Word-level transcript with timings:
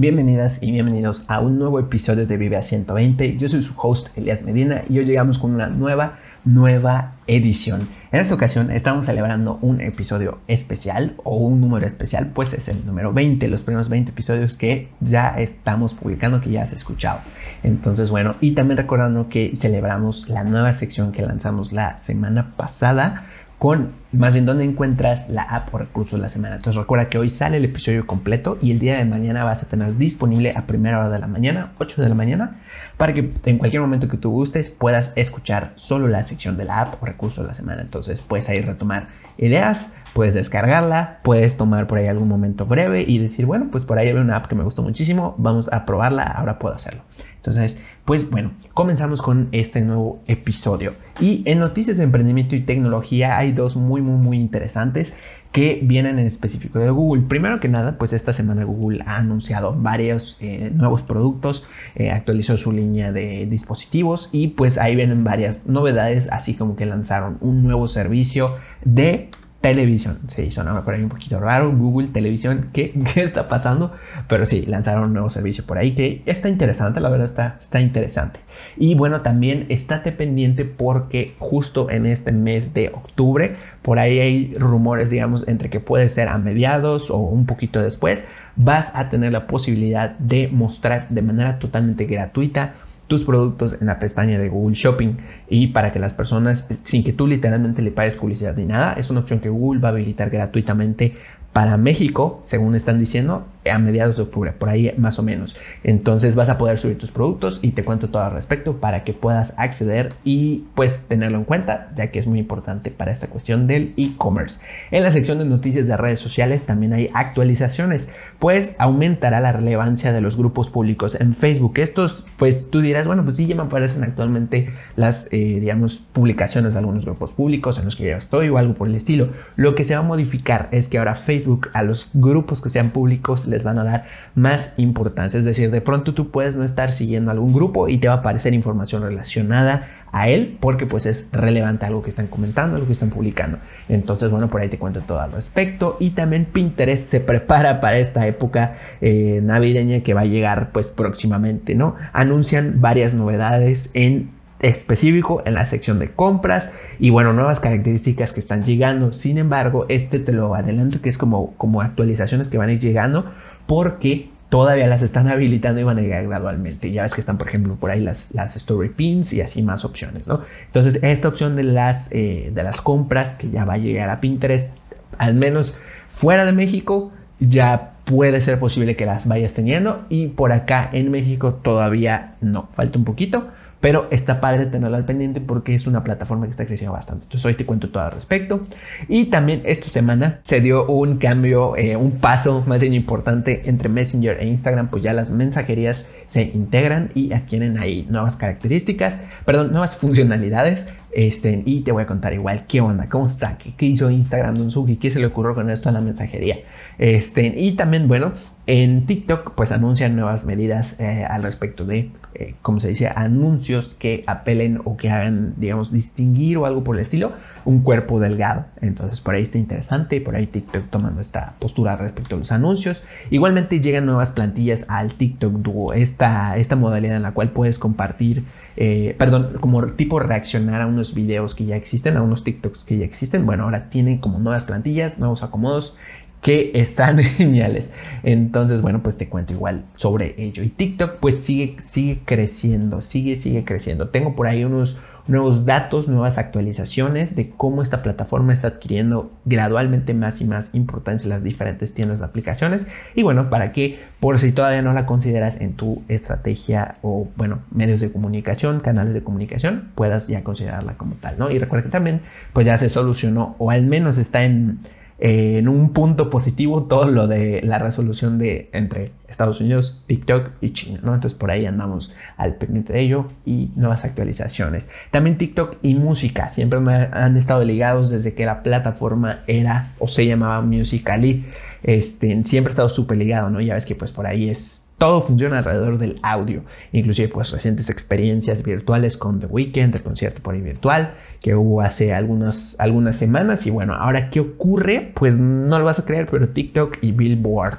Bienvenidas 0.00 0.62
y 0.62 0.72
bienvenidos 0.72 1.26
a 1.28 1.40
un 1.40 1.58
nuevo 1.58 1.78
episodio 1.78 2.26
de 2.26 2.38
Vive 2.38 2.56
a 2.56 2.62
120. 2.62 3.36
Yo 3.36 3.48
soy 3.50 3.60
su 3.60 3.74
host 3.76 4.08
Elias 4.16 4.40
Medina 4.40 4.82
y 4.88 4.98
hoy 4.98 5.04
llegamos 5.04 5.38
con 5.38 5.50
una 5.54 5.66
nueva, 5.66 6.14
nueva 6.42 7.16
edición. 7.26 7.86
En 8.10 8.18
esta 8.18 8.34
ocasión 8.34 8.70
estamos 8.70 9.04
celebrando 9.04 9.58
un 9.60 9.82
episodio 9.82 10.38
especial 10.48 11.16
o 11.22 11.36
un 11.36 11.60
número 11.60 11.86
especial, 11.86 12.30
pues 12.32 12.54
es 12.54 12.68
el 12.68 12.86
número 12.86 13.12
20, 13.12 13.46
los 13.48 13.62
primeros 13.62 13.90
20 13.90 14.12
episodios 14.12 14.56
que 14.56 14.88
ya 15.00 15.38
estamos 15.38 15.92
publicando, 15.92 16.40
que 16.40 16.50
ya 16.50 16.62
has 16.62 16.72
escuchado. 16.72 17.20
Entonces, 17.62 18.08
bueno, 18.08 18.36
y 18.40 18.52
también 18.52 18.78
recordando 18.78 19.28
que 19.28 19.52
celebramos 19.54 20.30
la 20.30 20.44
nueva 20.44 20.72
sección 20.72 21.12
que 21.12 21.20
lanzamos 21.20 21.74
la 21.74 21.98
semana 21.98 22.54
pasada 22.56 23.26
con 23.58 23.99
más 24.12 24.34
bien 24.34 24.44
dónde 24.44 24.64
encuentras 24.64 25.28
la 25.28 25.42
app 25.42 25.72
o 25.72 25.78
recursos 25.78 26.18
de 26.18 26.22
la 26.22 26.28
semana. 26.28 26.56
Entonces 26.56 26.80
recuerda 26.80 27.08
que 27.08 27.18
hoy 27.18 27.30
sale 27.30 27.58
el 27.58 27.64
episodio 27.64 28.06
completo 28.06 28.58
y 28.60 28.72
el 28.72 28.80
día 28.80 28.96
de 28.96 29.04
mañana 29.04 29.44
vas 29.44 29.62
a 29.62 29.68
tener 29.68 29.96
disponible 29.96 30.52
a 30.56 30.66
primera 30.66 30.98
hora 30.98 31.10
de 31.10 31.18
la 31.18 31.28
mañana, 31.28 31.72
8 31.78 32.02
de 32.02 32.08
la 32.08 32.14
mañana, 32.14 32.60
para 32.96 33.14
que 33.14 33.32
en 33.44 33.58
cualquier 33.58 33.82
momento 33.82 34.08
que 34.08 34.16
tú 34.16 34.30
gustes 34.30 34.68
puedas 34.68 35.12
escuchar 35.16 35.72
solo 35.76 36.08
la 36.08 36.22
sección 36.24 36.56
de 36.56 36.64
la 36.64 36.80
app 36.80 37.02
o 37.02 37.06
recursos 37.06 37.44
de 37.44 37.48
la 37.48 37.54
semana. 37.54 37.82
Entonces 37.82 38.20
puedes 38.20 38.48
ahí 38.48 38.60
retomar 38.60 39.08
ideas, 39.38 39.96
puedes 40.12 40.34
descargarla, 40.34 41.20
puedes 41.22 41.56
tomar 41.56 41.86
por 41.86 41.98
ahí 41.98 42.08
algún 42.08 42.28
momento 42.28 42.66
breve 42.66 43.04
y 43.06 43.18
decir, 43.18 43.46
bueno, 43.46 43.68
pues 43.70 43.84
por 43.84 43.98
ahí 43.98 44.08
hay 44.08 44.14
una 44.14 44.36
app 44.36 44.46
que 44.46 44.56
me 44.56 44.64
gustó 44.64 44.82
muchísimo, 44.82 45.34
vamos 45.38 45.72
a 45.72 45.86
probarla, 45.86 46.24
ahora 46.24 46.58
puedo 46.58 46.74
hacerlo. 46.74 47.02
Entonces, 47.40 47.82
pues 48.04 48.30
bueno, 48.30 48.52
comenzamos 48.74 49.22
con 49.22 49.48
este 49.52 49.80
nuevo 49.80 50.20
episodio. 50.26 50.94
Y 51.20 51.42
en 51.46 51.58
noticias 51.58 51.96
de 51.96 52.02
emprendimiento 52.02 52.54
y 52.54 52.60
tecnología 52.60 53.38
hay 53.38 53.52
dos 53.52 53.76
muy, 53.76 54.02
muy, 54.02 54.22
muy 54.22 54.38
interesantes 54.38 55.14
que 55.52 55.80
vienen 55.82 56.18
en 56.18 56.26
específico 56.26 56.78
de 56.78 56.90
Google. 56.90 57.22
Primero 57.22 57.58
que 57.58 57.68
nada, 57.68 57.96
pues 57.98 58.12
esta 58.12 58.34
semana 58.34 58.64
Google 58.64 59.02
ha 59.06 59.16
anunciado 59.16 59.74
varios 59.74 60.36
eh, 60.40 60.70
nuevos 60.72 61.02
productos, 61.02 61.66
eh, 61.96 62.10
actualizó 62.10 62.56
su 62.58 62.72
línea 62.72 63.10
de 63.10 63.46
dispositivos 63.46 64.28
y 64.32 64.48
pues 64.48 64.76
ahí 64.76 64.94
vienen 64.94 65.24
varias 65.24 65.66
novedades, 65.66 66.28
así 66.30 66.54
como 66.54 66.76
que 66.76 66.84
lanzaron 66.84 67.38
un 67.40 67.62
nuevo 67.62 67.88
servicio 67.88 68.56
de 68.84 69.30
televisión. 69.60 70.20
Sí, 70.28 70.50
sonaba 70.50 70.84
por 70.84 70.94
ahí 70.94 71.02
un 71.02 71.08
poquito 71.08 71.38
raro. 71.38 71.70
Google 71.70 72.08
Televisión, 72.08 72.70
¿qué, 72.72 72.92
¿qué, 73.14 73.22
está 73.22 73.48
pasando? 73.48 73.92
Pero 74.28 74.46
sí, 74.46 74.64
lanzaron 74.66 75.04
un 75.04 75.12
nuevo 75.12 75.30
servicio 75.30 75.64
por 75.64 75.78
ahí 75.78 75.92
que 75.92 76.22
está 76.26 76.48
interesante, 76.48 77.00
la 77.00 77.10
verdad 77.10 77.28
está, 77.28 77.56
está 77.60 77.80
interesante. 77.80 78.40
Y 78.76 78.94
bueno, 78.94 79.20
también 79.20 79.66
estate 79.68 80.12
pendiente 80.12 80.64
porque 80.64 81.34
justo 81.38 81.90
en 81.90 82.06
este 82.06 82.32
mes 82.32 82.72
de 82.74 82.88
octubre, 82.88 83.56
por 83.82 83.98
ahí 83.98 84.18
hay 84.18 84.54
rumores, 84.58 85.10
digamos, 85.10 85.46
entre 85.48 85.70
que 85.70 85.80
puede 85.80 86.08
ser 86.08 86.28
a 86.28 86.38
mediados 86.38 87.10
o 87.10 87.18
un 87.18 87.46
poquito 87.46 87.82
después, 87.82 88.26
vas 88.56 88.94
a 88.94 89.08
tener 89.08 89.32
la 89.32 89.46
posibilidad 89.46 90.10
de 90.18 90.48
mostrar 90.48 91.08
de 91.08 91.22
manera 91.22 91.58
totalmente 91.58 92.06
gratuita 92.06 92.74
tus 93.10 93.24
productos 93.24 93.76
en 93.80 93.88
la 93.88 93.98
pestaña 93.98 94.38
de 94.38 94.48
Google 94.48 94.76
Shopping. 94.76 95.16
Y 95.48 95.66
para 95.68 95.92
que 95.92 95.98
las 95.98 96.14
personas, 96.14 96.68
sin 96.84 97.02
que 97.02 97.12
tú 97.12 97.26
literalmente 97.26 97.82
le 97.82 97.90
pagues 97.90 98.14
publicidad 98.14 98.56
ni 98.56 98.64
nada, 98.64 98.92
es 98.94 99.10
una 99.10 99.20
opción 99.20 99.40
que 99.40 99.48
Google 99.48 99.80
va 99.80 99.88
a 99.88 99.90
habilitar 99.90 100.30
gratuitamente 100.30 101.16
para 101.52 101.76
México, 101.76 102.40
según 102.44 102.76
están 102.76 103.00
diciendo, 103.00 103.48
a 103.70 103.78
mediados 103.78 104.16
de 104.16 104.22
octubre, 104.22 104.52
por 104.52 104.68
ahí 104.68 104.94
más 104.96 105.18
o 105.18 105.22
menos. 105.22 105.56
Entonces 105.84 106.34
vas 106.34 106.48
a 106.48 106.58
poder 106.58 106.78
subir 106.78 106.98
tus 106.98 107.10
productos 107.10 107.58
y 107.62 107.72
te 107.72 107.84
cuento 107.84 108.08
todo 108.08 108.22
al 108.22 108.32
respecto 108.32 108.76
para 108.76 109.04
que 109.04 109.12
puedas 109.12 109.58
acceder 109.58 110.14
y 110.24 110.64
pues 110.74 111.06
tenerlo 111.08 111.38
en 111.38 111.44
cuenta, 111.44 111.90
ya 111.96 112.10
que 112.10 112.18
es 112.18 112.26
muy 112.26 112.38
importante 112.38 112.90
para 112.90 113.12
esta 113.12 113.26
cuestión 113.26 113.66
del 113.66 113.92
e-commerce. 113.96 114.60
En 114.90 115.02
la 115.02 115.12
sección 115.12 115.38
de 115.38 115.44
noticias 115.44 115.86
de 115.86 115.96
redes 115.96 116.20
sociales 116.20 116.64
también 116.64 116.92
hay 116.92 117.10
actualizaciones, 117.12 118.10
pues 118.38 118.76
aumentará 118.78 119.40
la 119.40 119.52
relevancia 119.52 120.12
de 120.12 120.22
los 120.22 120.36
grupos 120.36 120.70
públicos 120.70 121.20
en 121.20 121.34
Facebook. 121.34 121.74
Estos, 121.76 122.24
pues 122.38 122.70
tú 122.70 122.80
dirás, 122.80 123.06
bueno, 123.06 123.22
pues 123.22 123.36
sí, 123.36 123.46
ya 123.46 123.54
me 123.54 123.62
aparecen 123.62 124.02
actualmente 124.02 124.70
las, 124.96 125.28
eh, 125.30 125.58
digamos, 125.60 125.98
publicaciones 125.98 126.72
de 126.72 126.78
algunos 126.78 127.04
grupos 127.04 127.32
públicos 127.32 127.78
en 127.78 127.84
los 127.84 127.96
que 127.96 128.04
ya 128.06 128.16
estoy 128.16 128.48
o 128.48 128.56
algo 128.56 128.74
por 128.74 128.88
el 128.88 128.94
estilo. 128.94 129.28
Lo 129.56 129.74
que 129.74 129.84
se 129.84 129.94
va 129.94 130.00
a 130.00 130.04
modificar 130.04 130.68
es 130.72 130.88
que 130.88 130.96
ahora 130.96 131.16
Facebook 131.16 131.68
a 131.74 131.82
los 131.82 132.10
grupos 132.14 132.62
que 132.62 132.70
sean 132.70 132.90
públicos 132.90 133.46
les 133.50 133.64
van 133.64 133.78
a 133.78 133.84
dar 133.84 134.06
más 134.34 134.74
importancia. 134.78 135.38
Es 135.38 135.44
decir, 135.44 135.70
de 135.70 135.80
pronto 135.80 136.14
tú 136.14 136.30
puedes 136.30 136.56
no 136.56 136.64
estar 136.64 136.92
siguiendo 136.92 137.30
algún 137.30 137.52
grupo 137.52 137.88
y 137.88 137.98
te 137.98 138.08
va 138.08 138.14
a 138.14 138.16
aparecer 138.18 138.54
información 138.54 139.02
relacionada 139.02 139.88
a 140.12 140.28
él 140.28 140.58
porque 140.60 140.86
pues 140.86 141.06
es 141.06 141.30
relevante 141.32 141.86
algo 141.86 142.02
que 142.02 142.10
están 142.10 142.26
comentando, 142.26 142.76
algo 142.76 142.86
que 142.86 142.92
están 142.92 143.10
publicando. 143.10 143.58
Entonces, 143.88 144.30
bueno, 144.30 144.48
por 144.48 144.60
ahí 144.60 144.68
te 144.68 144.78
cuento 144.78 145.00
todo 145.00 145.20
al 145.20 145.32
respecto. 145.32 145.96
Y 146.00 146.10
también 146.10 146.46
Pinterest 146.46 147.08
se 147.08 147.20
prepara 147.20 147.80
para 147.80 147.98
esta 147.98 148.26
época 148.26 148.76
eh, 149.00 149.40
navideña 149.42 150.00
que 150.00 150.14
va 150.14 150.22
a 150.22 150.26
llegar 150.26 150.70
pues 150.72 150.90
próximamente, 150.90 151.74
¿no? 151.74 151.96
Anuncian 152.12 152.80
varias 152.80 153.14
novedades 153.14 153.90
en 153.94 154.30
específico 154.60 155.42
en 155.44 155.54
la 155.54 155.66
sección 155.66 155.98
de 155.98 156.10
compras 156.10 156.70
y 156.98 157.10
bueno, 157.10 157.32
nuevas 157.32 157.60
características 157.60 158.32
que 158.32 158.40
están 158.40 158.64
llegando. 158.64 159.12
Sin 159.12 159.38
embargo, 159.38 159.86
este 159.88 160.18
te 160.18 160.32
lo 160.32 160.54
adelanto 160.54 161.00
que 161.00 161.08
es 161.08 161.18
como, 161.18 161.54
como 161.56 161.80
actualizaciones 161.80 162.48
que 162.48 162.58
van 162.58 162.68
a 162.68 162.72
ir 162.72 162.80
llegando 162.80 163.30
porque 163.66 164.28
todavía 164.50 164.86
las 164.88 165.00
están 165.00 165.28
habilitando 165.28 165.80
y 165.80 165.84
van 165.84 165.98
a 165.98 166.02
llegar 166.02 166.26
gradualmente. 166.26 166.90
Ya 166.90 167.02
ves 167.02 167.14
que 167.14 167.20
están, 167.20 167.38
por 167.38 167.48
ejemplo, 167.48 167.76
por 167.76 167.90
ahí 167.90 168.00
las, 168.00 168.34
las 168.34 168.56
story 168.56 168.90
pins 168.90 169.32
y 169.32 169.40
así 169.40 169.62
más 169.62 169.84
opciones, 169.84 170.26
¿no? 170.26 170.42
Entonces, 170.66 171.02
esta 171.02 171.28
opción 171.28 171.56
de 171.56 171.62
las, 171.62 172.10
eh, 172.12 172.50
de 172.52 172.62
las 172.62 172.80
compras 172.80 173.38
que 173.38 173.48
ya 173.48 173.64
va 173.64 173.74
a 173.74 173.78
llegar 173.78 174.10
a 174.10 174.20
Pinterest, 174.20 174.74
al 175.18 175.34
menos 175.34 175.78
fuera 176.10 176.44
de 176.44 176.52
México, 176.52 177.12
ya 177.38 177.92
puede 178.04 178.40
ser 178.40 178.58
posible 178.58 178.96
que 178.96 179.06
las 179.06 179.28
vayas 179.28 179.54
teniendo 179.54 180.04
y 180.08 180.26
por 180.26 180.52
acá 180.52 180.90
en 180.92 181.10
México 181.12 181.54
todavía 181.54 182.34
no, 182.40 182.68
falta 182.72 182.98
un 182.98 183.04
poquito 183.04 183.48
pero 183.80 184.08
está 184.10 184.40
padre 184.40 184.66
tenerlo 184.66 184.96
al 184.96 185.04
pendiente 185.04 185.40
porque 185.40 185.74
es 185.74 185.86
una 185.86 186.04
plataforma 186.04 186.46
que 186.46 186.52
está 186.52 186.66
creciendo 186.66 186.92
bastante. 186.92 187.24
Entonces 187.24 187.44
hoy 187.46 187.54
te 187.54 187.66
cuento 187.66 187.90
todo 187.90 188.02
al 188.02 188.12
respecto. 188.12 188.60
Y 189.08 189.26
también 189.26 189.62
esta 189.64 189.88
semana 189.88 190.40
se 190.42 190.60
dio 190.60 190.86
un 190.86 191.16
cambio, 191.16 191.76
eh, 191.76 191.96
un 191.96 192.12
paso 192.12 192.62
más 192.66 192.80
bien 192.80 192.94
importante 192.94 193.62
entre 193.64 193.88
Messenger 193.88 194.38
e 194.40 194.46
Instagram, 194.46 194.88
pues 194.88 195.02
ya 195.02 195.12
las 195.12 195.30
mensajerías 195.30 196.06
se 196.26 196.42
integran 196.42 197.10
y 197.14 197.32
adquieren 197.32 197.78
ahí 197.78 198.06
nuevas 198.08 198.36
características, 198.36 199.22
perdón, 199.44 199.72
nuevas 199.72 199.96
funcionalidades. 199.96 200.88
Este, 201.12 201.62
y 201.66 201.80
te 201.80 201.90
voy 201.90 202.04
a 202.04 202.06
contar 202.06 202.32
igual 202.34 202.66
qué 202.68 202.80
onda, 202.80 203.08
cómo 203.08 203.26
está, 203.26 203.58
qué, 203.58 203.86
hizo 203.86 204.10
Instagram 204.10 204.56
Don 204.56 204.96
qué 204.98 205.10
se 205.10 205.18
le 205.18 205.26
ocurrió 205.26 205.54
con 205.54 205.68
esto 205.68 205.88
a 205.88 205.92
la 205.92 206.00
mensajería. 206.00 206.58
Este, 206.98 207.46
y 207.46 207.72
también, 207.72 208.06
bueno, 208.06 208.32
en 208.66 209.06
TikTok 209.06 209.54
pues 209.54 209.72
anuncian 209.72 210.14
nuevas 210.14 210.44
medidas 210.44 211.00
eh, 211.00 211.24
al 211.28 211.42
respecto 211.42 211.84
de, 211.84 212.10
eh, 212.34 212.54
como 212.62 212.78
se 212.78 212.88
dice, 212.88 213.08
anuncios 213.08 213.94
que 213.94 214.22
apelen 214.26 214.80
o 214.84 214.96
que 214.96 215.10
hagan, 215.10 215.54
digamos, 215.56 215.92
distinguir 215.92 216.58
o 216.58 216.66
algo 216.66 216.84
por 216.84 216.96
el 216.96 217.02
estilo 217.02 217.32
un 217.64 217.82
cuerpo 217.82 218.20
delgado. 218.20 218.66
Entonces 218.80 219.20
por 219.20 219.34
ahí 219.34 219.42
está 219.42 219.58
interesante, 219.58 220.20
por 220.20 220.36
ahí 220.36 220.46
TikTok 220.46 220.88
tomando 220.90 221.20
esta 221.20 221.54
postura 221.58 221.96
respecto 221.96 222.36
a 222.36 222.38
los 222.38 222.52
anuncios. 222.52 223.02
Igualmente 223.30 223.80
llegan 223.80 224.06
nuevas 224.06 224.30
plantillas 224.30 224.86
al 224.88 225.14
TikTok 225.14 225.52
Duo, 225.54 225.92
esta, 225.92 226.56
esta 226.56 226.76
modalidad 226.76 227.16
en 227.16 227.22
la 227.22 227.32
cual 227.32 227.50
puedes 227.50 227.78
compartir, 227.78 228.44
eh, 228.76 229.14
perdón, 229.18 229.58
como 229.60 229.84
tipo 229.86 230.20
reaccionar 230.20 230.80
a 230.82 230.86
unos 230.86 231.14
videos 231.14 231.54
que 231.54 231.64
ya 231.64 231.76
existen, 231.76 232.16
a 232.16 232.22
unos 232.22 232.44
TikToks 232.44 232.84
que 232.84 232.98
ya 232.98 233.04
existen. 233.04 233.46
Bueno, 233.46 233.64
ahora 233.64 233.90
tienen 233.90 234.18
como 234.18 234.38
nuevas 234.38 234.64
plantillas, 234.64 235.18
nuevos 235.18 235.42
acomodos 235.42 235.96
que 236.42 236.70
están 236.74 237.18
geniales. 237.18 237.88
Entonces, 238.22 238.82
bueno, 238.82 239.02
pues 239.02 239.16
te 239.18 239.28
cuento 239.28 239.52
igual 239.52 239.84
sobre 239.96 240.34
ello. 240.42 240.62
Y 240.62 240.68
TikTok 240.68 241.16
pues 241.20 241.36
sigue, 241.36 241.76
sigue 241.80 242.20
creciendo, 242.24 243.00
sigue, 243.00 243.36
sigue 243.36 243.64
creciendo. 243.64 244.08
Tengo 244.08 244.34
por 244.34 244.46
ahí 244.46 244.64
unos 244.64 244.98
nuevos 245.26 245.64
datos, 245.64 246.08
nuevas 246.08 246.38
actualizaciones 246.38 247.36
de 247.36 247.50
cómo 247.50 247.82
esta 247.82 248.02
plataforma 248.02 248.52
está 248.52 248.68
adquiriendo 248.68 249.30
gradualmente 249.44 250.14
más 250.14 250.40
y 250.40 250.44
más 250.44 250.74
importancia 250.74 251.26
en 251.26 251.30
las 251.30 251.42
diferentes 251.42 251.94
tiendas 251.94 252.20
de 252.20 252.26
aplicaciones. 252.26 252.86
Y 253.14 253.22
bueno, 253.22 253.50
para 253.50 253.72
que 253.72 253.98
por 254.20 254.38
si 254.38 254.52
todavía 254.52 254.82
no 254.82 254.92
la 254.92 255.06
consideras 255.06 255.60
en 255.60 255.74
tu 255.74 256.02
estrategia 256.08 256.96
o 257.02 257.28
bueno, 257.36 257.60
medios 257.70 258.00
de 258.00 258.12
comunicación, 258.12 258.80
canales 258.80 259.14
de 259.14 259.22
comunicación, 259.22 259.90
puedas 259.94 260.28
ya 260.28 260.44
considerarla 260.44 260.94
como 260.94 261.14
tal, 261.14 261.38
¿no? 261.38 261.50
Y 261.50 261.58
recuerda 261.58 261.84
que 261.84 261.90
también 261.90 262.20
pues 262.52 262.66
ya 262.66 262.76
se 262.76 262.88
solucionó 262.88 263.56
o 263.58 263.70
al 263.70 263.82
menos 263.82 264.18
está 264.18 264.44
en 264.44 264.80
en 265.20 265.68
un 265.68 265.92
punto 265.92 266.30
positivo 266.30 266.84
todo 266.84 267.06
lo 267.06 267.28
de 267.28 267.60
la 267.62 267.78
resolución 267.78 268.38
de 268.38 268.70
entre 268.72 269.12
Estados 269.28 269.60
Unidos, 269.60 270.02
TikTok 270.06 270.50
y 270.62 270.70
China, 270.72 271.00
¿no? 271.02 271.14
Entonces 271.14 271.38
por 271.38 271.50
ahí 271.50 271.66
andamos 271.66 272.16
al 272.38 272.54
pendiente 272.54 272.94
de 272.94 273.02
ello 273.02 273.26
y 273.44 273.70
nuevas 273.76 274.04
actualizaciones. 274.04 274.88
También 275.10 275.36
TikTok 275.36 275.76
y 275.82 275.94
música 275.94 276.48
siempre 276.48 276.78
han 276.78 277.36
estado 277.36 277.62
ligados 277.64 278.10
desde 278.10 278.34
que 278.34 278.46
la 278.46 278.62
plataforma 278.62 279.40
era 279.46 279.92
o 279.98 280.08
se 280.08 280.26
llamaba 280.26 280.62
Musical.ly. 280.62 281.44
Este, 281.82 282.42
siempre 282.44 282.70
ha 282.70 282.72
estado 282.72 282.88
súper 282.88 283.18
ligado, 283.18 283.50
¿no? 283.50 283.60
Ya 283.60 283.74
ves 283.74 283.86
que 283.86 283.94
pues 283.94 284.12
por 284.12 284.26
ahí 284.26 284.48
es 284.48 284.84
todo 285.00 285.22
funciona 285.22 285.58
alrededor 285.58 285.96
del 285.96 286.20
audio, 286.22 286.62
inclusive 286.92 287.28
pues 287.28 287.50
recientes 287.52 287.88
experiencias 287.88 288.62
virtuales 288.62 289.16
con 289.16 289.40
The 289.40 289.46
Weeknd, 289.46 289.94
el 289.94 290.02
concierto 290.02 290.42
por 290.42 290.54
ahí 290.54 290.60
virtual 290.60 291.14
que 291.40 291.54
hubo 291.54 291.80
hace 291.80 292.12
algunas, 292.12 292.76
algunas 292.78 293.16
semanas 293.16 293.66
y 293.66 293.70
bueno, 293.70 293.94
ahora 293.94 294.28
qué 294.28 294.40
ocurre, 294.40 295.12
pues 295.14 295.38
no 295.38 295.78
lo 295.78 295.86
vas 295.86 295.98
a 295.98 296.04
creer, 296.04 296.28
pero 296.30 296.50
TikTok 296.50 296.98
y 297.00 297.12
Billboard 297.12 297.78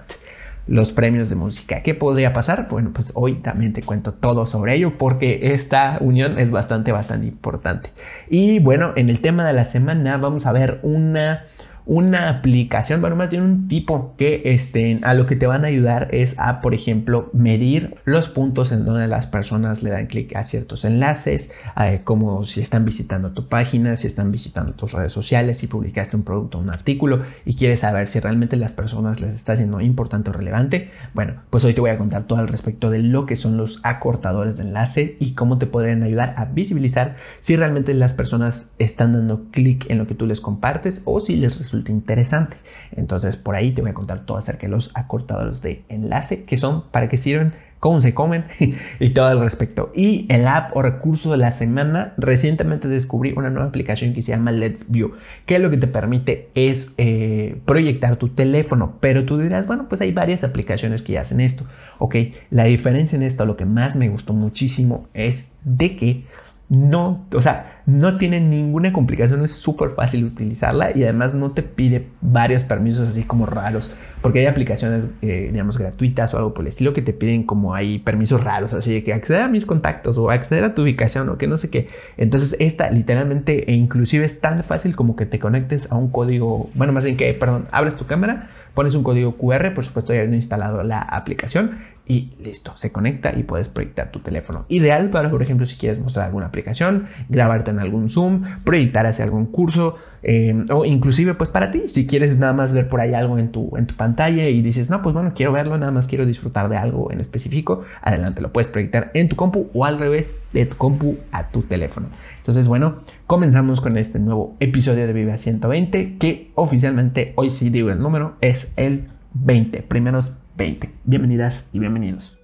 los 0.65 0.91
premios 0.91 1.29
de 1.29 1.35
música. 1.35 1.83
¿Qué 1.83 1.93
podría 1.93 2.33
pasar? 2.33 2.67
Bueno, 2.69 2.89
pues 2.91 3.11
hoy 3.13 3.35
también 3.35 3.73
te 3.73 3.83
cuento 3.83 4.13
todo 4.13 4.47
sobre 4.47 4.73
ello 4.73 4.97
porque 4.97 5.53
esta 5.53 5.97
unión 6.01 6.39
es 6.39 6.49
bastante, 6.49 6.91
bastante 6.91 7.27
importante. 7.27 7.91
Y 8.29 8.57
bueno, 8.59 8.93
en 8.95 9.09
el 9.09 9.21
tema 9.21 9.45
de 9.45 9.53
la 9.53 9.65
semana 9.65 10.17
vamos 10.17 10.47
a 10.47 10.53
ver 10.53 10.79
una 10.81 11.45
una 11.85 12.29
aplicación, 12.29 13.01
bueno, 13.01 13.15
más 13.15 13.29
bien 13.29 13.43
un 13.43 13.67
tipo 13.67 14.15
que 14.17 14.41
este, 14.45 14.99
a 15.03 15.13
lo 15.13 15.25
que 15.25 15.35
te 15.35 15.47
van 15.47 15.65
a 15.65 15.67
ayudar 15.67 16.09
es 16.11 16.35
a, 16.37 16.61
por 16.61 16.73
ejemplo, 16.73 17.29
medir 17.33 17.95
los 18.05 18.29
puntos 18.29 18.71
en 18.71 18.85
donde 18.85 19.07
las 19.07 19.25
personas 19.27 19.83
le 19.83 19.89
dan 19.89 20.07
clic 20.07 20.35
a 20.35 20.43
ciertos 20.43 20.85
enlaces, 20.85 21.51
eh, 21.79 22.01
como 22.03 22.45
si 22.45 22.61
están 22.61 22.85
visitando 22.85 23.31
tu 23.31 23.47
página, 23.47 23.97
si 23.97 24.07
están 24.07 24.31
visitando 24.31 24.73
tus 24.73 24.93
redes 24.93 25.11
sociales, 25.11 25.57
si 25.57 25.67
publicaste 25.67 26.15
un 26.15 26.23
producto 26.23 26.59
un 26.59 26.69
artículo 26.69 27.23
y 27.45 27.55
quieres 27.55 27.79
saber 27.79 28.07
si 28.07 28.19
realmente 28.19 28.55
las 28.57 28.73
personas 28.73 29.19
les 29.19 29.33
está 29.33 29.55
siendo 29.55 29.81
importante 29.81 30.29
o 30.29 30.33
relevante. 30.33 30.91
Bueno, 31.13 31.41
pues 31.49 31.63
hoy 31.63 31.73
te 31.73 31.81
voy 31.81 31.89
a 31.89 31.97
contar 31.97 32.23
todo 32.23 32.39
al 32.39 32.47
respecto 32.47 32.89
de 32.89 32.99
lo 32.99 33.25
que 33.25 33.35
son 33.35 33.57
los 33.57 33.79
acortadores 33.83 34.57
de 34.57 34.63
enlace 34.63 35.15
y 35.19 35.33
cómo 35.33 35.57
te 35.57 35.65
podrían 35.65 36.03
ayudar 36.03 36.35
a 36.37 36.45
visibilizar 36.45 37.15
si 37.39 37.55
realmente 37.55 37.93
las 37.93 38.13
personas 38.13 38.71
están 38.77 39.13
dando 39.13 39.45
clic 39.51 39.89
en 39.89 39.97
lo 39.97 40.07
que 40.07 40.15
tú 40.15 40.25
les 40.25 40.41
compartes 40.41 41.01
o 41.05 41.19
si 41.19 41.35
les 41.37 41.57
resulta 41.57 41.70
interesante. 41.73 42.57
Entonces 42.91 43.35
por 43.35 43.55
ahí 43.55 43.71
te 43.71 43.81
voy 43.81 43.91
a 43.91 43.93
contar 43.93 44.25
todo 44.25 44.37
acerca 44.37 44.63
de 44.63 44.69
los 44.69 44.91
acortadores 44.93 45.61
de 45.61 45.83
enlace, 45.89 46.43
que 46.45 46.57
son, 46.57 46.83
para 46.91 47.09
qué 47.09 47.17
sirven, 47.17 47.53
cómo 47.81 47.99
se 47.99 48.13
comen 48.13 48.45
y 48.99 49.09
todo 49.09 49.25
al 49.25 49.41
respecto. 49.41 49.91
Y 49.93 50.25
el 50.29 50.47
app 50.47 50.77
o 50.77 50.81
recurso 50.81 51.31
de 51.31 51.37
la 51.37 51.51
semana, 51.51 52.13
recientemente 52.17 52.87
descubrí 52.87 53.33
una 53.35 53.49
nueva 53.49 53.67
aplicación 53.67 54.13
que 54.13 54.21
se 54.21 54.31
llama 54.31 54.51
Let's 54.51 54.89
View, 54.89 55.13
que 55.45 55.59
lo 55.59 55.69
que 55.69 55.77
te 55.77 55.87
permite 55.87 56.49
es 56.55 56.91
eh, 56.97 57.59
proyectar 57.65 58.15
tu 58.15 58.29
teléfono, 58.29 58.93
pero 59.01 59.25
tú 59.25 59.37
dirás, 59.39 59.67
bueno, 59.67 59.87
pues 59.89 59.99
hay 59.99 60.13
varias 60.13 60.43
aplicaciones 60.45 61.01
que 61.01 61.17
hacen 61.17 61.41
esto. 61.41 61.65
Ok, 61.97 62.15
la 62.51 62.65
diferencia 62.65 63.15
en 63.15 63.23
esto, 63.23 63.45
lo 63.45 63.57
que 63.57 63.65
más 63.65 63.95
me 63.95 64.09
gustó 64.09 64.33
muchísimo 64.33 65.07
es 65.13 65.53
de 65.63 65.97
que 65.97 66.23
no, 66.71 67.25
o 67.33 67.41
sea, 67.41 67.81
no 67.85 68.17
tiene 68.17 68.39
ninguna 68.39 68.93
complicación, 68.93 69.43
es 69.43 69.51
súper 69.51 69.89
fácil 69.89 70.23
utilizarla 70.23 70.95
y 70.95 71.03
además 71.03 71.33
no 71.33 71.51
te 71.51 71.63
pide 71.63 72.07
varios 72.21 72.63
permisos 72.63 73.09
así 73.09 73.23
como 73.23 73.45
raros, 73.45 73.91
porque 74.21 74.39
hay 74.39 74.45
aplicaciones, 74.45 75.09
eh, 75.21 75.49
digamos, 75.51 75.77
gratuitas 75.77 76.33
o 76.33 76.37
algo 76.37 76.53
por 76.53 76.63
el 76.63 76.69
estilo 76.69 76.93
que 76.93 77.01
te 77.01 77.11
piden 77.11 77.43
como 77.43 77.75
hay 77.75 77.99
permisos 77.99 78.41
raros, 78.41 78.73
así 78.73 78.93
de 78.93 79.03
que 79.03 79.11
acceder 79.11 79.41
a 79.41 79.49
mis 79.49 79.65
contactos 79.65 80.17
o 80.17 80.31
acceder 80.31 80.63
a 80.63 80.73
tu 80.73 80.83
ubicación 80.83 81.27
o 81.27 81.37
que 81.37 81.45
no 81.45 81.57
sé 81.57 81.69
qué. 81.69 81.89
Entonces, 82.15 82.55
esta 82.61 82.89
literalmente 82.89 83.69
e 83.69 83.73
inclusive 83.73 84.23
es 84.23 84.39
tan 84.39 84.63
fácil 84.63 84.95
como 84.95 85.17
que 85.17 85.25
te 85.25 85.39
conectes 85.39 85.91
a 85.91 85.95
un 85.95 86.09
código, 86.09 86.69
bueno, 86.73 86.93
más 86.93 87.03
bien 87.03 87.17
que, 87.17 87.33
perdón, 87.33 87.67
abres 87.73 87.97
tu 87.97 88.05
cámara, 88.05 88.47
pones 88.73 88.95
un 88.95 89.03
código 89.03 89.35
QR, 89.35 89.73
por 89.73 89.83
supuesto 89.83 90.13
ya 90.13 90.19
habiendo 90.19 90.37
instalado 90.37 90.83
la 90.83 91.01
aplicación 91.01 91.79
y 92.11 92.33
listo, 92.43 92.73
se 92.75 92.91
conecta 92.91 93.31
y 93.37 93.43
puedes 93.43 93.69
proyectar 93.69 94.11
tu 94.11 94.19
teléfono. 94.19 94.65
Ideal 94.67 95.11
para, 95.11 95.31
por 95.31 95.41
ejemplo, 95.41 95.65
si 95.65 95.77
quieres 95.77 95.97
mostrar 95.97 96.25
alguna 96.25 96.47
aplicación, 96.47 97.07
grabarte 97.29 97.71
en 97.71 97.79
algún 97.79 98.09
Zoom, 98.09 98.43
proyectar 98.65 99.05
hacia 99.05 99.23
algún 99.23 99.45
curso 99.45 99.95
eh, 100.23 100.65
o 100.71 100.83
inclusive 100.83 101.35
pues 101.35 101.49
para 101.49 101.71
ti, 101.71 101.83
si 101.87 102.05
quieres 102.05 102.37
nada 102.37 102.51
más 102.51 102.73
ver 102.73 102.89
por 102.89 102.99
ahí 102.99 103.13
algo 103.13 103.37
en 103.37 103.53
tu, 103.53 103.77
en 103.77 103.87
tu 103.87 103.95
pantalla 103.95 104.49
y 104.49 104.61
dices, 104.61 104.89
no, 104.89 105.01
pues 105.01 105.13
bueno, 105.13 105.31
quiero 105.33 105.53
verlo, 105.53 105.77
nada 105.77 105.93
más 105.93 106.07
quiero 106.09 106.25
disfrutar 106.25 106.67
de 106.67 106.75
algo 106.75 107.13
en 107.13 107.21
específico, 107.21 107.83
adelante, 108.01 108.41
lo 108.41 108.51
puedes 108.51 108.67
proyectar 108.67 109.11
en 109.13 109.29
tu 109.29 109.37
compu 109.37 109.69
o 109.73 109.85
al 109.85 109.97
revés, 109.97 110.37
de 110.51 110.65
tu 110.65 110.75
compu 110.75 111.17
a 111.31 111.47
tu 111.47 111.61
teléfono. 111.61 112.07
Entonces, 112.39 112.67
bueno, 112.67 112.97
comenzamos 113.25 113.79
con 113.79 113.95
este 113.95 114.19
nuevo 114.19 114.57
episodio 114.59 115.07
de 115.07 115.13
Vive 115.13 115.31
a 115.31 115.37
120 115.37 116.17
que 116.17 116.51
oficialmente 116.55 117.31
hoy 117.37 117.49
sí 117.49 117.69
digo 117.69 117.89
el 117.89 117.99
número, 117.99 118.35
es 118.41 118.73
el 118.75 119.07
20, 119.33 119.83
primeros 119.83 120.33
20. 120.61 120.91
Bienvenidas 121.05 121.69
y 121.73 121.79
bienvenidos. 121.79 122.37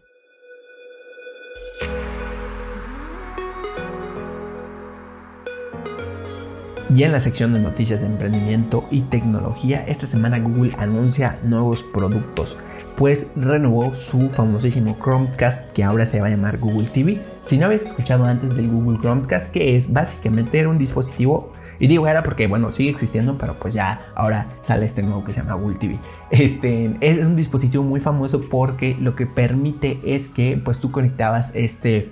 Y 6.96 7.04
en 7.04 7.12
la 7.12 7.20
sección 7.20 7.54
de 7.54 7.60
noticias 7.60 8.00
de 8.00 8.08
emprendimiento 8.08 8.86
y 8.90 9.02
tecnología, 9.02 9.86
esta 9.88 10.08
semana 10.08 10.40
Google 10.40 10.72
anuncia 10.80 11.38
nuevos 11.44 11.84
productos, 11.84 12.58
pues 12.96 13.30
renovó 13.36 13.94
su 13.94 14.30
famosísimo 14.30 14.98
Chromecast 14.98 15.72
que 15.74 15.84
ahora 15.84 16.08
se 16.08 16.20
va 16.20 16.26
a 16.26 16.32
llamar 16.32 16.58
Google 16.58 16.88
TV. 16.88 17.22
Si 17.44 17.60
no 17.60 17.68
habéis 17.68 17.84
escuchado 17.84 18.26
antes 18.26 18.56
del 18.56 18.72
Google 18.72 18.98
Chromecast, 19.00 19.54
que 19.54 19.78
es 19.78 19.94
básicamente 19.94 20.66
un 20.66 20.80
dispositivo 20.80 21.52
y 21.80 21.88
digo 21.88 22.08
era 22.08 22.24
porque, 22.24 22.48
bueno, 22.48 22.70
sigue 22.70 22.90
existiendo, 22.90 23.38
pero 23.38 23.54
pues 23.56 23.74
ya 23.74 24.00
ahora 24.16 24.48
sale 24.62 24.86
este 24.86 25.04
nuevo 25.04 25.24
que 25.24 25.34
se 25.34 25.42
llama 25.42 25.56
Google. 25.56 26.00
Este 26.32 26.96
es 27.02 27.18
un 27.20 27.36
dispositivo 27.36 27.84
muy 27.84 28.00
famoso 28.00 28.42
porque 28.50 28.96
lo 29.00 29.16
que 29.16 29.26
permite 29.26 29.98
es 30.04 30.28
que 30.28 30.60
pues 30.64 30.80
tú 30.80 30.92
conectabas 30.92 31.56
este 31.56 32.10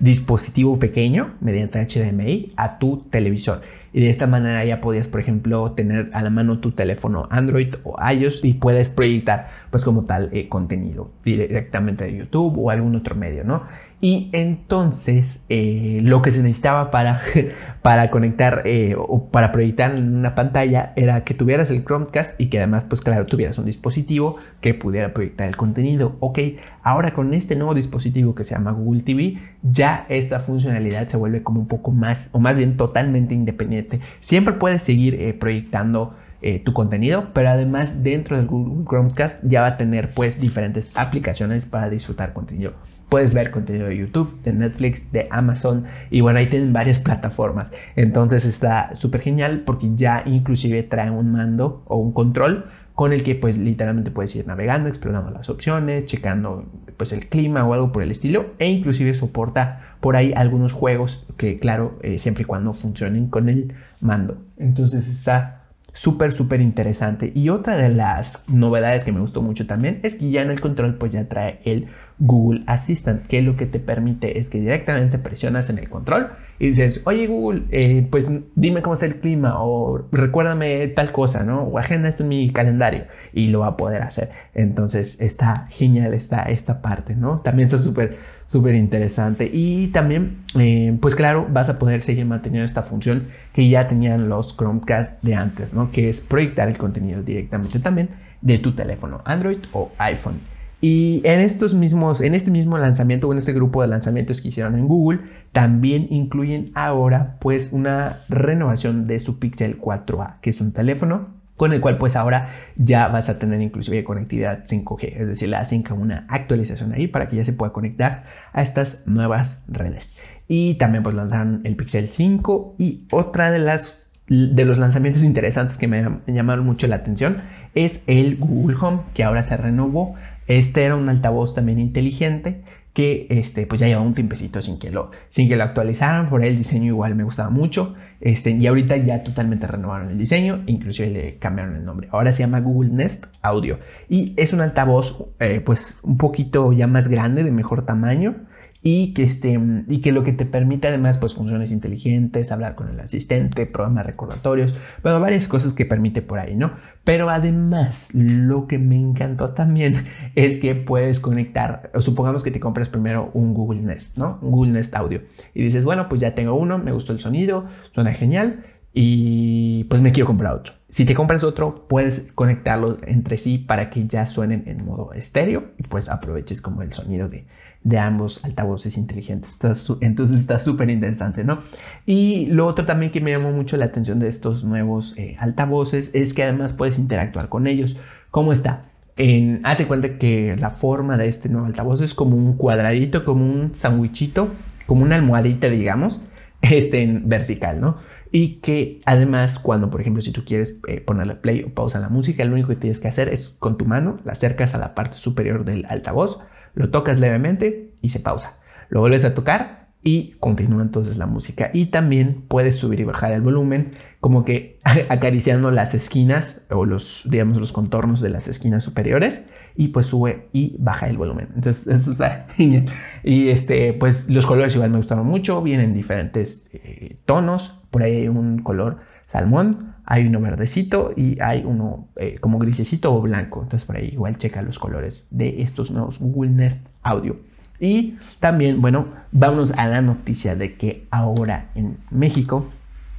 dispositivo 0.00 0.78
pequeño 0.78 1.34
mediante 1.40 1.84
HDMI 1.84 2.52
a 2.56 2.78
tu 2.78 2.98
televisor. 3.10 3.62
Y 3.92 4.00
de 4.00 4.10
esta 4.10 4.26
manera 4.26 4.64
ya 4.64 4.80
podías, 4.80 5.06
por 5.06 5.20
ejemplo, 5.20 5.70
tener 5.72 6.10
a 6.12 6.22
la 6.22 6.30
mano 6.30 6.58
tu 6.58 6.72
teléfono 6.72 7.28
Android 7.30 7.76
o 7.84 7.96
iOS 8.12 8.44
y 8.44 8.54
puedes 8.54 8.88
proyectar, 8.88 9.50
pues 9.74 9.84
como 9.84 10.04
tal, 10.04 10.28
eh, 10.30 10.48
contenido 10.48 11.10
directamente 11.24 12.04
de 12.04 12.16
YouTube 12.16 12.56
o 12.58 12.70
algún 12.70 12.94
otro 12.94 13.16
medio, 13.16 13.42
¿no? 13.42 13.64
Y 14.00 14.30
entonces 14.30 15.44
eh, 15.48 15.98
lo 16.00 16.22
que 16.22 16.30
se 16.30 16.44
necesitaba 16.44 16.92
para, 16.92 17.20
para 17.82 18.08
conectar 18.12 18.62
eh, 18.66 18.94
o 18.96 19.30
para 19.32 19.50
proyectar 19.50 19.96
en 19.96 20.14
una 20.14 20.36
pantalla 20.36 20.92
era 20.94 21.24
que 21.24 21.34
tuvieras 21.34 21.72
el 21.72 21.84
Chromecast 21.84 22.40
y 22.40 22.50
que 22.50 22.58
además, 22.58 22.84
pues 22.84 23.00
claro, 23.00 23.26
tuvieras 23.26 23.58
un 23.58 23.64
dispositivo 23.64 24.36
que 24.60 24.74
pudiera 24.74 25.12
proyectar 25.12 25.48
el 25.48 25.56
contenido. 25.56 26.14
Ok, 26.20 26.38
ahora 26.84 27.12
con 27.12 27.34
este 27.34 27.56
nuevo 27.56 27.74
dispositivo 27.74 28.36
que 28.36 28.44
se 28.44 28.54
llama 28.54 28.70
Google 28.70 29.02
TV, 29.02 29.38
ya 29.64 30.06
esta 30.08 30.38
funcionalidad 30.38 31.08
se 31.08 31.16
vuelve 31.16 31.42
como 31.42 31.58
un 31.58 31.66
poco 31.66 31.90
más, 31.90 32.28
o 32.30 32.38
más 32.38 32.56
bien 32.56 32.76
totalmente 32.76 33.34
independiente. 33.34 33.98
Siempre 34.20 34.54
puedes 34.54 34.84
seguir 34.84 35.36
proyectando 35.40 36.14
tu 36.64 36.72
contenido, 36.72 37.28
pero 37.32 37.48
además 37.48 38.02
dentro 38.02 38.36
del 38.36 38.46
Google 38.46 38.84
Chromecast 38.86 39.42
ya 39.44 39.62
va 39.62 39.68
a 39.68 39.76
tener 39.76 40.10
pues 40.10 40.40
diferentes 40.40 40.96
aplicaciones 40.96 41.64
para 41.64 41.88
disfrutar 41.88 42.32
contenido 42.32 42.74
Puedes 43.08 43.32
ver 43.32 43.50
contenido 43.50 43.86
de 43.86 43.96
YouTube, 43.96 44.42
de 44.42 44.52
Netflix, 44.52 45.12
de 45.12 45.28
Amazon 45.30 45.84
y 46.10 46.20
bueno, 46.20 46.38
ahí 46.38 46.46
tienen 46.46 46.72
varias 46.72 46.98
plataformas. 46.98 47.70
Entonces 47.96 48.44
está 48.44 48.94
súper 48.96 49.20
genial 49.20 49.62
porque 49.64 49.94
ya 49.94 50.22
inclusive 50.26 50.82
trae 50.82 51.10
un 51.10 51.30
mando 51.30 51.84
o 51.86 51.96
un 51.96 52.12
control 52.12 52.66
con 52.94 53.12
el 53.12 53.22
que 53.22 53.34
pues 53.34 53.58
literalmente 53.58 54.10
puedes 54.10 54.34
ir 54.34 54.46
navegando, 54.46 54.88
explorando 54.88 55.30
las 55.30 55.48
opciones, 55.48 56.06
checando 56.06 56.64
pues 56.96 57.12
el 57.12 57.28
clima 57.28 57.64
o 57.64 57.74
algo 57.74 57.92
por 57.92 58.02
el 58.02 58.10
estilo 58.10 58.46
e 58.58 58.68
inclusive 58.68 59.14
soporta 59.14 59.96
por 60.00 60.16
ahí 60.16 60.32
algunos 60.34 60.72
juegos 60.72 61.26
que 61.36 61.58
claro, 61.58 61.98
eh, 62.02 62.18
siempre 62.18 62.42
y 62.42 62.46
cuando 62.46 62.72
funcionen 62.72 63.28
con 63.28 63.48
el 63.48 63.74
mando. 64.00 64.38
Entonces 64.56 65.08
está 65.08 65.63
súper, 65.94 66.34
súper 66.34 66.60
interesante. 66.60 67.32
Y 67.34 67.48
otra 67.48 67.76
de 67.76 67.88
las 67.88 68.44
novedades 68.48 69.04
que 69.04 69.12
me 69.12 69.20
gustó 69.20 69.40
mucho 69.40 69.66
también 69.66 70.00
es 70.02 70.16
que 70.16 70.30
ya 70.30 70.42
en 70.42 70.50
el 70.50 70.60
control 70.60 70.96
pues 70.96 71.12
ya 71.12 71.28
trae 71.28 71.60
el 71.64 71.88
Google 72.18 72.62
Assistant, 72.66 73.26
que 73.26 73.42
lo 73.42 73.56
que 73.56 73.66
te 73.66 73.78
permite 73.78 74.38
es 74.38 74.50
que 74.50 74.60
directamente 74.60 75.18
presionas 75.18 75.70
en 75.70 75.78
el 75.78 75.88
control 75.88 76.30
y 76.58 76.68
dices, 76.68 77.02
oye 77.06 77.26
Google, 77.26 77.62
eh, 77.70 78.06
pues 78.10 78.30
dime 78.54 78.82
cómo 78.82 78.94
está 78.94 79.06
el 79.06 79.16
clima 79.16 79.54
o 79.62 80.06
recuérdame 80.12 80.86
tal 80.88 81.10
cosa, 81.12 81.44
¿no? 81.44 81.62
O 81.62 81.78
agenda 81.78 82.08
esto 82.08 82.22
en 82.22 82.28
mi 82.28 82.52
calendario 82.52 83.04
y 83.32 83.48
lo 83.48 83.60
va 83.60 83.68
a 83.68 83.76
poder 83.76 84.02
hacer. 84.02 84.30
Entonces 84.54 85.20
está 85.20 85.66
genial 85.70 86.14
esta, 86.14 86.42
esta 86.42 86.82
parte, 86.82 87.16
¿no? 87.16 87.40
También 87.40 87.68
está 87.68 87.78
súper, 87.78 88.18
súper 88.46 88.74
interesante. 88.74 89.50
Y 89.52 89.88
también, 89.88 90.44
eh, 90.58 90.96
pues 91.00 91.14
claro, 91.14 91.46
vas 91.50 91.68
a 91.68 91.78
poder 91.78 92.02
seguir 92.02 92.26
manteniendo 92.26 92.66
esta 92.66 92.82
función 92.82 93.28
que 93.52 93.68
ya 93.68 93.88
tenían 93.88 94.28
los 94.28 94.56
Chromecast 94.56 95.22
de 95.22 95.34
antes, 95.34 95.74
¿no? 95.74 95.90
Que 95.90 96.08
es 96.08 96.20
proyectar 96.20 96.68
el 96.68 96.78
contenido 96.78 97.22
directamente 97.22 97.78
también 97.78 98.10
de 98.40 98.58
tu 98.58 98.74
teléfono 98.74 99.22
Android 99.24 99.58
o 99.72 99.90
iPhone. 99.98 100.40
Y 100.80 101.22
en 101.24 101.40
estos 101.40 101.72
mismos, 101.72 102.20
en 102.20 102.34
este 102.34 102.50
mismo 102.50 102.76
lanzamiento 102.76 103.26
o 103.26 103.32
en 103.32 103.38
este 103.38 103.54
grupo 103.54 103.80
de 103.80 103.88
lanzamientos 103.88 104.42
que 104.42 104.48
hicieron 104.48 104.78
en 104.78 104.86
Google, 104.86 105.20
también 105.52 106.08
incluyen 106.10 106.72
ahora 106.74 107.36
pues 107.40 107.72
una 107.72 108.18
renovación 108.28 109.06
de 109.06 109.18
su 109.18 109.38
Pixel 109.38 109.80
4a, 109.80 110.40
que 110.42 110.50
es 110.50 110.60
un 110.60 110.72
teléfono 110.72 111.28
con 111.56 111.72
el 111.72 111.80
cual 111.80 111.98
pues 111.98 112.16
ahora 112.16 112.54
ya 112.76 113.08
vas 113.08 113.28
a 113.28 113.38
tener 113.38 113.60
inclusive 113.60 114.04
conectividad 114.04 114.64
5G, 114.64 115.12
es 115.16 115.28
decir, 115.28 115.48
le 115.48 115.56
hacen 115.56 115.84
una 115.92 116.26
actualización 116.28 116.92
ahí 116.92 117.06
para 117.06 117.28
que 117.28 117.36
ya 117.36 117.44
se 117.44 117.52
pueda 117.52 117.72
conectar 117.72 118.24
a 118.52 118.62
estas 118.62 119.06
nuevas 119.06 119.62
redes. 119.68 120.16
Y 120.48 120.74
también 120.74 121.02
pues 121.02 121.14
lanzaron 121.14 121.60
el 121.64 121.76
Pixel 121.76 122.08
5 122.08 122.76
y 122.78 123.06
otra 123.10 123.50
de 123.50 123.58
las 123.60 124.00
de 124.26 124.64
los 124.64 124.78
lanzamientos 124.78 125.22
interesantes 125.22 125.76
que 125.76 125.86
me 125.86 126.02
llamaron 126.26 126.64
mucho 126.64 126.86
la 126.86 126.96
atención 126.96 127.42
es 127.74 128.04
el 128.06 128.36
Google 128.36 128.76
Home, 128.80 129.00
que 129.12 129.22
ahora 129.22 129.42
se 129.42 129.54
renovó 129.58 130.14
este 130.46 130.84
era 130.84 130.96
un 130.96 131.08
altavoz 131.08 131.54
también 131.54 131.78
inteligente 131.78 132.62
que 132.94 133.26
este, 133.28 133.66
pues 133.66 133.80
ya 133.80 133.88
lleva 133.88 134.00
un 134.00 134.14
tiempecito 134.14 134.62
sin 134.62 134.78
que 134.78 134.90
lo, 134.90 135.10
sin 135.28 135.48
que 135.48 135.56
lo 135.56 135.64
actualizaran. 135.64 136.30
Por 136.30 136.42
el 136.42 136.56
diseño 136.56 136.86
igual 136.86 137.14
me 137.16 137.24
gustaba 137.24 137.50
mucho. 137.50 137.94
Este, 138.20 138.52
y 138.52 138.66
ahorita 138.66 138.96
ya 138.96 139.22
totalmente 139.22 139.66
renovaron 139.66 140.10
el 140.10 140.16
diseño, 140.16 140.62
inclusive 140.66 141.10
le 141.10 141.36
cambiaron 141.38 141.76
el 141.76 141.84
nombre. 141.84 142.08
Ahora 142.12 142.32
se 142.32 142.42
llama 142.42 142.60
Google 142.60 142.92
Nest 142.92 143.26
Audio. 143.42 143.80
Y 144.08 144.32
es 144.36 144.52
un 144.52 144.60
altavoz 144.60 145.26
eh, 145.40 145.60
pues 145.60 145.98
un 146.02 146.16
poquito 146.16 146.72
ya 146.72 146.86
más 146.86 147.08
grande, 147.08 147.42
de 147.42 147.50
mejor 147.50 147.84
tamaño 147.84 148.46
y 148.86 149.14
que, 149.14 149.22
este, 149.24 149.58
y 149.88 150.02
que 150.02 150.12
lo 150.12 150.24
que 150.24 150.34
te 150.34 150.44
permite 150.44 150.88
además 150.88 151.16
pues 151.16 151.34
funciones 151.34 151.72
inteligentes, 151.72 152.52
hablar 152.52 152.74
con 152.74 152.90
el 152.90 153.00
asistente, 153.00 153.64
programas 153.64 154.04
recordatorios, 154.04 154.76
bueno, 155.02 155.20
varias 155.20 155.48
cosas 155.48 155.72
que 155.72 155.86
permite 155.86 156.20
por 156.20 156.38
ahí, 156.38 156.54
¿no? 156.54 156.74
Pero 157.02 157.30
además 157.30 158.10
lo 158.12 158.66
que 158.66 158.78
me 158.78 158.96
encantó 158.96 159.54
también 159.54 160.04
es 160.34 160.60
que 160.60 160.74
puedes 160.74 161.18
conectar, 161.18 161.90
supongamos 162.00 162.44
que 162.44 162.50
te 162.50 162.60
compras 162.60 162.90
primero 162.90 163.30
un 163.32 163.54
Google 163.54 163.80
Nest, 163.80 164.18
¿no? 164.18 164.38
Un 164.42 164.50
Google 164.50 164.72
Nest 164.72 164.94
Audio 164.94 165.22
y 165.54 165.64
dices, 165.64 165.86
bueno, 165.86 166.06
pues 166.10 166.20
ya 166.20 166.34
tengo 166.34 166.52
uno, 166.54 166.76
me 166.76 166.92
gustó 166.92 167.14
el 167.14 167.20
sonido, 167.20 167.64
suena 167.92 168.12
genial 168.12 168.66
y 168.92 169.84
pues 169.84 170.02
me 170.02 170.12
quiero 170.12 170.26
comprar 170.26 170.56
otro. 170.56 170.74
Si 170.90 171.06
te 171.06 171.14
compras 171.14 171.42
otro, 171.42 171.88
puedes 171.88 172.30
conectarlos 172.34 172.98
entre 173.06 173.38
sí 173.38 173.56
para 173.56 173.88
que 173.88 174.06
ya 174.06 174.26
suenen 174.26 174.64
en 174.66 174.84
modo 174.84 175.14
estéreo 175.14 175.72
y 175.78 175.84
pues 175.84 176.10
aproveches 176.10 176.60
como 176.60 176.82
el 176.82 176.92
sonido 176.92 177.30
de, 177.30 177.46
de 177.84 177.98
ambos 177.98 178.44
altavoces 178.44 178.96
inteligentes. 178.96 179.58
entonces 180.00 180.40
está 180.40 180.58
súper 180.58 180.90
interesante, 180.90 181.44
¿no? 181.44 181.60
Y 182.06 182.46
lo 182.46 182.66
otro 182.66 182.86
también 182.86 183.12
que 183.12 183.20
me 183.20 183.30
llamó 183.30 183.52
mucho 183.52 183.76
la 183.76 183.84
atención 183.84 184.18
de 184.18 184.28
estos 184.28 184.64
nuevos 184.64 185.16
eh, 185.18 185.36
altavoces 185.38 186.10
es 186.14 186.32
que 186.32 186.42
además 186.42 186.72
puedes 186.72 186.98
interactuar 186.98 187.48
con 187.50 187.66
ellos. 187.66 187.98
¿Cómo 188.30 188.52
está? 188.52 188.86
En, 189.16 189.60
hace 189.64 189.86
cuenta 189.86 190.18
que 190.18 190.56
la 190.58 190.70
forma 190.70 191.16
de 191.18 191.28
este 191.28 191.48
nuevo 191.48 191.66
altavoz 191.66 192.00
es 192.00 192.14
como 192.14 192.36
un 192.36 192.56
cuadradito, 192.56 193.24
como 193.24 193.44
un 193.44 193.74
sandwichito, 193.74 194.48
como 194.86 195.02
una 195.02 195.16
almohadita, 195.16 195.68
digamos, 195.68 196.26
este 196.62 197.02
en 197.02 197.28
vertical, 197.28 197.80
¿no? 197.80 197.98
y 198.32 198.56
que 198.56 199.00
además 199.04 199.60
cuando 199.60 199.90
por 199.90 200.00
ejemplo 200.00 200.20
si 200.20 200.32
tú 200.32 200.44
quieres 200.44 200.80
eh, 200.88 201.00
ponerle 201.00 201.36
play 201.36 201.62
o 201.62 201.72
pausa 201.72 202.00
la 202.00 202.08
música, 202.08 202.44
lo 202.44 202.54
único 202.54 202.66
que 202.70 202.74
tienes 202.74 202.98
que 202.98 203.06
hacer 203.06 203.28
es 203.28 203.54
con 203.60 203.78
tu 203.78 203.84
mano 203.84 204.18
la 204.24 204.32
acercas 204.32 204.74
a 204.74 204.78
la 204.78 204.96
parte 204.96 205.16
superior 205.18 205.64
del 205.64 205.86
altavoz, 205.88 206.40
lo 206.74 206.90
tocas 206.90 207.18
levemente 207.18 207.94
y 208.00 208.10
se 208.10 208.20
pausa. 208.20 208.54
Lo 208.88 209.00
vuelves 209.00 209.24
a 209.24 209.34
tocar 209.34 209.84
y 210.02 210.32
continúa 210.38 210.82
entonces 210.82 211.16
la 211.16 211.26
música. 211.26 211.70
Y 211.72 211.86
también 211.86 212.44
puedes 212.46 212.76
subir 212.76 213.00
y 213.00 213.04
bajar 213.04 213.32
el 213.32 213.40
volumen, 213.40 213.92
como 214.20 214.44
que 214.44 214.78
acariciando 215.08 215.70
las 215.70 215.94
esquinas 215.94 216.62
o 216.70 216.84
los, 216.84 217.26
digamos, 217.30 217.58
los 217.58 217.72
contornos 217.72 218.20
de 218.20 218.30
las 218.30 218.46
esquinas 218.46 218.84
superiores 218.84 219.46
y 219.76 219.88
pues 219.88 220.06
sube 220.06 220.48
y 220.52 220.76
baja 220.78 221.08
el 221.08 221.16
volumen. 221.16 221.48
Entonces, 221.56 221.86
eso 221.86 222.12
está 222.12 222.46
genial. 222.50 222.86
Y 223.24 223.48
este, 223.48 223.94
pues 223.94 224.28
los 224.28 224.46
colores 224.46 224.74
igual 224.74 224.90
me 224.90 224.98
gustaron 224.98 225.26
mucho, 225.26 225.62
vienen 225.62 225.94
diferentes 225.94 226.68
eh, 226.72 227.16
tonos. 227.24 227.80
Por 227.90 228.02
ahí 228.02 228.16
hay 228.16 228.28
un 228.28 228.58
color 228.58 228.98
salmón, 229.34 229.94
hay 230.06 230.28
uno 230.28 230.40
verdecito 230.40 231.12
y 231.16 231.40
hay 231.40 231.64
uno 231.66 232.06
eh, 232.14 232.38
como 232.40 232.60
grisecito 232.60 233.12
o 233.12 233.20
blanco. 233.20 233.62
Entonces, 233.62 233.84
por 233.84 233.96
ahí 233.96 234.10
igual 234.12 234.38
checa 234.38 234.62
los 234.62 234.78
colores 234.78 235.26
de 235.32 235.62
estos 235.62 235.90
nuevos 235.90 236.20
Google 236.20 236.52
Nest 236.52 236.86
Audio. 237.02 237.36
Y 237.80 238.16
también, 238.38 238.80
bueno, 238.80 239.08
vamos 239.32 239.72
a 239.76 239.88
la 239.88 240.00
noticia 240.00 240.54
de 240.54 240.76
que 240.76 241.06
ahora 241.10 241.70
en 241.74 241.98
México 242.10 242.68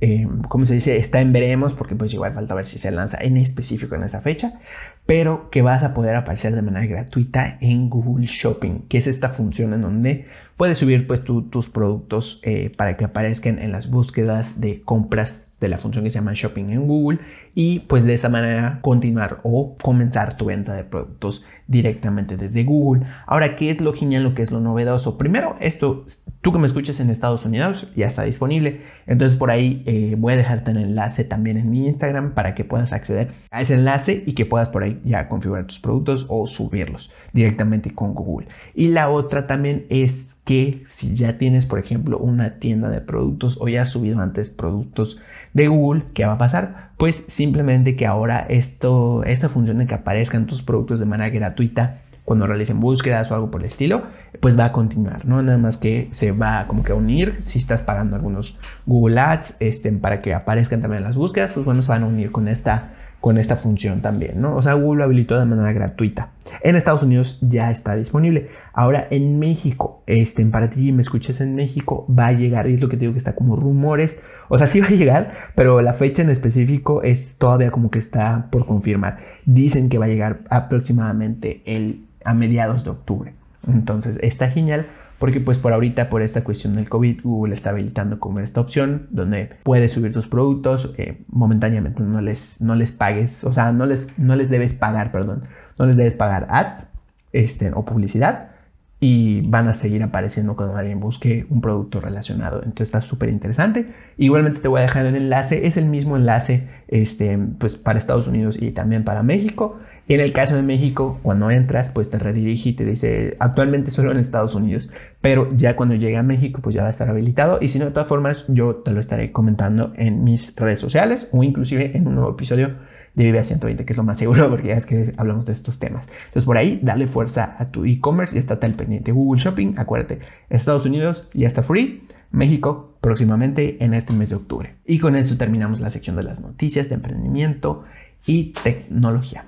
eh, 0.01 0.27
como 0.49 0.65
se 0.65 0.73
dice, 0.73 0.97
está 0.97 1.21
en 1.21 1.31
veremos, 1.31 1.73
porque 1.73 1.95
pues 1.95 2.13
igual 2.13 2.33
falta 2.33 2.53
ver 2.53 2.67
si 2.67 2.77
se 2.77 2.91
lanza 2.91 3.17
en 3.21 3.37
específico 3.37 3.95
en 3.95 4.03
esa 4.03 4.19
fecha, 4.21 4.59
pero 5.05 5.49
que 5.49 5.61
vas 5.61 5.83
a 5.83 5.93
poder 5.93 6.15
aparecer 6.15 6.53
de 6.53 6.61
manera 6.61 6.85
gratuita 6.85 7.57
en 7.61 7.89
Google 7.89 8.27
Shopping, 8.27 8.87
que 8.89 8.97
es 8.97 9.07
esta 9.07 9.29
función 9.29 9.73
en 9.73 9.81
donde 9.81 10.27
puedes 10.57 10.77
subir 10.77 11.07
pues 11.07 11.23
tus 11.23 11.69
productos 11.69 12.41
eh, 12.43 12.71
para 12.75 12.97
que 12.97 13.05
aparezcan 13.05 13.59
en 13.59 13.71
las 13.71 13.89
búsquedas 13.89 14.59
de 14.59 14.81
compras 14.81 15.44
de 15.59 15.67
la 15.67 15.77
función 15.77 16.03
que 16.03 16.09
se 16.09 16.19
llama 16.19 16.33
Shopping 16.33 16.69
en 16.69 16.87
Google 16.87 17.19
y 17.53 17.79
pues 17.81 18.03
de 18.03 18.13
esta 18.13 18.29
manera 18.29 18.79
continuar 18.81 19.39
o 19.43 19.77
comenzar 19.81 20.35
tu 20.37 20.45
venta 20.45 20.73
de 20.73 20.83
productos 20.83 21.45
directamente 21.67 22.37
desde 22.37 22.63
Google. 22.63 23.05
Ahora, 23.25 23.55
¿qué 23.55 23.69
es 23.69 23.81
lo 23.81 23.93
genial, 23.93 24.23
lo 24.23 24.35
que 24.35 24.43
es 24.43 24.51
lo 24.51 24.59
novedoso? 24.59 25.17
Primero, 25.17 25.55
esto, 25.59 26.05
tú 26.41 26.51
que 26.51 26.59
me 26.59 26.67
escuchas 26.67 26.99
en 26.99 27.09
Estados 27.09 27.45
Unidos, 27.45 27.87
ya 27.95 28.07
está 28.07 28.23
disponible. 28.23 28.81
Entonces 29.07 29.37
por 29.37 29.49
ahí 29.49 29.83
eh, 29.85 30.15
voy 30.17 30.33
a 30.33 30.37
dejarte 30.37 30.71
el 30.71 30.77
enlace 30.77 31.23
también 31.23 31.57
en 31.57 31.69
mi 31.69 31.87
Instagram 31.87 32.33
para 32.33 32.53
que 32.53 32.65
puedas 32.65 32.91
acceder 32.91 33.31
a 33.51 33.61
ese 33.61 33.75
enlace 33.75 34.23
y 34.25 34.33
que 34.33 34.45
puedas 34.45 34.69
por 34.69 34.83
ahí 34.83 34.99
ya 35.03 35.29
configurar 35.29 35.65
tus 35.65 35.79
productos 35.79 36.25
o 36.29 36.45
subirlos 36.47 37.11
directamente 37.33 37.93
con 37.93 38.13
Google. 38.13 38.47
Y 38.73 38.89
la 38.89 39.09
otra 39.09 39.47
también 39.47 39.85
es 39.89 40.35
que 40.43 40.83
si 40.85 41.15
ya 41.15 41.37
tienes, 41.37 41.65
por 41.65 41.79
ejemplo, 41.79 42.17
una 42.17 42.59
tienda 42.59 42.89
de 42.89 43.01
productos 43.01 43.57
o 43.59 43.67
ya 43.67 43.81
has 43.81 43.89
subido 43.89 44.19
antes 44.19 44.49
productos 44.49 45.19
de 45.55 45.69
Google, 45.69 46.03
¿qué 46.13 46.25
va 46.25 46.33
a 46.33 46.37
pasar? 46.37 46.89
Pues 46.97 47.25
simplemente 47.29 47.95
que 47.95 48.05
ahora 48.05 48.45
esto, 48.47 49.23
esta 49.23 49.49
función 49.49 49.79
de 49.79 49.87
que 49.87 49.95
aparezcan 49.95 50.45
tus 50.45 50.61
productos 50.61 50.99
de 50.99 51.05
manera 51.05 51.29
gratuita 51.29 52.01
cuando 52.25 52.45
realicen 52.45 52.79
búsquedas 52.79 53.31
o 53.31 53.35
algo 53.35 53.51
por 53.51 53.61
el 53.61 53.67
estilo, 53.67 54.03
pues 54.41 54.59
va 54.59 54.65
a 54.65 54.71
continuar, 54.73 55.25
¿no? 55.25 55.41
Nada 55.41 55.57
más 55.57 55.77
que 55.77 56.09
se 56.11 56.31
va 56.33 56.65
como 56.67 56.83
que 56.83 56.91
a 56.91 56.95
unir, 56.95 57.37
si 57.39 57.57
estás 57.59 57.81
pagando 57.83 58.17
algunos 58.17 58.59
Google 58.85 59.19
Ads 59.19 59.57
este, 59.61 59.91
para 59.93 60.21
que 60.21 60.33
aparezcan 60.33 60.81
también 60.81 61.03
las 61.03 61.15
búsquedas, 61.15 61.53
pues 61.53 61.65
bueno, 61.65 61.81
se 61.81 61.89
van 61.89 62.03
a 62.03 62.07
unir 62.07 62.31
con 62.31 62.47
esta 62.47 62.91
con 63.21 63.39
esta 63.39 63.55
función 63.55 64.01
también, 64.01 64.39
¿no? 64.39 64.55
O 64.55 64.61
sea, 64.61 64.73
Google 64.75 64.99
lo 64.99 65.03
habilitó 65.05 65.39
de 65.39 65.45
manera 65.45 65.71
gratuita. 65.71 66.29
En 66.61 66.75
Estados 66.75 67.01
Unidos 67.01 67.39
ya 67.41 67.71
está 67.71 67.95
disponible. 67.95 68.49
Ahora 68.77 69.07
en 69.09 69.39
México, 69.39 70.03
este, 70.05 70.45
para 70.45 70.69
ti 70.69 70.91
me 70.91 71.01
escuches 71.01 71.39
en 71.39 71.55
México, 71.55 72.05
va 72.07 72.27
a 72.27 72.33
llegar, 72.33 72.67
y 72.67 72.73
es 72.73 72.81
lo 72.81 72.89
que 72.89 72.97
te 72.97 73.01
digo 73.01 73.13
que 73.13 73.19
está 73.19 73.33
como 73.33 73.55
rumores, 73.55 74.21
o 74.49 74.57
sea, 74.57 74.67
sí 74.67 74.81
va 74.81 74.87
a 74.87 74.91
llegar, 74.91 75.31
pero 75.55 75.81
la 75.81 75.93
fecha 75.93 76.21
en 76.21 76.29
específico 76.29 77.01
es 77.01 77.37
todavía 77.37 77.71
como 77.71 77.89
que 77.89 77.99
está 77.99 78.49
por 78.51 78.65
confirmar. 78.65 79.19
Dicen 79.45 79.87
que 79.87 79.97
va 79.97 80.05
a 80.05 80.09
llegar 80.09 80.41
aproximadamente 80.49 81.61
el, 81.65 82.05
a 82.25 82.33
mediados 82.33 82.83
de 82.83 82.89
octubre. 82.89 83.33
Entonces 83.65 84.19
está 84.21 84.49
genial 84.49 84.87
porque 85.19 85.39
pues 85.39 85.57
por 85.57 85.71
ahorita, 85.71 86.09
por 86.09 86.21
esta 86.21 86.43
cuestión 86.43 86.75
del 86.75 86.89
COVID, 86.89 87.21
Google 87.23 87.53
está 87.53 87.69
habilitando 87.69 88.19
como 88.19 88.41
esta 88.41 88.59
opción 88.59 89.07
donde 89.09 89.51
puedes 89.63 89.93
subir 89.93 90.11
tus 90.11 90.27
productos, 90.27 90.93
eh, 90.97 91.23
momentáneamente 91.29 92.03
no 92.03 92.19
les, 92.19 92.59
no 92.59 92.75
les 92.75 92.91
pagues, 92.91 93.45
o 93.45 93.53
sea, 93.53 93.71
no 93.71 93.85
les, 93.85 94.19
no 94.19 94.35
les 94.35 94.49
debes 94.49 94.73
pagar, 94.73 95.13
perdón, 95.13 95.43
no 95.79 95.85
les 95.85 95.95
debes 95.95 96.13
pagar 96.13 96.47
ads 96.49 96.91
este, 97.31 97.71
o 97.73 97.85
publicidad 97.85 98.54
y 98.99 99.41
van 99.41 99.67
a 99.67 99.73
seguir 99.73 100.01
apareciendo 100.03 100.55
cuando 100.55 100.77
alguien 100.77 100.99
busque 100.99 101.45
un 101.49 101.61
producto 101.61 101.99
relacionado. 101.99 102.57
Entonces 102.57 102.87
está 102.87 103.01
súper 103.01 103.29
interesante. 103.29 103.93
Igualmente 104.17 104.61
te 104.61 104.67
voy 104.67 104.79
a 104.79 104.83
dejar 104.83 105.05
el 105.05 105.15
enlace, 105.15 105.67
es 105.67 105.77
el 105.77 105.85
mismo 105.85 106.15
enlace 106.15 106.69
este, 106.87 107.37
pues, 107.59 107.75
para 107.75 107.99
Estados 107.99 108.27
Unidos 108.27 108.57
y 108.59 108.71
también 108.71 109.03
para 109.03 109.21
México. 109.21 109.79
Y 110.07 110.13
en 110.13 110.21
el 110.21 110.33
caso 110.33 110.55
de 110.55 110.61
México, 110.61 111.19
cuando 111.23 111.49
entras, 111.49 111.89
pues 111.89 112.09
te 112.11 112.19
redirige 112.19 112.69
y 112.69 112.73
te 112.73 112.85
dice 112.85 113.35
actualmente 113.39 113.89
solo 113.89 114.11
en 114.11 114.17
Estados 114.17 114.53
Unidos, 114.53 114.89
pero 115.19 115.49
ya 115.55 115.75
cuando 115.75 115.95
llegue 115.95 116.17
a 116.17 116.23
México, 116.23 116.61
pues 116.61 116.75
ya 116.75 116.83
va 116.83 116.87
a 116.87 116.91
estar 116.91 117.09
habilitado. 117.09 117.57
Y 117.59 117.69
si 117.69 117.79
no, 117.79 117.85
de 117.85 117.91
todas 117.91 118.07
formas, 118.07 118.45
yo 118.47 118.75
te 118.75 118.91
lo 118.91 118.99
estaré 118.99 119.31
comentando 119.31 119.93
en 119.97 120.23
mis 120.23 120.55
redes 120.55 120.79
sociales 120.79 121.27
o 121.31 121.43
inclusive 121.43 121.97
en 121.97 122.07
un 122.07 122.15
nuevo 122.15 122.31
episodio 122.31 122.75
de 123.15 123.23
Vive 123.23 123.39
a 123.39 123.43
120, 123.43 123.85
que 123.85 123.93
es 123.93 123.97
lo 123.97 124.03
más 124.03 124.17
seguro 124.17 124.49
porque 124.51 124.69
ya 124.69 124.75
es 124.75 124.85
que 124.85 125.13
hablamos 125.17 125.45
de 125.45 125.53
estos 125.53 125.79
temas. 125.79 126.05
Entonces 126.07 126.45
por 126.45 126.57
ahí, 126.57 126.79
dale 126.81 127.07
fuerza 127.07 127.55
a 127.57 127.65
tu 127.65 127.85
e-commerce 127.85 128.35
y 128.35 128.39
está 128.39 128.59
tal 128.59 128.75
pendiente. 128.75 129.11
Google 129.11 129.41
Shopping, 129.41 129.75
acuérdate, 129.77 130.19
Estados 130.49 130.85
Unidos 130.85 131.29
ya 131.33 131.47
está 131.47 131.63
free, 131.63 132.03
México 132.31 132.93
próximamente 133.01 133.83
en 133.83 133.93
este 133.93 134.13
mes 134.13 134.29
de 134.29 134.35
octubre. 134.35 134.75
Y 134.85 134.99
con 134.99 135.15
esto 135.15 135.37
terminamos 135.37 135.79
la 135.79 135.89
sección 135.89 136.15
de 136.15 136.23
las 136.23 136.41
noticias 136.41 136.89
de 136.89 136.95
emprendimiento 136.95 137.83
y 138.25 138.53
tecnología. 138.63 139.45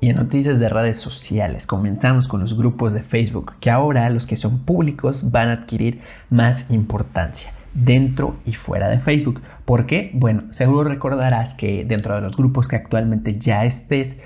Y 0.00 0.10
en 0.10 0.16
noticias 0.16 0.58
de 0.58 0.68
redes 0.68 0.98
sociales, 0.98 1.64
comenzamos 1.64 2.26
con 2.26 2.40
los 2.40 2.58
grupos 2.58 2.92
de 2.92 3.04
Facebook, 3.04 3.52
que 3.60 3.70
ahora 3.70 4.10
los 4.10 4.26
que 4.26 4.36
son 4.36 4.64
públicos 4.64 5.30
van 5.30 5.48
a 5.48 5.52
adquirir 5.52 6.00
más 6.28 6.72
importancia 6.72 7.52
dentro 7.74 8.36
y 8.44 8.54
fuera 8.54 8.88
de 8.88 9.00
Facebook. 9.00 9.40
¿Por 9.64 9.86
qué? 9.86 10.10
Bueno, 10.14 10.52
seguro 10.52 10.88
recordarás 10.88 11.54
que 11.54 11.84
dentro 11.84 12.14
de 12.14 12.20
los 12.20 12.36
grupos 12.36 12.68
que 12.68 12.76
actualmente 12.76 13.34
ya 13.34 13.64
estés, 13.64 14.18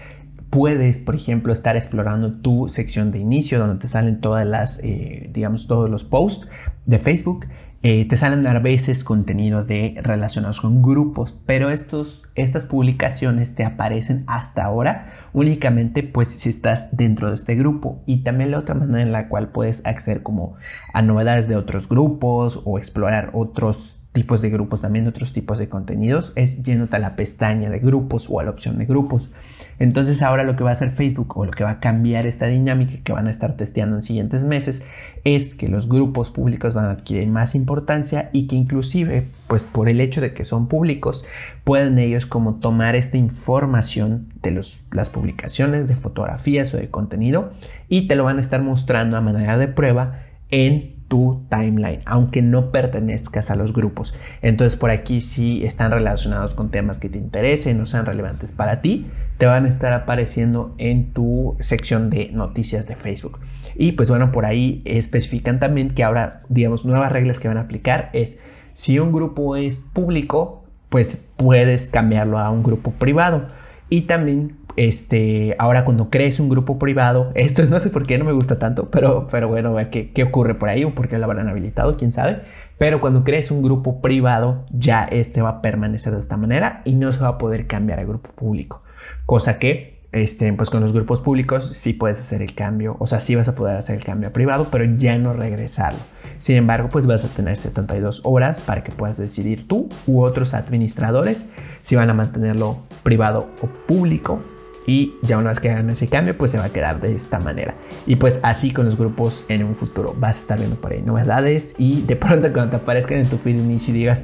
puedes, 0.51 0.99
por 0.99 1.15
ejemplo, 1.15 1.53
estar 1.53 1.77
explorando 1.77 2.33
tu 2.33 2.69
sección 2.69 3.13
de 3.13 3.19
inicio 3.19 3.59
donde 3.59 3.81
te 3.81 3.89
salen 3.89 4.21
todas 4.21 4.47
las, 4.47 4.81
eh, 4.83 5.31
digamos, 5.33 5.67
todos 5.67 5.91
los 5.91 6.05
posts 6.05 6.49
de 6.87 6.99
Facebook 6.99 7.47
eh, 7.83 8.09
te 8.09 8.17
salen 8.17 8.47
a 8.47 8.59
veces 8.59 9.05
contenido 9.05 9.63
de 9.63 9.99
relacionados 10.03 10.61
con 10.61 10.83
grupos, 10.83 11.39
pero 11.47 11.71
estos, 11.71 12.25
estas 12.35 12.65
publicaciones 12.65 13.55
te 13.55 13.65
aparecen 13.65 14.25
hasta 14.27 14.65
ahora 14.65 15.13
únicamente 15.33 16.03
pues 16.03 16.29
si 16.29 16.49
estás 16.49 16.89
dentro 16.97 17.29
de 17.29 17.35
este 17.35 17.55
grupo 17.55 18.03
y 18.07 18.23
también 18.23 18.51
la 18.51 18.59
otra 18.59 18.75
manera 18.75 19.03
en 19.03 19.13
la 19.13 19.29
cual 19.29 19.49
puedes 19.49 19.85
acceder 19.85 20.23
como 20.23 20.57
a 20.95 21.03
novedades 21.03 21.47
de 21.47 21.57
otros 21.57 21.89
grupos 21.89 22.63
o 22.65 22.79
explorar 22.79 23.31
otros 23.35 24.01
tipos 24.17 24.41
de 24.41 24.49
grupos, 24.49 24.81
también 24.81 25.07
otros 25.07 25.35
tipos 25.35 25.59
de 25.59 25.69
contenidos, 25.69 26.33
es 26.37 26.63
yéndote 26.63 26.97
a 26.97 26.99
la 26.99 27.17
pestaña 27.17 27.69
de 27.69 27.81
grupos 27.81 28.29
o 28.31 28.41
a 28.41 28.45
la 28.45 28.51
opción 28.51 28.79
de 28.79 28.87
grupos. 28.87 29.31
Entonces 29.79 30.23
ahora 30.23 30.43
lo 30.43 30.57
que 30.57 30.65
va 30.65 30.71
a 30.71 30.73
hacer 30.73 30.91
Facebook 30.91 31.37
o 31.37 31.45
lo 31.45 31.51
que 31.53 31.65
va 31.65 31.73
a 31.73 31.81
cambiar 31.81 32.27
esta 32.27 32.47
dinámica 32.47 32.95
que 33.05 33.13
van 33.13 33.27
a 33.27 33.31
estar 33.31 33.59
testeando 33.59 33.97
en 33.97 34.01
siguientes 34.01 34.45
meses 34.45 34.83
es 35.27 35.57
que 35.57 35.69
los 35.69 35.89
grupos 35.89 36.31
públicos 36.31 36.73
van 36.73 36.85
a 36.85 36.93
adquirir 36.93 37.27
más 37.27 37.57
importancia 37.57 38.31
y 38.33 38.47
que 38.47 38.55
inclusive 38.55 39.27
pues 39.49 39.65
por 39.65 39.89
el 39.89 40.01
hecho 40.01 40.21
de 40.21 40.33
que 40.33 40.45
son 40.45 40.69
públicos 40.69 41.25
pueden 41.65 41.99
ellos 41.99 42.27
como 42.27 42.61
tomar 42.61 42.95
esta 42.95 43.17
información 43.17 44.29
de 44.41 44.53
los, 44.53 44.85
las 44.93 45.11
publicaciones 45.11 45.89
de 45.89 45.97
fotografías 45.97 46.73
o 46.73 46.77
de 46.77 46.91
contenido 46.91 47.51
y 47.89 48.07
te 48.07 48.15
lo 48.15 48.23
van 48.23 48.39
a 48.39 48.41
estar 48.41 48.63
mostrando 48.63 49.17
a 49.17 49.21
manera 49.21 49.59
de 49.59 49.67
prueba 49.67 50.21
en 50.51 50.95
tu 51.09 51.45
timeline, 51.51 52.03
aunque 52.05 52.41
no 52.41 52.71
pertenezcas 52.71 53.51
a 53.51 53.57
los 53.57 53.73
grupos. 53.73 54.15
Entonces 54.43 54.79
por 54.79 54.91
aquí 54.91 55.21
si 55.21 55.67
están 55.67 55.91
relacionados 55.91 56.55
con 56.55 56.71
temas 56.71 57.01
que 57.01 57.09
te 57.09 57.19
interesen 57.19 57.81
o 57.81 57.87
sean 57.87 58.07
relevantes 58.07 58.53
para 58.53 58.81
ti, 58.81 59.09
te 59.39 59.47
van 59.47 59.65
a 59.65 59.71
estar 59.71 59.93
apareciendo 59.93 60.73
en 60.79 61.13
tu 61.13 61.57
sección 61.59 62.11
de 62.11 62.31
noticias 62.33 62.87
de 62.87 62.95
Facebook. 62.95 63.41
Y 63.79 63.93
pues 63.93 64.11
bueno, 64.11 64.33
por 64.33 64.45
ahí 64.45 64.83
especifican 64.85 65.61
también 65.61 65.91
que 65.91 66.05
ahora, 66.05 66.43
digamos, 66.49 66.85
nuevas 66.85 67.13
reglas 67.13 67.41
que 67.41 67.49
van 67.49 67.59
a 67.59 67.63
aplicar 67.63 68.11
es 68.13 68.39
si 68.75 68.99
un 68.99 69.13
grupo 69.13 69.57
es 69.57 69.79
público, 69.93 70.65
pues 70.89 71.27
puedes 71.37 71.91
cambiarlo 71.91 72.39
a 72.39 72.51
un 72.51 72.63
grupo 72.63 72.93
privado. 72.93 73.49
Y 73.89 74.03
también 74.03 74.57
este, 74.77 75.57
ahora 75.59 75.85
cuando 75.85 76.11
crees 76.11 76.39
un 76.39 76.49
grupo 76.49 76.79
privado, 76.79 77.33
esto 77.35 77.65
no 77.65 77.79
sé 77.81 77.91
por 77.91 78.07
qué 78.07 78.19
no 78.19 78.25
me 78.25 78.33
gusta 78.33 78.59
tanto, 78.59 78.91
pero, 78.91 79.29
pero 79.31 79.49
bueno, 79.49 79.77
¿qué, 79.91 80.13
qué 80.13 80.23
ocurre 80.23 80.55
por 80.55 80.69
ahí 80.69 80.85
o 80.85 80.95
por 80.95 81.09
qué 81.09 81.19
lo 81.19 81.25
habrán 81.25 81.49
habilitado? 81.49 81.97
¿Quién 81.97 82.13
sabe? 82.13 82.43
Pero 82.79 83.01
cuando 83.01 83.25
crees 83.25 83.51
un 83.51 83.63
grupo 83.63 84.03
privado, 84.03 84.67
ya 84.71 85.05
este 85.05 85.41
va 85.41 85.49
a 85.49 85.63
permanecer 85.63 86.13
de 86.13 86.21
esta 86.21 86.37
manera 86.37 86.83
y 86.85 86.95
no 86.95 87.13
se 87.13 87.21
va 87.21 87.29
a 87.29 87.39
poder 87.39 87.67
cambiar 87.67 88.01
a 88.01 88.05
grupo 88.05 88.31
público. 88.33 88.83
Cosa 89.25 89.59
que, 89.59 89.96
este, 90.13 90.53
pues 90.53 90.71
con 90.71 90.83
los 90.83 90.93
grupos 90.93 91.21
públicos 91.21 91.71
sí 91.77 91.93
puedes 91.93 92.19
hacer 92.19 92.43
el 92.43 92.55
cambio, 92.55 92.97
o 92.99 93.07
sea, 93.07 93.21
sí 93.21 93.35
vas 93.35 93.49
a 93.49 93.55
poder 93.55 93.77
hacer 93.77 93.97
el 93.97 94.05
cambio 94.05 94.29
a 94.29 94.33
privado, 94.33 94.69
pero 94.71 94.85
ya 94.97 95.19
no 95.19 95.33
regresarlo. 95.33 96.01
Sin 96.39 96.57
embargo, 96.57 96.89
pues 96.91 97.07
vas 97.07 97.25
a 97.25 97.29
tener 97.29 97.57
72 97.57 98.21
horas 98.25 98.61
para 98.61 98.85
que 98.85 98.93
puedas 98.93 99.17
decidir 99.17 99.67
tú 99.67 99.89
u 100.07 100.23
otros 100.23 100.55
administradores 100.55 101.47
si 101.83 101.97
van 101.97 102.11
a 102.11 102.15
mantenerlo 102.15 102.81
privado 103.03 103.49
o 103.63 103.67
público. 103.87 104.43
Y 104.89 105.15
ya 105.23 105.39
una 105.39 105.49
vez 105.49 105.59
que 105.59 105.69
hagan 105.69 105.91
ese 105.91 106.07
cambio 106.09 106.39
pues 106.39 106.53
se 106.53 106.59
va 106.59 106.67
a 106.67 106.69
quedar 106.71 107.01
de 107.01 107.13
esta 107.13 107.41
manera. 107.41 107.75
Y 108.07 108.17
pues 108.17 108.39
así 108.45 108.73
con 108.73 108.85
los 108.85 108.97
grupos 108.97 109.45
en 109.49 109.65
un 109.65 109.75
futuro. 109.75 110.15
Vas 110.17 110.39
a 110.39 110.41
estar 110.43 110.59
viendo 110.59 110.77
por 110.77 110.93
ahí 110.93 111.03
novedades 111.03 111.75
y 111.77 112.03
de 112.03 112.15
pronto 112.15 112.53
cuando 112.53 112.71
te 112.71 112.77
aparezcan 112.77 113.19
en 113.19 113.29
tu 113.29 113.37
feed 113.37 113.57
inicio 113.57 113.93
y 113.95 113.99
digas 113.99 114.23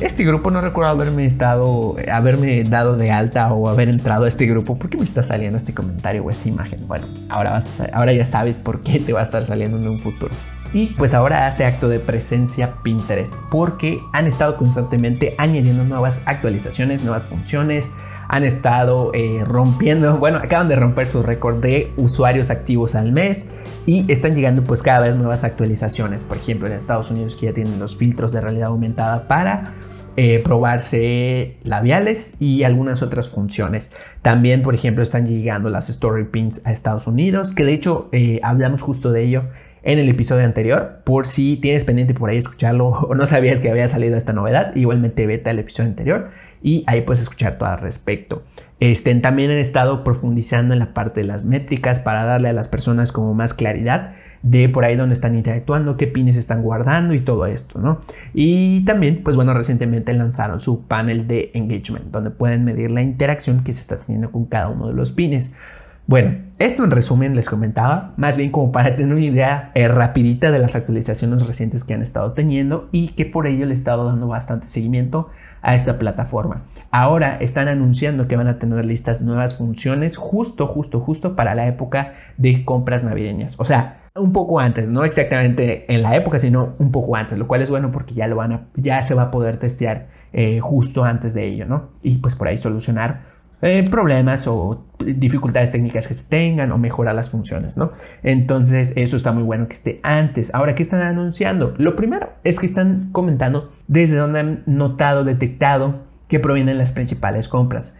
este 0.00 0.24
grupo 0.24 0.50
no 0.50 0.60
recuerdo 0.60 0.90
haberme 0.90 1.26
estado 1.26 1.96
haberme 2.12 2.64
dado 2.64 2.96
de 2.96 3.10
alta 3.10 3.52
o 3.52 3.68
haber 3.68 3.88
entrado 3.88 4.24
a 4.24 4.28
este 4.28 4.46
grupo 4.46 4.78
¿por 4.78 4.90
qué 4.90 4.96
me 4.96 5.04
está 5.04 5.22
saliendo 5.22 5.58
este 5.58 5.74
comentario 5.74 6.24
o 6.24 6.30
esta 6.30 6.48
imagen? 6.48 6.86
bueno 6.86 7.06
ahora, 7.28 7.50
vas 7.50 7.82
ahora 7.92 8.12
ya 8.12 8.26
sabes 8.26 8.56
por 8.56 8.82
qué 8.82 9.00
te 9.00 9.12
va 9.12 9.20
a 9.20 9.24
estar 9.24 9.44
saliendo 9.46 9.78
en 9.78 9.88
un 9.88 9.98
futuro 9.98 10.32
y 10.74 10.86
pues 10.98 11.14
ahora 11.14 11.46
hace 11.46 11.64
acto 11.64 11.88
de 11.88 12.00
presencia 12.00 12.74
Pinterest 12.82 13.34
porque 13.50 13.98
han 14.12 14.26
estado 14.26 14.56
constantemente 14.56 15.34
añadiendo 15.38 15.84
nuevas 15.84 16.22
actualizaciones, 16.26 17.02
nuevas 17.02 17.28
funciones, 17.28 17.90
han 18.34 18.42
estado 18.42 19.12
eh, 19.14 19.44
rompiendo, 19.44 20.18
bueno, 20.18 20.38
acaban 20.38 20.68
de 20.68 20.74
romper 20.74 21.06
su 21.06 21.22
récord 21.22 21.62
de 21.62 21.92
usuarios 21.96 22.50
activos 22.50 22.96
al 22.96 23.12
mes 23.12 23.46
y 23.86 24.10
están 24.10 24.34
llegando 24.34 24.64
pues 24.64 24.82
cada 24.82 25.06
vez 25.06 25.14
nuevas 25.14 25.44
actualizaciones. 25.44 26.24
Por 26.24 26.38
ejemplo, 26.38 26.66
en 26.66 26.72
Estados 26.72 27.12
Unidos 27.12 27.36
que 27.36 27.46
ya 27.46 27.54
tienen 27.54 27.78
los 27.78 27.96
filtros 27.96 28.32
de 28.32 28.40
realidad 28.40 28.68
aumentada 28.68 29.28
para 29.28 29.74
eh, 30.16 30.40
probarse 30.42 31.58
labiales 31.62 32.34
y 32.40 32.64
algunas 32.64 33.02
otras 33.02 33.30
funciones. 33.30 33.90
También, 34.20 34.62
por 34.62 34.74
ejemplo, 34.74 35.04
están 35.04 35.28
llegando 35.28 35.70
las 35.70 35.88
Story 35.88 36.24
Pins 36.24 36.60
a 36.64 36.72
Estados 36.72 37.06
Unidos, 37.06 37.52
que 37.52 37.64
de 37.64 37.72
hecho 37.72 38.08
eh, 38.10 38.40
hablamos 38.42 38.82
justo 38.82 39.12
de 39.12 39.22
ello 39.22 39.44
en 39.84 40.00
el 40.00 40.08
episodio 40.08 40.44
anterior, 40.44 41.02
por 41.04 41.24
si 41.24 41.56
tienes 41.58 41.84
pendiente 41.84 42.14
por 42.14 42.30
ahí 42.30 42.38
escucharlo 42.38 42.86
o 43.08 43.14
no 43.14 43.26
sabías 43.26 43.60
que 43.60 43.70
había 43.70 43.86
salido 43.86 44.16
esta 44.16 44.32
novedad, 44.32 44.74
igualmente 44.74 45.24
vete 45.24 45.50
al 45.50 45.60
episodio 45.60 45.90
anterior 45.90 46.30
y 46.64 46.82
ahí 46.86 47.02
puedes 47.02 47.20
escuchar 47.20 47.58
todo 47.58 47.68
al 47.68 47.78
respecto. 47.78 48.42
Este, 48.80 49.14
también 49.16 49.50
han 49.50 49.58
estado 49.58 50.02
profundizando 50.02 50.72
en 50.72 50.80
la 50.80 50.94
parte 50.94 51.20
de 51.20 51.26
las 51.26 51.44
métricas 51.44 52.00
para 52.00 52.24
darle 52.24 52.48
a 52.48 52.52
las 52.52 52.66
personas 52.66 53.12
como 53.12 53.34
más 53.34 53.54
claridad 53.54 54.14
de 54.42 54.68
por 54.68 54.84
ahí 54.84 54.96
donde 54.96 55.14
están 55.14 55.36
interactuando, 55.36 55.96
qué 55.96 56.06
pines 56.06 56.36
están 56.36 56.62
guardando 56.62 57.14
y 57.14 57.20
todo 57.20 57.46
esto, 57.46 57.80
¿no? 57.80 58.00
Y 58.34 58.84
también, 58.84 59.22
pues 59.22 59.36
bueno, 59.36 59.54
recientemente 59.54 60.12
lanzaron 60.14 60.60
su 60.60 60.82
panel 60.82 61.26
de 61.26 61.50
engagement, 61.54 62.06
donde 62.10 62.30
pueden 62.30 62.64
medir 62.64 62.90
la 62.90 63.02
interacción 63.02 63.62
que 63.62 63.72
se 63.72 63.82
está 63.82 63.98
teniendo 63.98 64.32
con 64.32 64.46
cada 64.46 64.68
uno 64.68 64.88
de 64.88 64.94
los 64.94 65.12
pines. 65.12 65.52
Bueno, 66.06 66.36
esto 66.58 66.84
en 66.84 66.90
resumen 66.90 67.34
les 67.34 67.48
comentaba, 67.48 68.12
más 68.18 68.36
bien 68.36 68.50
como 68.50 68.70
para 68.70 68.94
tener 68.96 69.14
una 69.14 69.24
idea 69.24 69.70
eh, 69.74 69.88
rapidita 69.88 70.50
de 70.50 70.58
las 70.58 70.74
actualizaciones 70.74 71.46
recientes 71.46 71.84
que 71.84 71.94
han 71.94 72.02
estado 72.02 72.32
teniendo 72.32 72.88
y 72.92 73.08
que 73.08 73.24
por 73.24 73.46
ello 73.46 73.64
le 73.64 73.72
he 73.72 73.74
estado 73.74 74.04
dando 74.04 74.28
bastante 74.28 74.68
seguimiento 74.68 75.30
a 75.64 75.74
esta 75.74 75.98
plataforma. 75.98 76.62
Ahora 76.90 77.38
están 77.40 77.68
anunciando 77.68 78.28
que 78.28 78.36
van 78.36 78.48
a 78.48 78.58
tener 78.58 78.84
listas 78.84 79.22
nuevas 79.22 79.56
funciones 79.56 80.16
justo, 80.16 80.66
justo, 80.66 81.00
justo 81.00 81.34
para 81.34 81.54
la 81.54 81.66
época 81.66 82.12
de 82.36 82.64
compras 82.64 83.02
navideñas. 83.02 83.58
O 83.58 83.64
sea, 83.64 84.02
un 84.14 84.32
poco 84.32 84.60
antes, 84.60 84.90
no 84.90 85.04
exactamente 85.04 85.92
en 85.92 86.02
la 86.02 86.14
época, 86.14 86.38
sino 86.38 86.74
un 86.78 86.92
poco 86.92 87.16
antes, 87.16 87.38
lo 87.38 87.48
cual 87.48 87.62
es 87.62 87.70
bueno 87.70 87.90
porque 87.90 88.14
ya 88.14 88.28
lo 88.28 88.36
van 88.36 88.52
a, 88.52 88.66
ya 88.76 89.02
se 89.02 89.14
va 89.14 89.22
a 89.22 89.30
poder 89.30 89.56
testear 89.56 90.08
eh, 90.34 90.60
justo 90.60 91.02
antes 91.02 91.32
de 91.32 91.46
ello, 91.46 91.64
¿no? 91.64 91.88
Y 92.02 92.18
pues 92.18 92.36
por 92.36 92.46
ahí 92.46 92.58
solucionar 92.58 93.33
eh, 93.62 93.88
problemas 93.88 94.46
o 94.46 94.84
dificultades 94.98 95.72
técnicas 95.72 96.06
que 96.06 96.14
se 96.14 96.24
tengan 96.24 96.72
o 96.72 96.78
mejorar 96.78 97.14
las 97.14 97.30
funciones, 97.30 97.76
¿no? 97.76 97.92
Entonces, 98.22 98.92
eso 98.96 99.16
está 99.16 99.32
muy 99.32 99.42
bueno 99.42 99.68
que 99.68 99.74
esté 99.74 100.00
antes. 100.02 100.54
Ahora, 100.54 100.74
¿qué 100.74 100.82
están 100.82 101.02
anunciando? 101.02 101.74
Lo 101.78 101.96
primero 101.96 102.30
es 102.44 102.58
que 102.58 102.66
están 102.66 103.10
comentando 103.12 103.72
desde 103.86 104.16
donde 104.16 104.40
han 104.40 104.62
notado, 104.66 105.24
detectado 105.24 106.02
que 106.28 106.40
provienen 106.40 106.78
las 106.78 106.92
principales 106.92 107.48
compras. 107.48 107.96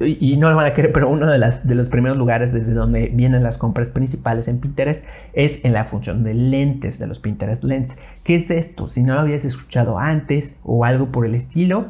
y 0.00 0.36
no 0.36 0.50
lo 0.50 0.56
van 0.56 0.66
a 0.66 0.72
querer, 0.72 0.92
pero 0.92 1.10
uno 1.10 1.26
de, 1.26 1.38
las, 1.38 1.66
de 1.66 1.74
los 1.74 1.88
primeros 1.88 2.16
lugares 2.16 2.52
desde 2.52 2.74
donde 2.74 3.08
vienen 3.08 3.42
las 3.42 3.58
compras 3.58 3.88
principales 3.88 4.46
en 4.46 4.60
Pinterest 4.60 5.04
es 5.32 5.64
en 5.64 5.72
la 5.72 5.84
función 5.84 6.22
de 6.22 6.34
lentes 6.34 6.98
de 6.98 7.06
los 7.06 7.18
Pinterest 7.18 7.64
Lens. 7.64 7.98
¿Qué 8.24 8.36
es 8.36 8.50
esto? 8.50 8.88
Si 8.88 9.02
no 9.02 9.14
lo 9.14 9.20
habías 9.20 9.44
escuchado 9.44 9.98
antes 9.98 10.60
o 10.62 10.84
algo 10.84 11.10
por 11.10 11.26
el 11.26 11.34
estilo, 11.34 11.86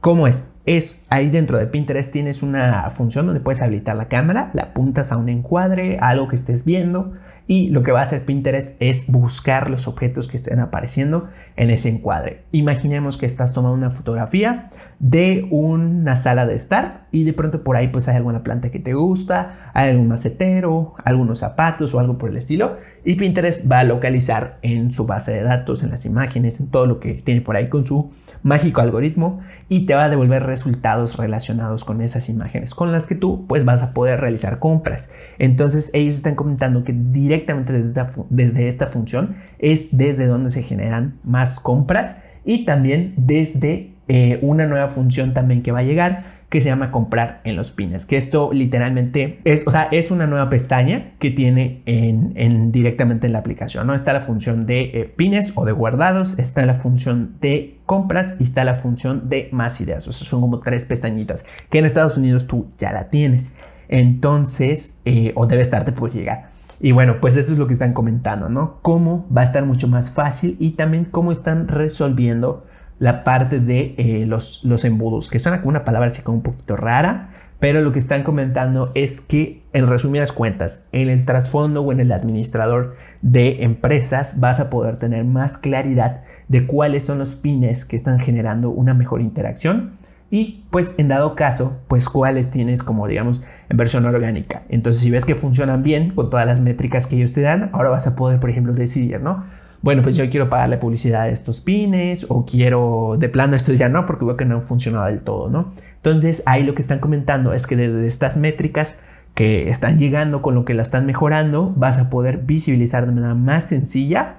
¿cómo 0.00 0.26
es? 0.26 0.44
Es 0.68 1.00
ahí 1.08 1.30
dentro 1.30 1.56
de 1.56 1.66
Pinterest 1.66 2.12
tienes 2.12 2.42
una 2.42 2.88
función 2.90 3.24
donde 3.24 3.40
puedes 3.40 3.62
habilitar 3.62 3.96
la 3.96 4.08
cámara, 4.08 4.50
la 4.52 4.64
apuntas 4.64 5.12
a 5.12 5.16
un 5.16 5.30
encuadre, 5.30 5.96
a 5.98 6.08
algo 6.08 6.28
que 6.28 6.36
estés 6.36 6.66
viendo 6.66 7.12
y 7.46 7.70
lo 7.70 7.82
que 7.82 7.90
va 7.90 8.00
a 8.00 8.02
hacer 8.02 8.26
Pinterest 8.26 8.76
es 8.82 9.10
buscar 9.10 9.70
los 9.70 9.88
objetos 9.88 10.28
que 10.28 10.36
estén 10.36 10.60
apareciendo 10.60 11.30
en 11.56 11.70
ese 11.70 11.88
encuadre. 11.88 12.44
Imaginemos 12.52 13.16
que 13.16 13.24
estás 13.24 13.54
tomando 13.54 13.74
una 13.78 13.90
fotografía 13.90 14.68
de 14.98 15.46
una 15.50 16.16
sala 16.16 16.44
de 16.44 16.56
estar 16.56 17.06
y 17.12 17.24
de 17.24 17.32
pronto 17.32 17.64
por 17.64 17.76
ahí 17.76 17.88
pues 17.88 18.06
hay 18.08 18.16
alguna 18.16 18.42
planta 18.42 18.70
que 18.70 18.78
te 18.78 18.92
gusta, 18.92 19.70
hay 19.72 19.92
algún 19.92 20.08
macetero, 20.08 20.96
algunos 21.02 21.38
zapatos 21.38 21.94
o 21.94 22.00
algo 22.00 22.18
por 22.18 22.28
el 22.28 22.36
estilo 22.36 22.76
y 23.06 23.14
Pinterest 23.14 23.70
va 23.70 23.78
a 23.78 23.84
localizar 23.84 24.58
en 24.60 24.92
su 24.92 25.06
base 25.06 25.32
de 25.32 25.42
datos, 25.42 25.82
en 25.82 25.88
las 25.88 26.04
imágenes, 26.04 26.60
en 26.60 26.70
todo 26.70 26.84
lo 26.84 27.00
que 27.00 27.14
tiene 27.14 27.40
por 27.40 27.56
ahí 27.56 27.70
con 27.70 27.86
su 27.86 28.12
mágico 28.42 28.80
algoritmo 28.80 29.40
y 29.68 29.86
te 29.86 29.94
va 29.94 30.04
a 30.04 30.08
devolver 30.08 30.44
resultados 30.44 31.16
relacionados 31.16 31.84
con 31.84 32.00
esas 32.00 32.28
imágenes 32.28 32.74
con 32.74 32.92
las 32.92 33.06
que 33.06 33.14
tú 33.14 33.46
pues 33.46 33.64
vas 33.64 33.82
a 33.82 33.92
poder 33.92 34.20
realizar 34.20 34.58
compras. 34.58 35.10
Entonces 35.38 35.90
ellos 35.94 36.16
están 36.16 36.34
comentando 36.34 36.84
que 36.84 36.94
directamente 36.94 37.72
desde 37.72 37.88
esta, 37.88 38.06
desde 38.30 38.68
esta 38.68 38.86
función 38.86 39.36
es 39.58 39.96
desde 39.96 40.26
donde 40.26 40.50
se 40.50 40.62
generan 40.62 41.18
más 41.24 41.60
compras 41.60 42.22
y 42.44 42.64
también 42.64 43.14
desde 43.16 43.92
eh, 44.08 44.38
una 44.40 44.66
nueva 44.66 44.88
función 44.88 45.34
también 45.34 45.62
que 45.62 45.72
va 45.72 45.80
a 45.80 45.84
llegar 45.84 46.37
que 46.48 46.62
se 46.62 46.68
llama 46.68 46.90
comprar 46.90 47.42
en 47.44 47.56
los 47.56 47.72
pines, 47.72 48.06
que 48.06 48.16
esto 48.16 48.50
literalmente 48.52 49.40
es, 49.44 49.66
o 49.66 49.70
sea, 49.70 49.88
es 49.92 50.10
una 50.10 50.26
nueva 50.26 50.48
pestaña 50.48 51.12
que 51.18 51.30
tiene 51.30 51.82
en, 51.84 52.72
directamente 52.72 53.26
en 53.26 53.34
la 53.34 53.40
aplicación, 53.40 53.86
¿no? 53.86 53.94
Está 53.94 54.14
la 54.14 54.22
función 54.22 54.64
de 54.64 54.80
eh, 54.80 55.04
pines 55.14 55.52
o 55.56 55.66
de 55.66 55.72
guardados, 55.72 56.38
está 56.38 56.64
la 56.64 56.74
función 56.74 57.36
de 57.40 57.78
compras 57.84 58.34
y 58.38 58.44
está 58.44 58.64
la 58.64 58.76
función 58.76 59.28
de 59.28 59.50
más 59.52 59.80
ideas, 59.82 60.08
o 60.08 60.12
son 60.12 60.40
como 60.40 60.60
tres 60.60 60.86
pestañitas 60.86 61.44
que 61.70 61.78
en 61.78 61.84
Estados 61.84 62.16
Unidos 62.16 62.46
tú 62.46 62.68
ya 62.78 62.92
la 62.92 63.08
tienes, 63.08 63.52
entonces, 63.88 65.00
eh, 65.04 65.32
o 65.34 65.46
debe 65.46 65.60
estarte 65.60 65.92
por 65.92 66.10
llegar. 66.12 66.50
Y 66.80 66.92
bueno, 66.92 67.20
pues 67.20 67.36
esto 67.36 67.52
es 67.52 67.58
lo 67.58 67.66
que 67.66 67.72
están 67.72 67.92
comentando, 67.92 68.48
¿no? 68.48 68.78
Cómo 68.82 69.26
va 69.36 69.42
a 69.42 69.44
estar 69.44 69.64
mucho 69.64 69.88
más 69.88 70.10
fácil 70.10 70.56
y 70.60 70.72
también 70.72 71.04
cómo 71.04 71.32
están 71.32 71.68
resolviendo 71.68 72.64
la 72.98 73.24
parte 73.24 73.60
de 73.60 73.94
eh, 73.96 74.26
los, 74.26 74.64
los 74.64 74.84
embudos, 74.84 75.28
que 75.28 75.38
suena 75.38 75.58
como 75.58 75.70
una 75.70 75.84
palabra 75.84 76.08
así 76.08 76.22
como 76.22 76.38
un 76.38 76.42
poquito 76.42 76.76
rara, 76.76 77.30
pero 77.60 77.80
lo 77.80 77.92
que 77.92 77.98
están 77.98 78.22
comentando 78.22 78.92
es 78.94 79.20
que, 79.20 79.64
en 79.72 79.88
resumidas 79.88 80.32
cuentas, 80.32 80.84
en 80.92 81.08
el 81.08 81.24
trasfondo 81.24 81.82
o 81.82 81.92
en 81.92 82.00
el 82.00 82.12
administrador 82.12 82.96
de 83.20 83.64
empresas 83.64 84.38
vas 84.38 84.60
a 84.60 84.70
poder 84.70 84.96
tener 84.96 85.24
más 85.24 85.58
claridad 85.58 86.22
de 86.46 86.66
cuáles 86.66 87.04
son 87.04 87.18
los 87.18 87.34
pines 87.34 87.84
que 87.84 87.96
están 87.96 88.20
generando 88.20 88.70
una 88.70 88.94
mejor 88.94 89.20
interacción 89.20 89.98
y 90.30 90.64
pues 90.70 90.98
en 90.98 91.08
dado 91.08 91.34
caso, 91.34 91.78
pues 91.88 92.08
cuáles 92.08 92.50
tienes 92.50 92.82
como 92.82 93.08
digamos 93.08 93.42
en 93.68 93.76
versión 93.76 94.04
orgánica. 94.04 94.62
Entonces 94.68 95.02
si 95.02 95.10
ves 95.10 95.24
que 95.24 95.34
funcionan 95.34 95.82
bien 95.82 96.10
con 96.10 96.30
todas 96.30 96.46
las 96.46 96.60
métricas 96.60 97.06
que 97.06 97.16
ellos 97.16 97.32
te 97.32 97.40
dan, 97.40 97.70
ahora 97.72 97.90
vas 97.90 98.06
a 98.06 98.14
poder 98.14 98.38
por 98.38 98.50
ejemplo 98.50 98.72
decidir, 98.72 99.20
¿no? 99.20 99.46
Bueno, 99.80 100.02
pues 100.02 100.16
yo 100.16 100.28
quiero 100.28 100.48
pagarle 100.48 100.78
publicidad 100.78 101.22
a 101.22 101.28
estos 101.28 101.60
pines 101.60 102.26
o 102.28 102.44
quiero 102.44 103.16
de 103.18 103.28
plano 103.28 103.54
estos 103.54 103.78
ya 103.78 103.88
no 103.88 104.06
porque 104.06 104.24
veo 104.24 104.36
que 104.36 104.44
no 104.44 104.56
han 104.56 104.62
funcionado 104.62 105.06
del 105.06 105.22
todo, 105.22 105.48
¿no? 105.48 105.72
Entonces 105.96 106.42
ahí 106.46 106.64
lo 106.64 106.74
que 106.74 106.82
están 106.82 106.98
comentando 106.98 107.52
es 107.52 107.66
que 107.66 107.76
desde 107.76 108.06
estas 108.06 108.36
métricas 108.36 108.98
que 109.34 109.68
están 109.68 110.00
llegando 110.00 110.42
con 110.42 110.56
lo 110.56 110.64
que 110.64 110.74
la 110.74 110.82
están 110.82 111.06
mejorando, 111.06 111.72
vas 111.76 111.98
a 111.98 112.10
poder 112.10 112.38
visibilizar 112.38 113.06
de 113.06 113.12
manera 113.12 113.36
más 113.36 113.68
sencilla 113.68 114.38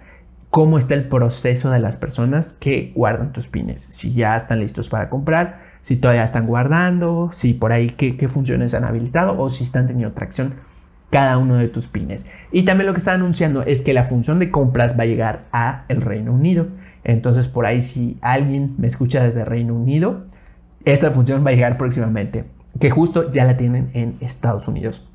cómo 0.49 0.77
está 0.77 0.95
el 0.95 1.07
proceso 1.07 1.69
de 1.69 1.79
las 1.79 1.95
personas 1.95 2.53
que 2.53 2.91
guardan 2.95 3.31
tus 3.31 3.47
pines. 3.47 3.81
Si 3.81 4.13
ya 4.13 4.35
están 4.35 4.59
listos 4.59 4.89
para 4.89 5.09
comprar, 5.09 5.61
si 5.81 5.95
todavía 5.95 6.23
están 6.23 6.47
guardando, 6.47 7.29
si 7.31 7.53
por 7.53 7.71
ahí 7.71 7.91
qué, 7.91 8.27
funciones 8.27 8.73
han 8.73 8.83
habilitado 8.83 9.39
o 9.39 9.49
si 9.49 9.63
están 9.63 9.87
teniendo 9.87 10.13
tracción 10.13 10.55
cada 11.09 11.37
uno 11.37 11.55
de 11.55 11.67
tus 11.67 11.87
pines. 11.87 12.25
Y 12.51 12.63
también 12.63 12.87
lo 12.87 12.93
que 12.93 12.99
está 12.99 13.13
anunciando 13.13 13.63
es 13.63 13.81
que 13.81 13.93
la 13.93 14.03
función 14.03 14.39
de 14.39 14.51
compras 14.51 14.97
va 14.97 15.03
a 15.03 15.07
llegar 15.07 15.45
a 15.51 15.85
el 15.89 16.01
Reino 16.01 16.33
Unido. 16.33 16.67
Entonces 17.03 17.47
por 17.47 17.65
ahí 17.65 17.81
si 17.81 18.17
alguien 18.21 18.75
me 18.77 18.87
escucha 18.87 19.23
desde 19.23 19.45
Reino 19.45 19.75
Unido, 19.75 20.25
esta 20.85 21.11
función 21.11 21.45
va 21.45 21.49
a 21.49 21.53
llegar 21.53 21.77
próximamente, 21.77 22.45
que 22.79 22.89
justo 22.89 23.31
ya 23.31 23.45
la 23.45 23.57
tienen 23.57 23.89
en 23.93 24.17
Estados 24.21 24.67
Unidos. 24.67 25.07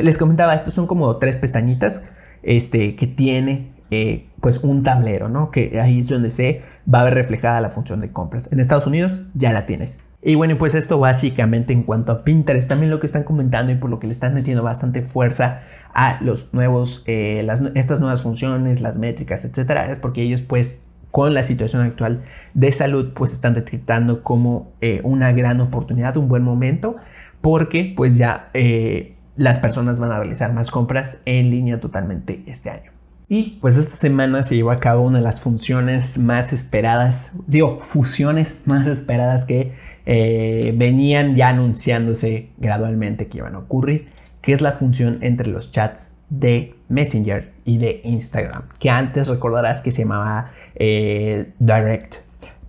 Les 0.00 0.18
comentaba, 0.18 0.54
estos 0.54 0.74
son 0.74 0.86
como 0.86 1.16
tres 1.16 1.36
pestañitas 1.36 2.12
este, 2.42 2.96
que 2.96 3.06
tiene 3.06 3.72
eh, 3.90 4.28
pues 4.40 4.58
un 4.58 4.82
tablero, 4.82 5.28
¿no? 5.28 5.50
Que 5.50 5.80
ahí 5.80 6.00
es 6.00 6.08
donde 6.08 6.30
se 6.30 6.62
va 6.92 7.00
a 7.00 7.04
ver 7.04 7.14
reflejada 7.14 7.60
la 7.60 7.70
función 7.70 8.00
de 8.00 8.12
compras. 8.12 8.50
En 8.52 8.60
Estados 8.60 8.86
Unidos 8.86 9.20
ya 9.34 9.52
la 9.52 9.66
tienes. 9.66 10.00
Y 10.26 10.36
bueno, 10.36 10.56
pues 10.56 10.74
esto 10.74 10.98
básicamente 10.98 11.74
en 11.74 11.82
cuanto 11.82 12.10
a 12.10 12.24
Pinterest, 12.24 12.66
también 12.66 12.90
lo 12.90 12.98
que 12.98 13.06
están 13.06 13.24
comentando 13.24 13.72
y 13.72 13.74
por 13.74 13.90
lo 13.90 13.98
que 13.98 14.06
le 14.06 14.14
están 14.14 14.32
metiendo 14.32 14.62
bastante 14.62 15.02
fuerza 15.02 15.60
a 15.92 16.18
los 16.22 16.54
nuevos, 16.54 17.04
eh, 17.06 17.42
las, 17.44 17.62
estas 17.74 18.00
nuevas 18.00 18.22
funciones, 18.22 18.80
las 18.80 18.96
métricas, 18.96 19.44
etcétera, 19.44 19.90
es 19.90 20.00
porque 20.00 20.22
ellos 20.22 20.40
pues 20.40 20.88
con 21.10 21.34
la 21.34 21.42
situación 21.42 21.82
actual 21.82 22.24
de 22.54 22.72
salud, 22.72 23.12
pues 23.14 23.34
están 23.34 23.52
detectando 23.52 24.22
como 24.22 24.72
eh, 24.80 25.00
una 25.04 25.30
gran 25.32 25.60
oportunidad, 25.60 26.16
un 26.16 26.28
buen 26.28 26.42
momento, 26.42 26.96
porque 27.42 27.92
pues 27.94 28.16
ya 28.16 28.48
eh, 28.54 29.16
las 29.36 29.58
personas 29.58 30.00
van 30.00 30.10
a 30.10 30.18
realizar 30.18 30.54
más 30.54 30.70
compras 30.70 31.20
en 31.26 31.50
línea 31.50 31.80
totalmente 31.80 32.42
este 32.46 32.70
año. 32.70 32.92
Y 33.28 33.58
pues 33.60 33.76
esta 33.76 33.94
semana 33.94 34.42
se 34.42 34.56
llevó 34.56 34.70
a 34.70 34.80
cabo 34.80 35.02
una 35.02 35.18
de 35.18 35.24
las 35.24 35.40
funciones 35.40 36.18
más 36.18 36.52
esperadas, 36.52 37.32
digo, 37.46 37.78
fusiones 37.78 38.62
más 38.64 38.88
esperadas 38.88 39.44
que 39.44 39.72
eh, 40.06 40.72
venían 40.76 41.36
ya 41.36 41.48
anunciándose 41.48 42.50
gradualmente 42.58 43.28
que 43.28 43.38
iban 43.38 43.54
a 43.54 43.58
ocurrir, 43.58 44.08
que 44.42 44.52
es 44.52 44.60
la 44.60 44.72
función 44.72 45.18
entre 45.22 45.48
los 45.48 45.72
chats 45.72 46.12
de 46.30 46.74
Messenger 46.88 47.52
y 47.64 47.78
de 47.78 48.00
Instagram, 48.04 48.64
que 48.78 48.90
antes 48.90 49.28
recordarás 49.28 49.80
que 49.80 49.92
se 49.92 50.02
llamaba 50.02 50.52
eh, 50.74 51.52
Direct. 51.58 52.16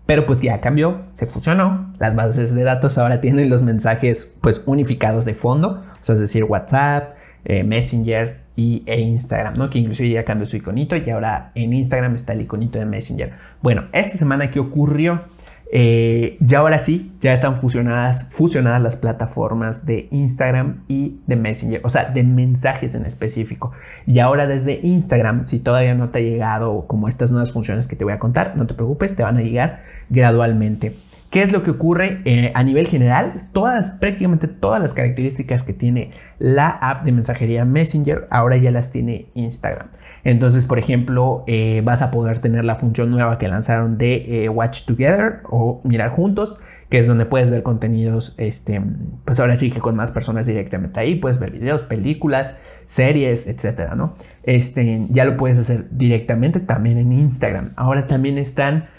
Pero 0.05 0.25
pues 0.27 0.39
ya 0.39 0.61
cambió, 0.61 1.01
se 1.13 1.25
fusionó. 1.25 1.91
Las 1.97 2.15
bases 2.15 2.53
de 2.53 2.63
datos 2.63 2.97
ahora 2.99 3.21
tienen 3.21 3.49
los 3.49 3.63
mensajes 3.63 4.35
pues 4.39 4.61
unificados 4.67 5.25
de 5.25 5.33
fondo, 5.33 5.83
es 6.07 6.19
decir, 6.19 6.43
WhatsApp, 6.43 7.15
eh, 7.43 7.63
Messenger 7.63 8.39
y, 8.55 8.83
e 8.85 8.99
Instagram, 8.99 9.55
¿no? 9.57 9.69
Que 9.69 9.79
inclusive 9.79 10.09
ya 10.09 10.23
cambió 10.23 10.45
su 10.45 10.57
iconito 10.57 10.95
y 10.95 11.09
ahora 11.09 11.51
en 11.55 11.73
Instagram 11.73 12.15
está 12.15 12.33
el 12.33 12.41
iconito 12.41 12.79
de 12.79 12.85
Messenger. 12.85 13.33
Bueno, 13.61 13.85
esta 13.93 14.17
semana 14.17 14.51
que 14.51 14.59
ocurrió 14.59 15.23
eh, 15.71 16.37
ya 16.39 16.59
ahora 16.59 16.79
sí, 16.79 17.11
ya 17.19 17.33
están 17.33 17.55
fusionadas, 17.55 18.29
fusionadas 18.31 18.81
las 18.81 18.97
plataformas 18.97 19.85
de 19.85 20.07
Instagram 20.11 20.83
y 20.87 21.19
de 21.25 21.35
Messenger, 21.35 21.81
o 21.83 21.89
sea, 21.89 22.05
de 22.05 22.23
mensajes 22.23 22.95
en 22.95 23.05
específico. 23.05 23.71
Y 24.05 24.19
ahora 24.19 24.47
desde 24.47 24.79
Instagram, 24.83 25.43
si 25.43 25.59
todavía 25.59 25.95
no 25.95 26.09
te 26.09 26.19
ha 26.19 26.21
llegado 26.21 26.85
como 26.87 27.07
estas 27.07 27.31
nuevas 27.31 27.51
funciones 27.51 27.87
que 27.87 27.95
te 27.95 28.03
voy 28.03 28.13
a 28.13 28.19
contar, 28.19 28.55
no 28.55 28.67
te 28.67 28.73
preocupes, 28.73 29.15
te 29.15 29.23
van 29.23 29.37
a 29.37 29.41
llegar 29.41 29.83
gradualmente. 30.09 30.95
¿Qué 31.35 31.41
es 31.41 31.51
lo 31.51 31.63
que 31.63 31.71
ocurre 31.71 32.21
eh, 32.23 32.53
a 32.55 32.63
nivel 32.63 32.87
general? 32.87 33.49
Todas, 33.51 33.91
prácticamente 33.91 34.47
todas 34.47 34.81
las 34.81 34.93
características 34.93 35.63
que 35.63 35.73
tiene 35.73 36.11
la 36.39 36.69
app 36.69 37.03
de 37.03 37.11
mensajería 37.11 37.65
Messenger, 37.65 38.25
ahora 38.31 38.55
ya 38.55 38.71
las 38.71 38.89
tiene 38.89 39.27
Instagram. 39.33 39.89
Entonces, 40.23 40.65
por 40.65 40.79
ejemplo, 40.79 41.43
eh, 41.45 41.81
vas 41.83 42.01
a 42.01 42.09
poder 42.09 42.39
tener 42.39 42.63
la 42.63 42.75
función 42.75 43.11
nueva 43.11 43.37
que 43.37 43.49
lanzaron 43.49 43.97
de 43.97 44.45
eh, 44.45 44.47
Watch 44.47 44.85
Together 44.85 45.41
o 45.49 45.81
mirar 45.83 46.09
juntos, 46.11 46.55
que 46.87 46.99
es 46.99 47.05
donde 47.05 47.25
puedes 47.25 47.51
ver 47.51 47.63
contenidos, 47.63 48.33
este, 48.37 48.81
pues 49.25 49.37
ahora 49.41 49.57
sí 49.57 49.71
que 49.71 49.81
con 49.81 49.97
más 49.97 50.11
personas 50.11 50.45
directamente 50.45 51.01
ahí, 51.01 51.15
puedes 51.15 51.37
ver 51.37 51.51
videos, 51.51 51.83
películas, 51.83 52.55
series, 52.85 53.45
etcétera, 53.45 53.95
¿no? 53.95 54.13
Este, 54.43 55.05
ya 55.09 55.25
lo 55.25 55.35
puedes 55.35 55.57
hacer 55.57 55.89
directamente 55.91 56.61
también 56.61 56.97
en 56.97 57.11
Instagram. 57.11 57.73
Ahora 57.75 58.07
también 58.07 58.37
están 58.37 58.94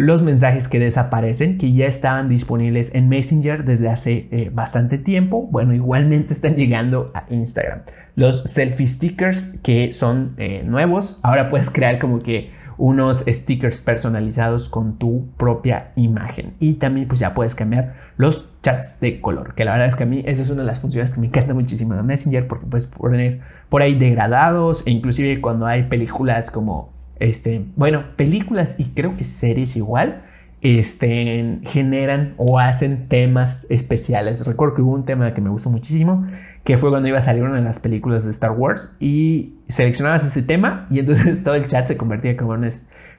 los 0.00 0.22
mensajes 0.22 0.66
que 0.66 0.78
desaparecen, 0.78 1.58
que 1.58 1.72
ya 1.74 1.86
estaban 1.86 2.30
disponibles 2.30 2.94
en 2.94 3.10
Messenger 3.10 3.64
desde 3.64 3.90
hace 3.90 4.28
eh, 4.30 4.50
bastante 4.52 4.96
tiempo, 4.96 5.46
bueno, 5.50 5.74
igualmente 5.74 6.32
están 6.32 6.56
llegando 6.56 7.10
a 7.14 7.26
Instagram. 7.28 7.82
Los 8.16 8.42
selfie 8.44 8.88
stickers 8.88 9.54
que 9.62 9.92
son 9.92 10.34
eh, 10.38 10.62
nuevos, 10.64 11.20
ahora 11.22 11.48
puedes 11.48 11.70
crear 11.70 11.98
como 11.98 12.20
que 12.20 12.50
unos 12.78 13.24
stickers 13.28 13.76
personalizados 13.76 14.70
con 14.70 14.96
tu 14.96 15.28
propia 15.36 15.92
imagen. 15.96 16.54
Y 16.60 16.74
también 16.74 17.06
pues 17.06 17.20
ya 17.20 17.34
puedes 17.34 17.54
cambiar 17.54 17.94
los 18.16 18.58
chats 18.62 19.00
de 19.00 19.20
color, 19.20 19.54
que 19.54 19.66
la 19.66 19.72
verdad 19.72 19.86
es 19.86 19.96
que 19.96 20.04
a 20.04 20.06
mí 20.06 20.22
esa 20.24 20.40
es 20.40 20.48
una 20.48 20.62
de 20.62 20.66
las 20.66 20.80
funciones 20.80 21.12
que 21.12 21.20
me 21.20 21.26
encanta 21.26 21.52
muchísimo 21.52 21.94
de 21.94 22.02
Messenger 22.02 22.46
porque 22.46 22.64
puedes 22.64 22.86
poner 22.86 23.40
por 23.68 23.82
ahí 23.82 23.98
degradados 23.98 24.86
e 24.86 24.92
inclusive 24.92 25.42
cuando 25.42 25.66
hay 25.66 25.84
películas 25.84 26.50
como 26.50 26.99
este, 27.20 27.64
bueno, 27.76 28.16
películas 28.16 28.76
y 28.78 28.86
creo 28.86 29.16
que 29.16 29.24
series 29.24 29.76
igual, 29.76 30.22
este, 30.62 31.60
generan 31.62 32.34
o 32.36 32.58
hacen 32.58 33.08
temas 33.08 33.66
especiales. 33.70 34.46
Recuerdo 34.46 34.74
que 34.74 34.82
hubo 34.82 34.94
un 34.94 35.04
tema 35.04 35.32
que 35.32 35.40
me 35.40 35.50
gustó 35.50 35.70
muchísimo, 35.70 36.26
que 36.64 36.76
fue 36.76 36.90
cuando 36.90 37.08
iba 37.08 37.18
a 37.18 37.22
salir 37.22 37.42
una 37.42 37.54
de 37.54 37.62
las 37.62 37.78
películas 37.78 38.24
de 38.24 38.30
Star 38.30 38.52
Wars 38.52 38.96
y 39.00 39.54
seleccionabas 39.68 40.26
ese 40.26 40.42
tema 40.42 40.86
y 40.90 40.98
entonces 40.98 41.42
todo 41.44 41.54
el 41.54 41.66
chat 41.66 41.86
se 41.86 41.96
convertía 41.96 42.36
como, 42.36 42.54
en, 42.54 42.68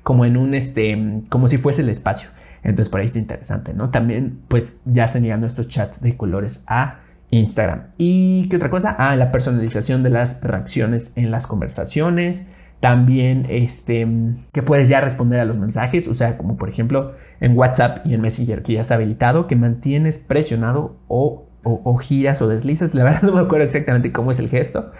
como 0.03 0.23
un, 0.23 0.53
este, 0.53 1.23
como 1.29 1.47
si 1.47 1.57
fuese 1.57 1.81
el 1.81 1.89
espacio. 1.89 2.29
Entonces 2.63 2.89
por 2.89 2.99
ahí 2.99 3.07
está 3.07 3.17
interesante, 3.17 3.73
¿no? 3.73 3.89
También 3.89 4.39
pues 4.47 4.81
ya 4.85 5.05
están 5.05 5.23
llegando 5.23 5.47
estos 5.47 5.67
chats 5.67 6.01
de 6.01 6.15
colores 6.15 6.63
a 6.67 6.99
Instagram. 7.31 7.87
¿Y 7.97 8.47
qué 8.49 8.57
otra 8.57 8.69
cosa? 8.69 8.95
Ah, 8.99 9.15
la 9.15 9.31
personalización 9.31 10.03
de 10.03 10.11
las 10.11 10.41
reacciones 10.41 11.13
en 11.15 11.31
las 11.31 11.47
conversaciones. 11.47 12.47
También 12.81 13.45
este, 13.47 14.07
que 14.51 14.63
puedes 14.63 14.89
ya 14.89 15.01
responder 15.01 15.39
a 15.39 15.45
los 15.45 15.55
mensajes, 15.55 16.07
o 16.07 16.15
sea, 16.15 16.35
como 16.37 16.57
por 16.57 16.67
ejemplo 16.67 17.13
en 17.39 17.55
WhatsApp 17.55 18.05
y 18.07 18.15
en 18.15 18.21
Messenger 18.21 18.63
que 18.63 18.73
ya 18.73 18.81
está 18.81 18.95
habilitado, 18.95 19.45
que 19.45 19.55
mantienes 19.55 20.17
presionado 20.17 20.97
o, 21.07 21.45
o, 21.63 21.97
giras 21.97 22.41
o 22.41 22.47
deslizas. 22.47 22.95
La 22.95 23.03
verdad 23.03 23.21
no 23.23 23.33
me 23.33 23.41
acuerdo 23.41 23.65
exactamente 23.65 24.11
cómo 24.11 24.31
es 24.31 24.39
el 24.39 24.49
gesto, 24.49 24.91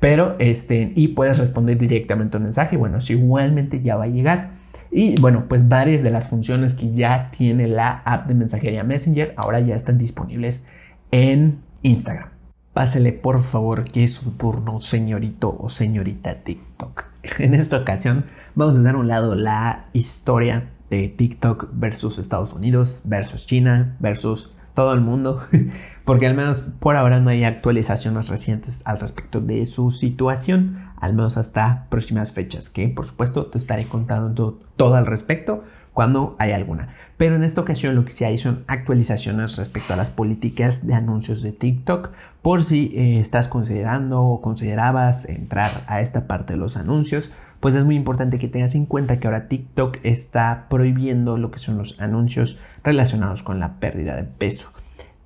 pero 0.00 0.36
este, 0.38 0.92
y 0.94 1.08
puedes 1.08 1.38
responder 1.38 1.78
directamente 1.78 2.36
al 2.36 2.42
mensaje. 2.42 2.76
Bueno, 2.76 2.98
eso 2.98 3.14
igualmente 3.14 3.80
ya 3.80 3.96
va 3.96 4.04
a 4.04 4.08
llegar. 4.08 4.50
Y 4.92 5.18
bueno, 5.18 5.46
pues 5.48 5.66
varias 5.66 6.02
de 6.02 6.10
las 6.10 6.28
funciones 6.28 6.74
que 6.74 6.92
ya 6.92 7.30
tiene 7.36 7.68
la 7.68 8.02
app 8.04 8.26
de 8.26 8.34
mensajería 8.34 8.84
Messenger 8.84 9.32
ahora 9.38 9.60
ya 9.60 9.76
están 9.76 9.96
disponibles 9.96 10.66
en 11.10 11.60
Instagram. 11.82 12.39
Pásele 12.72 13.12
por 13.12 13.40
favor 13.42 13.82
que 13.84 14.04
es 14.04 14.14
su 14.14 14.30
turno, 14.32 14.78
señorito 14.78 15.56
o 15.58 15.68
señorita 15.68 16.44
TikTok. 16.44 17.04
En 17.38 17.54
esta 17.54 17.78
ocasión 17.78 18.26
vamos 18.54 18.76
a 18.76 18.80
hacer 18.80 18.94
a 18.94 18.98
un 18.98 19.08
lado 19.08 19.34
la 19.34 19.86
historia 19.92 20.70
de 20.88 21.08
TikTok 21.08 21.70
versus 21.72 22.18
Estados 22.18 22.52
Unidos, 22.52 23.02
versus 23.04 23.46
China, 23.46 23.96
versus 23.98 24.54
todo 24.74 24.92
el 24.92 25.00
mundo, 25.00 25.40
porque 26.04 26.26
al 26.26 26.34
menos 26.34 26.60
por 26.60 26.96
ahora 26.96 27.20
no 27.20 27.30
hay 27.30 27.42
actualizaciones 27.42 28.28
recientes 28.28 28.82
al 28.84 29.00
respecto 29.00 29.40
de 29.40 29.66
su 29.66 29.90
situación, 29.90 30.92
al 30.96 31.14
menos 31.14 31.36
hasta 31.36 31.86
próximas 31.90 32.32
fechas, 32.32 32.70
que 32.70 32.88
por 32.88 33.04
supuesto 33.04 33.46
te 33.46 33.58
estaré 33.58 33.86
contando 33.86 34.60
todo 34.76 34.94
al 34.94 35.06
respecto 35.06 35.64
cuando 35.92 36.36
hay 36.38 36.52
alguna. 36.52 36.94
Pero 37.16 37.34
en 37.34 37.44
esta 37.44 37.60
ocasión 37.60 37.94
lo 37.94 38.04
que 38.04 38.12
sí 38.12 38.24
hay 38.24 38.38
son 38.38 38.64
actualizaciones 38.66 39.56
respecto 39.56 39.92
a 39.92 39.96
las 39.96 40.08
políticas 40.08 40.86
de 40.86 40.94
anuncios 40.94 41.42
de 41.42 41.52
TikTok 41.52 42.10
por 42.42 42.64
si 42.64 42.92
eh, 42.94 43.20
estás 43.20 43.48
considerando 43.48 44.22
o 44.22 44.40
considerabas 44.40 45.28
entrar 45.28 45.70
a 45.86 46.00
esta 46.00 46.26
parte 46.26 46.54
de 46.54 46.58
los 46.58 46.76
anuncios, 46.76 47.32
pues 47.60 47.74
es 47.74 47.84
muy 47.84 47.94
importante 47.94 48.38
que 48.38 48.48
tengas 48.48 48.74
en 48.74 48.86
cuenta 48.86 49.20
que 49.20 49.26
ahora 49.26 49.48
TikTok 49.48 49.98
está 50.02 50.66
prohibiendo 50.70 51.36
lo 51.36 51.50
que 51.50 51.58
son 51.58 51.76
los 51.76 52.00
anuncios 52.00 52.58
relacionados 52.82 53.42
con 53.42 53.60
la 53.60 53.74
pérdida 53.74 54.16
de 54.16 54.24
peso. 54.24 54.72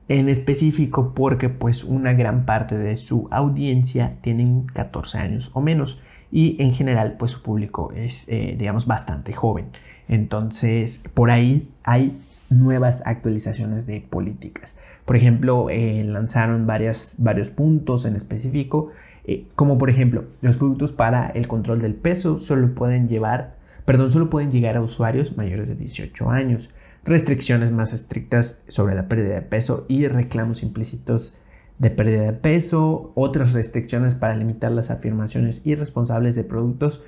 en 0.07 0.29
específico 0.29 1.15
porque 1.15 1.49
pues 1.49 1.83
una 1.83 2.13
gran 2.13 2.45
parte 2.45 2.77
de 2.77 2.95
su 2.97 3.27
audiencia 3.31 4.17
tienen 4.21 4.67
14 4.67 5.17
años 5.17 5.51
o 5.55 5.63
menos 5.63 6.03
y 6.31 6.63
en 6.63 6.75
general 6.75 7.17
pues 7.19 7.31
su 7.31 7.43
público 7.43 7.91
es 7.97 8.29
eh, 8.29 8.55
digamos 8.59 8.87
bastante 8.87 9.33
joven. 9.33 9.71
Entonces 10.09 11.03
por 11.15 11.31
ahí 11.31 11.71
hay 11.85 12.19
nuevas 12.51 13.03
actualizaciones 13.07 13.87
de 13.87 14.03
políticas. 14.03 14.79
Por 15.05 15.17
ejemplo, 15.17 15.69
eh, 15.71 16.03
lanzaron 16.05 16.67
varias, 16.67 17.17
varios 17.19 17.51
puntos 17.51 18.05
en 18.05 18.17
específico, 18.17 18.91
eh, 19.27 19.47
como 19.55 19.79
por 19.79 19.91
ejemplo, 19.91 20.25
los 20.41 20.57
productos 20.57 20.93
para 20.93 21.29
el 21.29 21.47
control 21.47 21.81
del 21.81 21.95
peso 21.95 22.39
solo 22.39 22.75
pueden 22.75 23.09
llevar, 23.09 23.55
perdón, 23.85 24.13
solo 24.13 24.31
pueden 24.31 24.51
llegar 24.51 24.77
a 24.77 24.83
usuarios 24.83 25.37
mayores 25.37 25.69
de 25.69 25.77
18 25.77 26.31
años. 26.31 26.71
Restricciones 27.05 27.71
más 27.71 27.93
estrictas 27.93 28.65
sobre 28.69 28.95
la 28.95 29.09
pérdida 29.09 29.35
de 29.35 29.43
peso 29.43 29.85
y 29.89 30.09
reclamos 30.09 30.63
implícitos 30.63 31.37
de 31.79 31.91
pérdida 31.91 32.23
de 32.23 32.33
peso, 32.33 33.13
otras 33.15 33.53
restricciones 33.53 34.15
para 34.15 34.37
limitar 34.37 34.73
las 34.73 34.91
afirmaciones 34.91 35.61
irresponsables 35.65 36.35
de 36.35 36.45
productos 36.45 37.03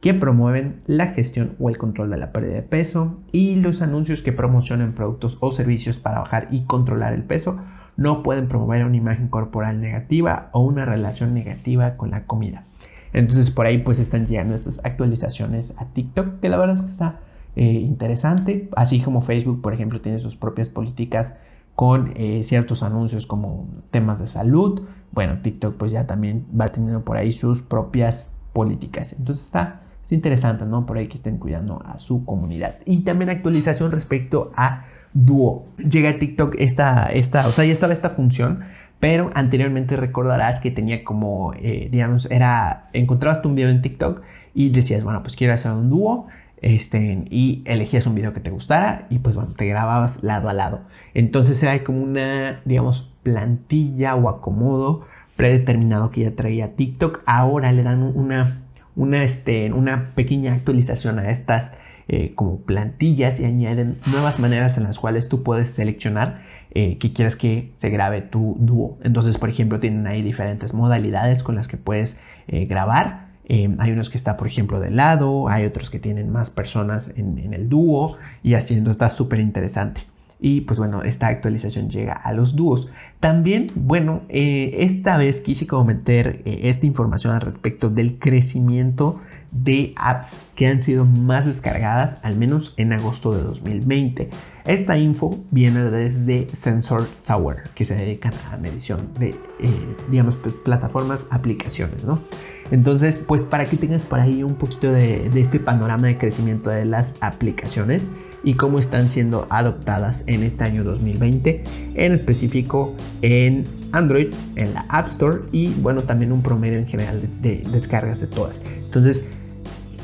que 0.00 0.14
promueven 0.14 0.80
la 0.86 1.08
gestión 1.08 1.56
o 1.58 1.68
el 1.68 1.78
control 1.78 2.10
de 2.10 2.16
la 2.16 2.32
pérdida 2.32 2.54
de 2.54 2.62
peso 2.62 3.20
y 3.32 3.56
los 3.56 3.82
anuncios 3.82 4.22
que 4.22 4.32
promocionan 4.32 4.92
productos 4.92 5.36
o 5.40 5.50
servicios 5.50 5.98
para 5.98 6.20
bajar 6.20 6.48
y 6.50 6.62
controlar 6.62 7.12
el 7.12 7.22
peso 7.22 7.58
no 7.96 8.22
pueden 8.22 8.48
promover 8.48 8.84
una 8.84 8.96
imagen 8.96 9.28
corporal 9.28 9.80
negativa 9.80 10.48
o 10.52 10.60
una 10.60 10.86
relación 10.86 11.34
negativa 11.34 11.96
con 11.96 12.10
la 12.10 12.24
comida. 12.24 12.64
Entonces 13.12 13.50
por 13.50 13.66
ahí 13.66 13.78
pues 13.78 13.98
están 13.98 14.26
llegando 14.26 14.54
estas 14.54 14.80
actualizaciones 14.84 15.74
a 15.78 15.86
TikTok 15.86 16.40
que 16.40 16.48
la 16.48 16.56
verdad 16.56 16.76
es 16.76 16.82
que 16.82 16.90
está 16.90 17.20
eh, 17.56 17.64
interesante, 17.64 18.68
así 18.76 19.00
como 19.00 19.20
Facebook, 19.20 19.60
por 19.60 19.74
ejemplo, 19.74 20.00
tiene 20.00 20.18
sus 20.18 20.36
propias 20.36 20.68
políticas 20.68 21.36
con 21.74 22.12
eh, 22.16 22.42
ciertos 22.42 22.82
anuncios 22.82 23.26
como 23.26 23.68
temas 23.90 24.18
de 24.18 24.26
salud. 24.28 24.82
Bueno, 25.12 25.40
TikTok 25.42 25.76
pues 25.76 25.92
ya 25.92 26.06
también 26.06 26.46
va 26.58 26.68
teniendo 26.68 27.04
por 27.04 27.16
ahí 27.16 27.32
sus 27.32 27.62
propias 27.62 28.32
políticas. 28.52 29.14
Entonces 29.18 29.46
está, 29.46 29.82
interesante, 30.12 30.64
¿no? 30.64 30.86
Por 30.86 30.98
ahí 30.98 31.08
que 31.08 31.16
estén 31.16 31.38
cuidando 31.38 31.82
a 31.86 31.98
su 31.98 32.24
comunidad. 32.24 32.76
Y 32.86 33.00
también 33.00 33.30
actualización 33.30 33.92
respecto 33.92 34.52
a 34.56 34.86
Duo. 35.12 35.66
Llega 35.78 36.10
a 36.10 36.18
TikTok 36.18 36.54
esta, 36.58 37.06
esta, 37.06 37.46
o 37.48 37.52
sea, 37.52 37.64
ya 37.64 37.72
estaba 37.72 37.92
esta 37.92 38.10
función, 38.10 38.60
pero 39.00 39.30
anteriormente 39.34 39.96
recordarás 39.96 40.60
que 40.60 40.70
tenía 40.70 41.04
como, 41.04 41.52
eh, 41.54 41.88
digamos, 41.90 42.30
era, 42.30 42.88
encontrabas 42.92 43.44
un 43.44 43.54
video 43.54 43.70
en 43.70 43.82
TikTok 43.82 44.22
y 44.54 44.70
decías, 44.70 45.04
bueno, 45.04 45.22
pues 45.22 45.36
quiero 45.36 45.54
hacer 45.54 45.72
un 45.72 45.90
dúo 45.90 46.28
este, 46.62 47.24
y 47.30 47.62
elegías 47.64 48.06
un 48.06 48.14
video 48.14 48.32
que 48.32 48.40
te 48.40 48.50
gustara 48.50 49.06
y 49.08 49.18
pues 49.18 49.36
bueno, 49.36 49.54
te 49.56 49.66
grababas 49.66 50.22
lado 50.22 50.48
a 50.48 50.52
lado. 50.52 50.82
Entonces 51.14 51.62
era 51.62 51.82
como 51.82 52.02
una, 52.02 52.60
digamos, 52.64 53.12
plantilla 53.22 54.14
o 54.14 54.28
acomodo 54.28 55.06
predeterminado 55.36 56.10
que 56.10 56.22
ya 56.22 56.36
traía 56.36 56.76
TikTok. 56.76 57.22
Ahora 57.24 57.72
le 57.72 57.82
dan 57.82 58.02
una, 58.02 58.60
una, 58.96 59.22
este, 59.24 59.72
una 59.72 60.12
pequeña 60.14 60.54
actualización 60.54 61.18
a 61.18 61.30
estas 61.30 61.72
eh, 62.08 62.32
como 62.34 62.60
plantillas 62.60 63.38
y 63.40 63.44
añaden 63.44 63.98
nuevas 64.06 64.40
maneras 64.40 64.76
en 64.78 64.84
las 64.84 64.98
cuales 64.98 65.28
tú 65.28 65.42
puedes 65.42 65.70
seleccionar 65.70 66.42
eh, 66.72 66.98
que 66.98 67.12
quieres 67.12 67.36
que 67.36 67.72
se 67.76 67.90
grabe 67.90 68.20
tu 68.20 68.56
dúo. 68.58 68.98
Entonces, 69.02 69.38
por 69.38 69.48
ejemplo, 69.48 69.80
tienen 69.80 70.06
ahí 70.06 70.22
diferentes 70.22 70.74
modalidades 70.74 71.42
con 71.42 71.54
las 71.54 71.68
que 71.68 71.76
puedes 71.76 72.20
eh, 72.48 72.66
grabar 72.66 73.30
Em, 73.52 73.80
hay 73.80 73.90
unos 73.90 74.10
que 74.10 74.16
está, 74.16 74.36
por 74.36 74.46
ejemplo, 74.46 74.78
de 74.78 74.92
lado, 74.92 75.48
hay 75.48 75.64
otros 75.64 75.90
que 75.90 75.98
tienen 75.98 76.30
más 76.30 76.50
personas 76.50 77.10
en, 77.16 77.52
el 77.52 77.68
dúo 77.68 78.16
y 78.44 78.54
haciendo 78.54 78.92
está 78.92 79.10
súper 79.10 79.40
interesante. 79.40 80.02
Y 80.40 80.62
pues 80.62 80.78
bueno, 80.78 81.02
esta 81.02 81.26
actualización 81.26 81.90
llega 81.90 82.14
a 82.14 82.32
los 82.32 82.56
dúos. 82.56 82.88
También, 83.20 83.70
bueno, 83.74 84.22
eh, 84.30 84.76
esta 84.78 85.18
vez 85.18 85.42
quise 85.42 85.66
comentar 85.66 86.28
eh, 86.28 86.60
esta 86.64 86.86
información 86.86 87.34
al 87.34 87.42
respecto 87.42 87.90
del 87.90 88.18
crecimiento 88.18 89.20
de 89.52 89.92
apps 89.96 90.44
que 90.54 90.68
han 90.68 90.80
sido 90.80 91.04
más 91.04 91.44
descargadas, 91.44 92.18
al 92.22 92.38
menos 92.38 92.72
en 92.78 92.92
agosto 92.92 93.34
de 93.34 93.42
2020. 93.42 94.30
Esta 94.64 94.96
info 94.96 95.44
viene 95.50 95.82
desde 95.90 96.46
Sensor 96.54 97.06
Tower, 97.26 97.64
que 97.74 97.84
se 97.84 97.94
dedican 97.96 98.32
a 98.50 98.56
medición 98.56 99.08
de, 99.18 99.30
eh, 99.30 99.96
digamos, 100.10 100.36
pues, 100.36 100.54
plataformas, 100.54 101.26
aplicaciones, 101.30 102.04
¿no? 102.04 102.22
Entonces, 102.70 103.16
pues 103.16 103.42
para 103.42 103.64
que 103.64 103.76
tengas 103.76 104.04
por 104.04 104.20
ahí 104.20 104.44
un 104.44 104.54
poquito 104.54 104.92
de 104.92 105.28
este 105.34 105.58
panorama 105.58 106.06
de 106.06 106.16
crecimiento 106.16 106.70
de 106.70 106.84
las 106.84 107.16
aplicaciones 107.20 108.06
y 108.42 108.54
cómo 108.54 108.78
están 108.78 109.08
siendo 109.08 109.46
adoptadas 109.50 110.24
en 110.26 110.42
este 110.42 110.64
año 110.64 110.84
2020, 110.84 111.64
en 111.94 112.12
específico 112.12 112.94
en 113.22 113.64
Android, 113.92 114.28
en 114.56 114.74
la 114.74 114.86
App 114.88 115.08
Store 115.08 115.40
y 115.52 115.68
bueno, 115.74 116.02
también 116.02 116.32
un 116.32 116.42
promedio 116.42 116.78
en 116.78 116.86
general 116.86 117.20
de, 117.20 117.56
de 117.56 117.70
descargas 117.70 118.20
de 118.20 118.26
todas. 118.26 118.62
Entonces, 118.84 119.24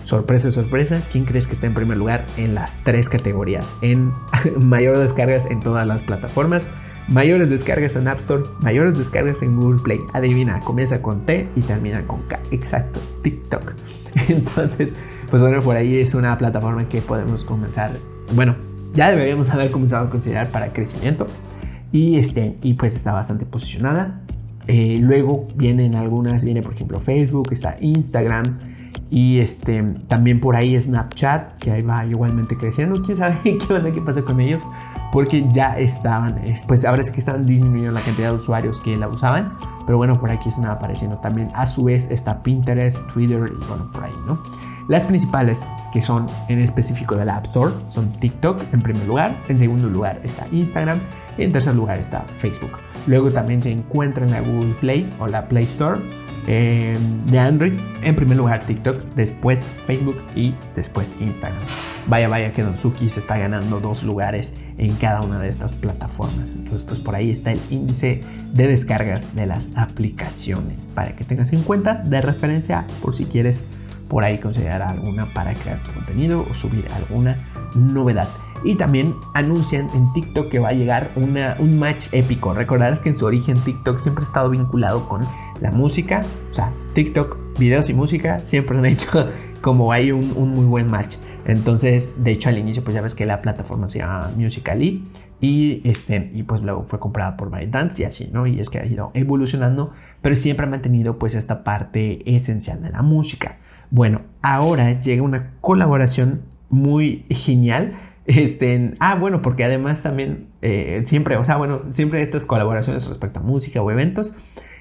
sorpresa, 0.05 0.53
sorpresa, 0.53 1.03
¿quién 1.11 1.25
crees 1.25 1.47
que 1.47 1.53
está 1.53 1.67
en 1.67 1.75
primer 1.75 1.97
lugar 1.97 2.27
en 2.37 2.55
las 2.55 2.83
tres 2.85 3.09
categorías? 3.09 3.75
En 3.83 4.13
mayor 4.61 4.99
descargas 4.99 5.47
en 5.47 5.61
todas 5.61 5.87
las 5.87 6.03
plataformas, 6.03 6.71
mayores 7.09 7.51
descargas 7.51 7.97
en 7.97 8.09
App 8.09 8.21
Store, 8.21 8.45
mayores 8.61 8.99
descargas 8.99 9.43
en 9.43 9.57
Google 9.57 9.81
Play. 9.83 9.99
Adivina, 10.13 10.61
comienza 10.61 11.03
con 11.03 11.25
T 11.27 11.49
y 11.57 11.61
termina 11.63 12.07
con 12.07 12.23
K. 12.23 12.39
Exacto, 12.51 13.01
TikTok. 13.23 13.75
Entonces, 14.29 14.95
pues 15.31 15.43
bueno, 15.43 15.61
por 15.61 15.77
ahí 15.77 15.99
es 15.99 16.15
una 16.15 16.37
plataforma 16.39 16.89
que 16.89 17.01
podemos 17.01 17.45
comenzar 17.45 17.97
bueno, 18.35 18.57
ya 18.93 19.11
deberíamos 19.11 19.51
haber 19.51 19.71
comenzado 19.71 20.07
a 20.07 20.11
considerar 20.11 20.51
para 20.51 20.73
crecimiento. 20.73 21.27
Y, 21.93 22.19
este, 22.19 22.57
y 22.63 22.75
pues 22.75 22.97
está 22.97 23.13
bastante 23.13 23.47
posicionada. 23.47 24.21
Eh, 24.67 24.99
luego 25.01 25.47
vienen 25.55 25.95
algunas, 25.95 26.45
viene 26.45 26.63
por 26.63 26.75
ejemplo 26.75 26.99
Facebook, 26.99 27.51
está 27.53 27.77
Instagram 27.81 28.59
y 29.11 29.39
este, 29.39 29.83
también 30.09 30.41
por 30.41 30.57
ahí 30.57 30.81
Snapchat, 30.81 31.59
que 31.59 31.71
ahí 31.71 31.83
va 31.83 32.05
igualmente 32.07 32.57
creciendo. 32.57 33.03
¿Quién 33.05 33.17
sabe 33.17 33.37
qué 33.43 33.73
onda 33.73 33.93
qué 33.93 34.01
pasa 34.01 34.23
con 34.23 34.41
ellos? 34.41 34.63
Porque 35.13 35.47
ya 35.53 35.79
estaban, 35.79 36.41
pues 36.67 36.85
ahora 36.85 37.01
es 37.01 37.11
que 37.11 37.21
están 37.21 37.47
disminuyendo 37.47 37.93
la 37.93 38.01
cantidad 38.01 38.31
de 38.31 38.37
usuarios 38.37 38.81
que 38.81 38.97
la 38.97 39.09
usaban. 39.09 39.53
Pero 39.87 39.99
bueno, 39.99 40.19
por 40.19 40.31
aquí 40.31 40.49
están 40.49 40.67
apareciendo 40.67 41.19
también. 41.19 41.51
A 41.55 41.65
su 41.65 41.85
vez 41.85 42.11
está 42.11 42.43
Pinterest, 42.43 42.99
Twitter 43.13 43.53
y 43.53 43.65
bueno, 43.67 43.91
por 43.93 44.05
ahí, 44.05 44.13
¿no? 44.27 44.43
Las 44.89 45.03
principales 45.03 45.67
que 45.93 46.01
son 46.01 46.27
en 46.49 46.61
específico 46.61 47.17
de 47.17 47.25
la 47.25 47.37
App 47.37 47.47
Store 47.47 47.73
son 47.89 48.13
TikTok 48.21 48.63
en 48.73 48.83
primer 48.83 49.05
lugar, 49.07 49.37
en 49.49 49.59
segundo 49.59 49.89
lugar 49.89 50.21
está 50.23 50.47
Instagram 50.53 51.01
y 51.37 51.43
en 51.43 51.53
tercer 51.53 51.75
lugar 51.75 51.99
está 51.99 52.25
Facebook. 52.39 52.71
Luego 53.09 53.31
también 53.31 53.63
se 53.63 53.73
encuentra 53.73 54.25
en 54.25 54.31
la 54.31 54.41
Google 54.41 54.75
Play 54.81 55.11
o 55.19 55.27
la 55.27 55.49
Play 55.49 55.65
Store 55.65 56.01
em, 56.47 57.27
de 57.27 57.39
Android. 57.39 57.73
En 58.03 58.15
primer 58.15 58.37
lugar 58.37 58.65
TikTok, 58.65 59.03
después 59.17 59.67
Facebook 59.89 60.19
y 60.37 60.55
después 60.77 61.17
Instagram. 61.21 61.63
Vaya, 62.07 62.29
vaya 62.29 62.53
que 62.53 62.63
Don 62.63 62.77
Suki 62.77 63.09
se 63.09 63.19
está 63.19 63.39
ganando 63.39 63.81
dos 63.81 64.05
lugares 64.05 64.55
en 64.79 64.95
cada 64.97 65.23
una 65.23 65.41
de 65.41 65.49
estas 65.49 65.73
plataformas. 65.73 66.53
Entonces, 66.53 66.85
pues 66.85 67.01
por 67.01 67.17
ahí 67.17 67.31
está 67.31 67.51
el 67.51 67.61
índice 67.71 68.21
de 68.53 68.69
descargas 68.69 69.35
de 69.35 69.47
las 69.47 69.77
aplicaciones 69.77 70.87
para 70.95 71.17
que 71.17 71.25
tengas 71.25 71.53
en 71.53 71.63
cuenta 71.63 71.95
de 71.95 72.21
referencia 72.21 72.87
por 73.03 73.17
si 73.17 73.25
quieres 73.25 73.65
por 74.09 74.25
ahí 74.25 74.39
considerar 74.39 74.83
alguna 74.83 75.33
para 75.33 75.55
crear 75.55 75.83
tu 75.83 75.93
contenido 75.93 76.47
o 76.49 76.55
subir 76.55 76.87
alguna 76.95 77.49
novedad. 77.75 78.29
Y 78.65 78.77
también 78.77 79.15
anuncian 79.35 79.89
en 79.95 80.13
TikTok 80.13 80.49
que 80.49 80.59
va 80.59 80.71
a 80.71 80.73
llegar 80.73 81.11
una, 81.17 81.57
un 81.59 81.79
match 81.79 82.09
épico. 82.13 82.55
Recordarás 82.55 83.01
que 83.01 83.11
en 83.11 83.17
su 83.17 83.27
origen 83.27 83.59
TikTok 83.61 83.99
siempre 83.99 84.25
ha 84.25 84.27
estado 84.27 84.51
vinculado 84.51 85.09
con 85.09 85.23
la 85.61 85.71
música. 85.71 86.23
O 86.51 86.55
sea, 86.55 86.73
TikTok, 86.95 87.59
videos 87.59 87.91
y 87.91 87.95
música 87.95 88.39
siempre 88.41 88.79
han 88.79 88.87
hecho 88.87 89.29
como 89.61 89.93
hay 89.93 90.13
un, 90.13 90.33
un 90.37 90.51
muy 90.51 90.65
buen 90.65 90.91
match. 90.91 91.17
Entonces, 91.45 92.23
de 92.25 92.33
hecho, 92.33 92.49
al 92.49 92.59
inicio, 92.59 92.83
pues 92.83 92.95
ya 92.95 93.03
ves 93.03 93.15
que 93.15 93.25
la 93.25 93.41
plataforma 93.41 93.87
se 93.87 93.99
llama 93.99 94.33
Musical.ly 94.37 95.05
y, 95.41 95.83
este, 95.89 96.31
y 96.35 96.43
pues 96.43 96.63
luego 96.63 96.83
fue 96.83 96.99
comprada 96.99 97.37
por 97.37 97.51
ByteDance 97.51 98.03
y 98.03 98.05
así, 98.05 98.31
¿no? 98.33 98.47
Y 98.47 98.59
es 98.59 98.71
que 98.71 98.79
ha 98.79 98.87
ido 98.87 99.11
evolucionando, 99.15 99.93
pero 100.23 100.35
siempre 100.35 100.67
ha 100.67 100.69
mantenido 100.69 101.19
pues 101.19 101.35
esta 101.35 101.63
parte 101.63 102.23
esencial 102.35 102.83
de 102.83 102.91
la 102.91 103.03
música. 103.03 103.59
Bueno, 103.91 104.23
ahora 104.43 105.01
llega 105.01 105.23
una 105.23 105.53
colaboración 105.61 106.43
muy 106.69 107.25
genial. 107.31 107.99
Este, 108.27 108.95
ah, 108.99 109.15
bueno, 109.15 109.41
porque 109.41 109.63
además 109.63 110.03
también 110.03 110.49
eh, 110.61 111.03
siempre, 111.05 111.37
o 111.37 111.45
sea, 111.45 111.57
bueno, 111.57 111.83
siempre 111.91 112.23
estas 112.23 112.45
colaboraciones 112.45 113.07
respecto 113.07 113.39
a 113.39 113.43
música 113.43 113.81
o 113.81 113.91
eventos, 113.91 114.35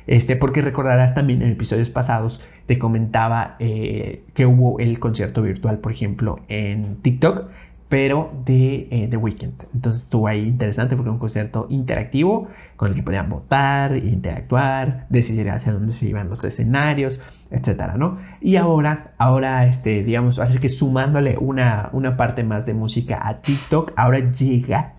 este, 0.07 0.35
porque 0.35 0.61
recordarás 0.61 1.13
también 1.13 1.41
en 1.41 1.51
episodios 1.51 1.89
pasados 1.89 2.41
te 2.65 2.79
comentaba 2.79 3.55
eh, 3.59 4.23
que 4.33 4.45
hubo 4.45 4.79
el 4.79 4.99
concierto 4.99 5.41
virtual, 5.41 5.79
por 5.79 5.91
ejemplo, 5.91 6.39
en 6.47 6.97
TikTok, 6.97 7.49
pero 7.89 8.31
de 8.45 8.87
eh, 8.89 9.07
The 9.09 9.17
Weeknd. 9.17 9.53
Entonces 9.73 10.03
estuvo 10.03 10.27
ahí 10.27 10.47
interesante 10.47 10.95
porque 10.95 11.11
un 11.11 11.19
concierto 11.19 11.67
interactivo 11.69 12.47
con 12.75 12.89
el 12.89 12.95
que 12.95 13.03
podían 13.03 13.29
votar, 13.29 13.95
interactuar, 13.97 15.05
decidir 15.09 15.49
hacia 15.49 15.71
dónde 15.71 15.93
se 15.93 16.07
iban 16.07 16.29
los 16.29 16.43
escenarios, 16.43 17.19
etcétera, 17.51 17.95
¿no? 17.97 18.17
Y 18.41 18.55
ahora, 18.55 19.13
ahora, 19.17 19.65
este, 19.67 20.03
digamos, 20.03 20.39
así 20.39 20.59
que 20.59 20.69
sumándole 20.69 21.37
una, 21.37 21.89
una 21.93 22.17
parte 22.17 22.43
más 22.43 22.65
de 22.65 22.73
música 22.73 23.27
a 23.27 23.41
TikTok, 23.41 23.93
ahora 23.95 24.31
llega 24.31 24.93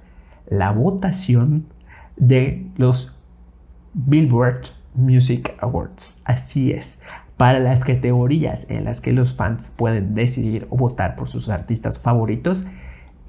la 0.49 0.73
votación 0.73 1.67
de 2.17 2.67
los 2.77 3.17
Billboard 3.95 4.67
Music 4.95 5.55
Awards. 5.61 6.21
Así 6.25 6.73
es, 6.73 6.99
para 7.37 7.59
las 7.59 7.85
categorías 7.85 8.67
en 8.71 8.85
las 8.85 9.01
que 9.01 9.13
los 9.13 9.35
fans 9.35 9.73
pueden 9.77 10.15
decidir 10.15 10.67
o 10.71 10.77
votar 10.77 11.17
por 11.17 11.29
sus 11.29 11.49
artistas 11.49 11.99
favoritos, 11.99 12.67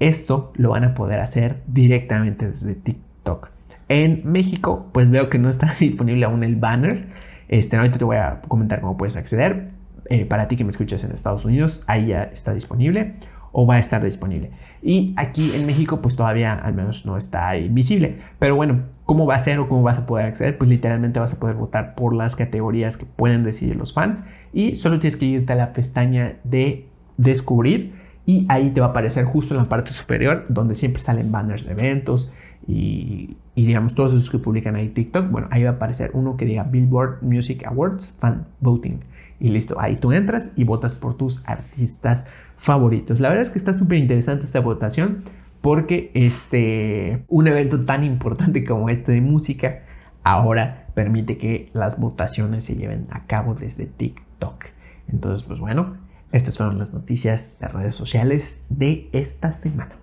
esto 0.00 0.52
lo 0.54 0.70
van 0.70 0.84
a 0.84 0.94
poder 0.94 1.20
hacer 1.20 1.62
directamente 1.66 2.48
desde 2.48 2.74
TikTok. 2.74 3.50
En 3.88 4.22
México, 4.24 4.88
pues 4.92 5.10
veo 5.10 5.28
que 5.28 5.38
no 5.38 5.48
está 5.48 5.74
disponible 5.80 6.24
aún 6.24 6.44
el 6.44 6.56
banner. 6.56 7.08
Este, 7.48 7.76
ahorita 7.76 7.98
te 7.98 8.04
voy 8.04 8.16
a 8.16 8.42
comentar 8.46 8.80
cómo 8.80 8.96
puedes 8.96 9.16
acceder. 9.16 9.70
Eh, 10.10 10.24
para 10.24 10.48
ti 10.48 10.56
que 10.56 10.64
me 10.64 10.70
escuchas 10.70 11.04
en 11.04 11.12
Estados 11.12 11.44
Unidos, 11.44 11.82
ahí 11.86 12.06
ya 12.06 12.22
está 12.22 12.54
disponible 12.54 13.16
o 13.52 13.66
va 13.66 13.74
a 13.74 13.78
estar 13.78 14.02
disponible. 14.02 14.50
Y 14.82 15.14
aquí 15.16 15.52
en 15.54 15.66
México 15.66 16.00
pues 16.00 16.16
todavía 16.16 16.54
al 16.54 16.74
menos 16.74 17.04
no 17.04 17.16
está 17.16 17.48
ahí 17.48 17.68
visible. 17.68 18.18
Pero 18.38 18.56
bueno, 18.56 18.84
¿cómo 19.04 19.26
va 19.26 19.34
a 19.34 19.40
ser 19.40 19.58
o 19.58 19.68
cómo 19.68 19.82
vas 19.82 19.98
a 19.98 20.06
poder 20.06 20.26
acceder? 20.26 20.56
Pues 20.56 20.70
literalmente 20.70 21.20
vas 21.20 21.34
a 21.34 21.40
poder 21.40 21.56
votar 21.56 21.94
por 21.94 22.14
las 22.14 22.36
categorías 22.36 22.96
que 22.96 23.06
pueden 23.06 23.44
decidir 23.44 23.76
los 23.76 23.92
fans 23.92 24.22
y 24.52 24.76
solo 24.76 24.98
tienes 24.98 25.16
que 25.16 25.26
irte 25.26 25.52
a 25.52 25.56
la 25.56 25.72
pestaña 25.72 26.36
de 26.44 26.88
descubrir 27.16 27.94
y 28.26 28.46
ahí 28.48 28.70
te 28.70 28.80
va 28.80 28.88
a 28.88 28.90
aparecer 28.90 29.24
justo 29.24 29.54
en 29.54 29.60
la 29.60 29.68
parte 29.68 29.92
superior 29.92 30.46
donde 30.48 30.74
siempre 30.74 31.02
salen 31.02 31.32
banners 31.32 31.66
de 31.66 31.72
eventos 31.72 32.32
y, 32.66 33.36
y 33.58 33.66
digamos 33.66 33.96
todos 33.96 34.14
esos 34.14 34.30
que 34.30 34.38
publican 34.38 34.76
ahí 34.76 34.90
TikTok. 34.90 35.32
Bueno, 35.32 35.48
ahí 35.50 35.64
va 35.64 35.70
a 35.70 35.72
aparecer 35.72 36.12
uno 36.14 36.36
que 36.36 36.44
diga 36.44 36.62
Billboard 36.62 37.24
Music 37.24 37.66
Awards 37.66 38.16
Fan 38.20 38.46
Voting. 38.60 39.00
Y 39.40 39.48
listo, 39.48 39.80
ahí 39.80 39.96
tú 39.96 40.12
entras 40.12 40.52
y 40.54 40.62
votas 40.62 40.94
por 40.94 41.16
tus 41.16 41.42
artistas 41.44 42.24
favoritos. 42.56 43.18
La 43.18 43.30
verdad 43.30 43.42
es 43.42 43.50
que 43.50 43.58
está 43.58 43.74
súper 43.74 43.98
interesante 43.98 44.44
esta 44.44 44.60
votación 44.60 45.24
porque 45.60 46.12
este, 46.14 47.24
un 47.26 47.48
evento 47.48 47.84
tan 47.84 48.04
importante 48.04 48.64
como 48.64 48.90
este 48.90 49.10
de 49.10 49.22
música 49.22 49.80
ahora 50.22 50.86
permite 50.94 51.36
que 51.36 51.70
las 51.72 51.98
votaciones 51.98 52.62
se 52.62 52.76
lleven 52.76 53.08
a 53.10 53.26
cabo 53.26 53.56
desde 53.56 53.86
TikTok. 53.86 54.66
Entonces, 55.08 55.44
pues 55.44 55.58
bueno, 55.58 55.96
estas 56.30 56.58
fueron 56.58 56.78
las 56.78 56.92
noticias 56.92 57.50
de 57.58 57.66
redes 57.66 57.96
sociales 57.96 58.64
de 58.68 59.08
esta 59.12 59.50
semana. 59.50 59.97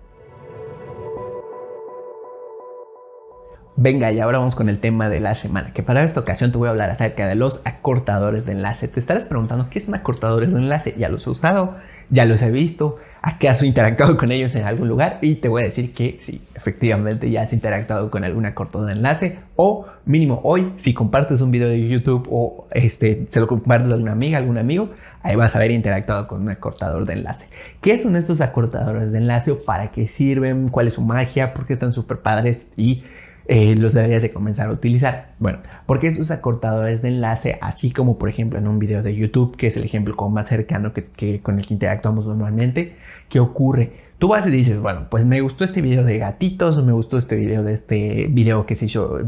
Venga, 3.78 4.10
y 4.10 4.20
ahora 4.20 4.38
vamos 4.38 4.54
con 4.54 4.70
el 4.70 4.78
tema 4.78 5.10
de 5.10 5.20
la 5.20 5.34
semana, 5.34 5.74
que 5.74 5.82
para 5.82 6.02
esta 6.02 6.20
ocasión 6.20 6.50
te 6.50 6.56
voy 6.56 6.68
a 6.68 6.70
hablar 6.70 6.88
acerca 6.88 7.28
de 7.28 7.34
los 7.34 7.60
acortadores 7.66 8.46
de 8.46 8.52
enlace. 8.52 8.88
Te 8.88 8.98
estarás 8.98 9.26
preguntando 9.26 9.68
qué 9.68 9.80
son 9.80 9.94
acortadores 9.94 10.50
de 10.50 10.60
enlace. 10.60 10.94
Ya 10.96 11.10
los 11.10 11.26
he 11.26 11.30
usado, 11.30 11.76
ya 12.08 12.24
los 12.24 12.40
he 12.40 12.50
visto, 12.50 12.96
¿acaso 13.20 13.66
interactuado 13.66 14.16
con 14.16 14.32
ellos 14.32 14.54
en 14.56 14.64
algún 14.64 14.88
lugar? 14.88 15.18
Y 15.20 15.36
te 15.36 15.48
voy 15.48 15.60
a 15.60 15.64
decir 15.66 15.92
que 15.92 16.16
sí, 16.20 16.40
efectivamente 16.54 17.30
ya 17.30 17.42
has 17.42 17.52
interactuado 17.52 18.10
con 18.10 18.24
algún 18.24 18.46
acortador 18.46 18.86
de 18.86 18.94
enlace 18.94 19.40
o 19.56 19.86
mínimo 20.06 20.40
hoy, 20.42 20.72
si 20.78 20.94
compartes 20.94 21.42
un 21.42 21.50
video 21.50 21.68
de 21.68 21.86
YouTube 21.86 22.26
o 22.30 22.68
este, 22.70 23.26
se 23.28 23.40
lo 23.40 23.46
compartes 23.46 23.90
a 23.90 23.94
alguna 23.94 24.12
amiga, 24.12 24.38
algún 24.38 24.56
amigo, 24.56 24.88
ahí 25.22 25.36
vas 25.36 25.54
a 25.54 25.58
haber 25.58 25.72
interactuado 25.72 26.28
con 26.28 26.40
un 26.40 26.48
acortador 26.48 27.04
de 27.04 27.12
enlace. 27.12 27.48
¿Qué 27.82 27.98
son 27.98 28.16
estos 28.16 28.40
acortadores 28.40 29.12
de 29.12 29.18
enlace 29.18 29.52
para 29.54 29.90
qué 29.90 30.08
sirven? 30.08 30.68
¿Cuál 30.68 30.86
es 30.86 30.94
su 30.94 31.02
magia? 31.02 31.52
¿Por 31.52 31.66
qué 31.66 31.74
están 31.74 31.92
súper 31.92 32.20
padres? 32.20 32.70
Y 32.78 33.04
eh, 33.48 33.76
los 33.76 33.94
deberías 33.94 34.22
de 34.22 34.32
comenzar 34.32 34.68
a 34.68 34.72
utilizar. 34.72 35.34
Bueno, 35.38 35.58
porque 35.86 36.08
estos 36.08 36.30
acortadores 36.30 37.02
de 37.02 37.08
enlace, 37.08 37.58
así 37.60 37.92
como 37.92 38.18
por 38.18 38.28
ejemplo 38.28 38.58
en 38.58 38.66
un 38.66 38.78
video 38.78 39.02
de 39.02 39.14
YouTube, 39.14 39.56
que 39.56 39.68
es 39.68 39.76
el 39.76 39.84
ejemplo 39.84 40.16
como 40.16 40.30
más 40.30 40.48
cercano 40.48 40.92
que, 40.92 41.40
con 41.40 41.58
el 41.58 41.66
que 41.66 41.74
interactuamos 41.74 42.26
normalmente, 42.26 42.96
¿qué 43.28 43.38
ocurre? 43.38 44.06
Tú 44.18 44.28
vas 44.28 44.46
y 44.46 44.50
dices, 44.50 44.80
bueno, 44.80 45.08
pues 45.10 45.26
me 45.26 45.42
gustó 45.42 45.62
este 45.62 45.82
video 45.82 46.02
de 46.02 46.16
gatitos, 46.16 46.78
o 46.78 46.82
me 46.82 46.92
gustó 46.92 47.18
este 47.18 47.36
video 47.36 47.62
de 47.62 47.74
este 47.74 48.28
video 48.30 48.64
que 48.64 48.74
se 48.74 48.86
hizo, 48.86 49.18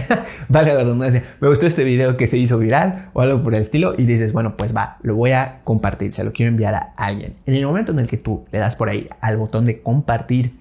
vale 0.48 0.72
la 0.72 0.84
redundancia, 0.84 1.24
me 1.40 1.48
gustó 1.48 1.66
este 1.66 1.82
video 1.82 2.16
que 2.16 2.28
se 2.28 2.38
hizo 2.38 2.56
viral 2.56 3.10
o 3.12 3.22
algo 3.22 3.42
por 3.42 3.56
el 3.56 3.62
estilo, 3.62 3.94
y 3.98 4.04
dices, 4.04 4.32
bueno, 4.32 4.56
pues 4.56 4.74
va, 4.74 4.98
lo 5.02 5.16
voy 5.16 5.32
a 5.32 5.62
compartir, 5.64 6.12
se 6.12 6.22
lo 6.22 6.32
quiero 6.32 6.50
enviar 6.50 6.76
a 6.76 6.92
alguien. 6.96 7.34
En 7.44 7.56
el 7.56 7.66
momento 7.66 7.90
en 7.90 7.98
el 7.98 8.06
que 8.06 8.18
tú 8.18 8.44
le 8.52 8.60
das 8.60 8.76
por 8.76 8.88
ahí 8.88 9.08
al 9.20 9.36
botón 9.36 9.66
de 9.66 9.80
compartir 9.82 10.52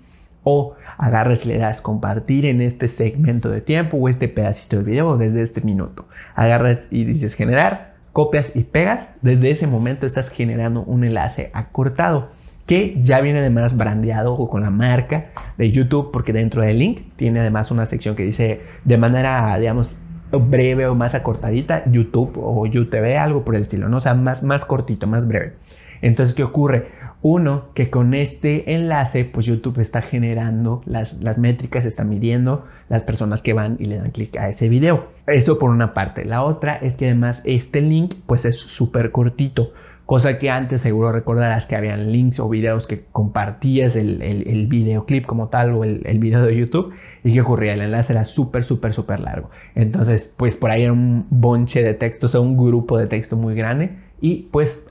o 0.45 0.75
agarres 0.97 1.45
le 1.45 1.58
das 1.58 1.81
compartir 1.81 2.45
en 2.45 2.62
este 2.62 2.88
segmento 2.88 3.49
de 3.49 3.60
tiempo 3.60 3.97
o 3.97 4.08
este 4.08 4.29
pedacito 4.29 4.77
de 4.77 4.84
video 4.84 5.17
desde 5.17 5.41
este 5.41 5.60
minuto. 5.60 6.08
Agarras 6.36 6.88
y 6.91 7.03
dices 7.03 7.34
generar, 7.34 7.95
copias 8.13 8.55
y 8.55 8.63
pegas. 8.63 9.10
Desde 9.21 9.51
ese 9.51 9.67
momento 9.67 10.05
estás 10.05 10.29
generando 10.29 10.84
un 10.84 11.03
enlace 11.03 11.49
acortado 11.53 12.29
que 12.65 12.97
ya 13.03 13.19
viene 13.21 13.39
además 13.39 13.75
brandeado 13.75 14.34
o 14.36 14.49
con 14.49 14.62
la 14.62 14.69
marca 14.69 15.27
de 15.58 15.71
YouTube 15.71 16.12
porque 16.12 16.31
dentro 16.31 16.62
del 16.62 16.79
link 16.79 17.01
tiene 17.15 17.39
además 17.39 17.71
una 17.71 17.86
sección 17.86 18.15
que 18.15 18.23
dice 18.23 18.62
de 18.84 18.97
manera, 18.97 19.58
digamos, 19.60 19.95
breve 20.31 20.88
o 20.88 20.95
más 20.95 21.15
acortadita, 21.15 21.84
YouTube 21.89 22.34
o 22.38 22.65
YouTube, 22.65 23.17
algo 23.17 23.43
por 23.43 23.55
el 23.55 23.63
estilo, 23.63 23.89
¿no? 23.89 23.97
O 23.97 24.01
sea, 24.01 24.13
más, 24.13 24.43
más 24.43 24.63
cortito, 24.63 25.08
más 25.08 25.27
breve. 25.27 25.53
Entonces, 26.01 26.36
¿qué 26.36 26.43
ocurre? 26.43 26.88
Uno, 27.27 27.69
que 27.73 27.89
con 27.89 28.13
este 28.13 28.75
enlace, 28.75 29.25
pues 29.25 29.47
YouTube 29.47 29.79
está 29.79 30.03
generando 30.03 30.83
las, 30.85 31.23
las 31.23 31.39
métricas, 31.39 31.83
está 31.83 32.03
midiendo 32.03 32.67
las 32.88 33.01
personas 33.01 33.41
que 33.41 33.53
van 33.53 33.77
y 33.79 33.85
le 33.85 33.97
dan 33.97 34.11
clic 34.11 34.38
a 34.38 34.47
ese 34.47 34.69
video. 34.69 35.07
Eso 35.25 35.57
por 35.57 35.71
una 35.71 35.95
parte. 35.95 36.23
La 36.23 36.43
otra 36.43 36.75
es 36.75 36.97
que 36.97 37.07
además 37.07 37.41
este 37.43 37.81
link, 37.81 38.13
pues 38.27 38.45
es 38.45 38.59
súper 38.59 39.09
cortito. 39.09 39.71
Cosa 40.05 40.38
que 40.38 40.51
antes 40.51 40.81
seguro 40.81 41.11
recordarás 41.11 41.65
que 41.65 41.75
habían 41.75 42.11
links 42.11 42.39
o 42.39 42.47
videos 42.47 42.85
que 42.85 43.05
compartías 43.11 43.95
el, 43.95 44.21
el, 44.21 44.67
videoclip 44.67 45.25
como 45.25 45.47
tal 45.47 45.71
o 45.71 45.83
el, 45.83 46.03
el, 46.05 46.19
video 46.19 46.43
de 46.43 46.55
YouTube. 46.55 46.93
¿Y 47.23 47.33
qué 47.33 47.41
ocurría? 47.41 47.73
El 47.73 47.81
enlace 47.81 48.13
era 48.13 48.25
súper, 48.25 48.63
súper, 48.63 48.93
súper 48.93 49.19
largo. 49.19 49.49
Entonces, 49.73 50.31
pues 50.38 50.55
por 50.55 50.69
ahí 50.69 50.83
era 50.83 50.93
un 50.93 51.25
bonche 51.31 51.81
de 51.81 51.95
texto, 51.95 52.27
o 52.31 52.41
un 52.43 52.55
grupo 52.55 52.99
de 52.99 53.07
texto 53.07 53.35
muy 53.35 53.55
grande. 53.55 53.97
Y 54.21 54.43
pues 54.51 54.85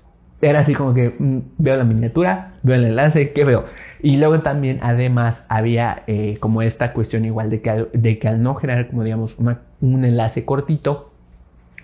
era 0.49 0.61
así 0.61 0.75
como 0.75 0.95
que 0.95 1.15
mm, 1.19 1.39
veo 1.59 1.77
la 1.77 1.85
miniatura, 1.85 2.55
veo 2.63 2.77
el 2.77 2.85
enlace, 2.85 3.33
¿qué 3.33 3.45
veo? 3.45 3.65
Y 4.03 4.19
luego 4.19 4.41
también, 4.41 4.81
además, 4.83 5.47
había 5.49 6.03
eh, 6.07 6.37
como 6.39 6.61
esta 6.61 6.93
cuestión 6.93 7.25
igual 7.25 7.51
de 7.51 7.63
que, 7.63 7.87
de 7.93 8.19
que 8.19 8.29
al 8.29 8.43
no 8.43 8.55
generar, 8.55 8.89
como 8.89 9.03
digamos, 9.03 9.37
un 9.39 10.05
enlace 10.05 10.45
cortito, 10.45 11.11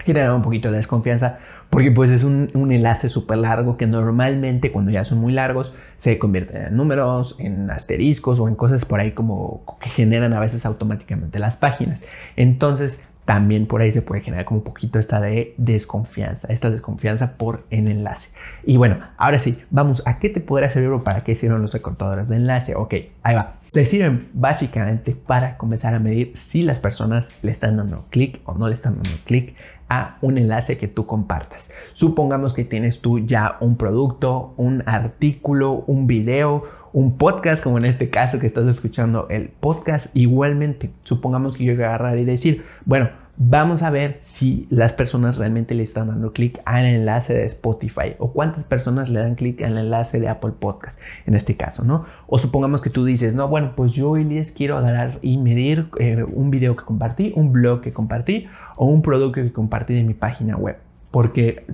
generaba 0.05 0.35
un 0.35 0.42
poquito 0.42 0.70
de 0.70 0.77
desconfianza, 0.77 1.38
porque 1.70 1.90
pues 1.90 2.11
es 2.11 2.25
un, 2.25 2.49
un 2.55 2.73
enlace 2.73 3.09
súper 3.09 3.38
largo 3.38 3.77
que 3.77 3.87
normalmente 3.87 4.73
cuando 4.73 4.90
ya 4.90 5.05
son 5.05 5.18
muy 5.18 5.33
largos 5.33 5.73
se 5.96 6.18
convierten 6.18 6.66
en 6.66 6.77
números, 6.77 7.37
en 7.38 7.70
asteriscos 7.70 8.40
o 8.40 8.49
en 8.49 8.57
cosas 8.57 8.85
por 8.85 9.01
ahí 9.01 9.12
como 9.12 9.62
que 9.81 9.88
generan 9.88 10.33
a 10.33 10.40
veces 10.40 10.66
automáticamente 10.66 11.38
las 11.38 11.57
páginas. 11.57 12.03
Entonces, 12.37 13.05
también 13.31 13.66
por 13.66 13.81
ahí 13.81 13.93
se 13.93 14.03
puede 14.03 14.23
generar 14.23 14.45
como 14.45 14.59
un 14.59 14.64
poquito 14.64 14.99
esta 14.99 15.21
de 15.21 15.55
desconfianza, 15.57 16.49
esta 16.53 16.69
desconfianza 16.69 17.35
por 17.37 17.62
el 17.71 17.87
enlace. 17.87 18.31
Y 18.64 18.77
bueno, 18.77 18.99
ahora 19.16 19.38
sí, 19.38 19.57
vamos, 19.71 20.03
¿a 20.05 20.19
qué 20.19 20.31
te 20.31 20.40
podrá 20.40 20.69
servir 20.69 20.90
o 20.90 21.05
para 21.05 21.23
qué 21.23 21.37
sirven 21.37 21.62
los 21.62 21.73
recortadores 21.73 22.29
de 22.29 22.35
enlace? 22.35 22.75
Ok, 22.75 22.93
ahí 23.23 23.37
va. 23.37 23.55
Te 23.71 23.87
sirven 23.87 24.31
básicamente 24.33 25.14
para 25.14 25.59
comenzar 25.59 25.95
a 25.95 26.01
medir 26.01 26.33
si 26.35 26.62
las 26.62 26.81
personas 26.81 27.29
le 27.43 27.53
están 27.53 27.77
dando 27.77 28.05
clic 28.11 28.40
o 28.47 28.55
no 28.55 28.66
le 28.66 28.75
están 28.75 28.95
dando 29.01 29.16
clic 29.25 29.55
a 29.88 30.19
un 30.23 30.37
enlace 30.37 30.77
que 30.77 30.88
tú 30.88 31.07
compartas. 31.07 31.71
Supongamos 31.93 32.53
que 32.53 32.64
tienes 32.64 33.01
tú 33.01 33.21
ya 33.21 33.59
un 33.61 33.77
producto, 33.77 34.55
un 34.57 34.83
artículo, 34.87 35.85
un 35.87 36.09
video, 36.09 36.64
un 36.93 37.16
podcast, 37.16 37.62
como 37.62 37.79
en 37.79 37.85
este 37.85 38.11
caso 38.11 38.40
que 38.40 38.49
estás 38.49 38.66
escuchando 38.66 39.29
el 39.31 39.51
podcast. 39.51 40.09
Igualmente, 40.16 40.90
supongamos 41.05 41.57
que 41.57 41.62
yo 41.62 41.75
agarrar 41.75 42.19
y 42.19 42.25
decir, 42.25 42.64
bueno, 42.85 43.19
vamos 43.37 43.83
a 43.83 43.90
ver 43.90 44.19
si 44.21 44.66
las 44.71 44.93
personas 44.93 45.38
realmente 45.38 45.75
le 45.75 45.83
están 45.83 46.09
dando 46.09 46.33
clic 46.33 46.61
al 46.64 46.85
enlace 46.85 47.35
de 47.35 47.45
Spotify 47.45 48.14
o 48.19 48.33
cuántas 48.33 48.64
personas 48.64 49.09
le 49.09 49.21
dan 49.21 49.35
clic 49.35 49.62
al 49.62 49.79
enlace 49.79 50.21
de 50.21 50.29
Apple 50.29 50.53
Podcast 50.59 50.99
en 51.27 51.35
este 51.35 51.57
caso, 51.57 51.85
¿no? 51.85 52.07
O 52.27 52.38
supongamos 52.38 52.81
que 52.81 52.90
tú 52.90 53.05
dices, 53.05 53.35
no, 53.35 53.49
bueno, 53.49 53.73
pues 53.77 53.93
yo, 53.93 54.16
Elias, 54.16 54.51
quiero 54.51 54.77
agarrar 54.77 55.19
y 55.23 55.38
medir 55.38 55.88
eh, 55.99 56.25
un 56.25 56.51
video 56.51 56.77
que 56.77 56.85
compartí, 56.85 57.33
un 57.37 57.53
blog 57.53 57.81
que 57.81 57.93
compartí 57.93 58.49
o 58.77 58.87
un 58.87 59.03
producto 59.03 59.43
que 59.43 59.53
compartí 59.53 59.97
en 59.97 60.07
mi 60.07 60.14
página 60.14 60.57
web. 60.57 60.77
Porque 61.11 61.64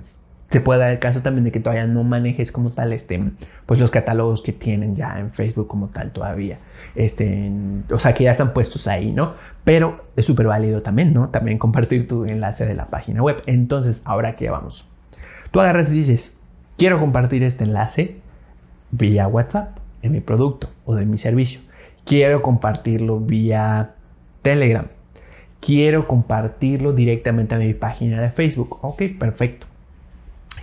se 0.49 0.61
puede 0.61 0.79
dar 0.79 0.91
el 0.91 0.99
caso 0.99 1.21
también 1.21 1.43
de 1.43 1.51
que 1.51 1.59
todavía 1.59 1.85
no 1.87 2.03
manejes 2.03 2.51
como 2.51 2.71
tal 2.71 2.93
este, 2.93 3.21
pues 3.65 3.79
los 3.79 3.91
catálogos 3.91 4.41
que 4.41 4.53
tienen 4.53 4.95
ya 4.95 5.19
en 5.19 5.31
Facebook 5.31 5.67
como 5.67 5.87
tal 5.87 6.11
todavía. 6.11 6.57
Este, 6.95 7.51
o 7.91 7.99
sea, 7.99 8.13
que 8.13 8.23
ya 8.23 8.31
están 8.31 8.53
puestos 8.53 8.87
ahí, 8.87 9.11
¿no? 9.11 9.33
Pero 9.63 10.05
es 10.15 10.25
súper 10.25 10.47
válido 10.47 10.81
también, 10.81 11.13
¿no? 11.13 11.29
También 11.29 11.57
compartir 11.57 12.07
tu 12.07 12.25
enlace 12.25 12.65
de 12.65 12.75
la 12.75 12.85
página 12.87 13.21
web. 13.21 13.43
Entonces, 13.45 14.01
ahora 14.05 14.35
que 14.35 14.49
vamos. 14.49 14.87
Tú 15.51 15.59
agarras 15.59 15.91
y 15.91 15.95
dices, 15.95 16.33
quiero 16.77 16.99
compartir 16.99 17.43
este 17.43 17.65
enlace 17.65 18.17
vía 18.91 19.27
WhatsApp 19.27 19.77
en 20.01 20.13
mi 20.13 20.21
producto 20.21 20.69
o 20.85 20.95
de 20.95 21.05
mi 21.05 21.17
servicio. 21.17 21.59
Quiero 22.05 22.41
compartirlo 22.41 23.19
vía 23.19 23.95
Telegram. 24.41 24.87
Quiero 25.59 26.07
compartirlo 26.07 26.93
directamente 26.93 27.55
a 27.55 27.57
mi 27.57 27.73
página 27.73 28.21
de 28.21 28.29
Facebook. 28.29 28.79
Ok, 28.81 29.03
perfecto. 29.19 29.67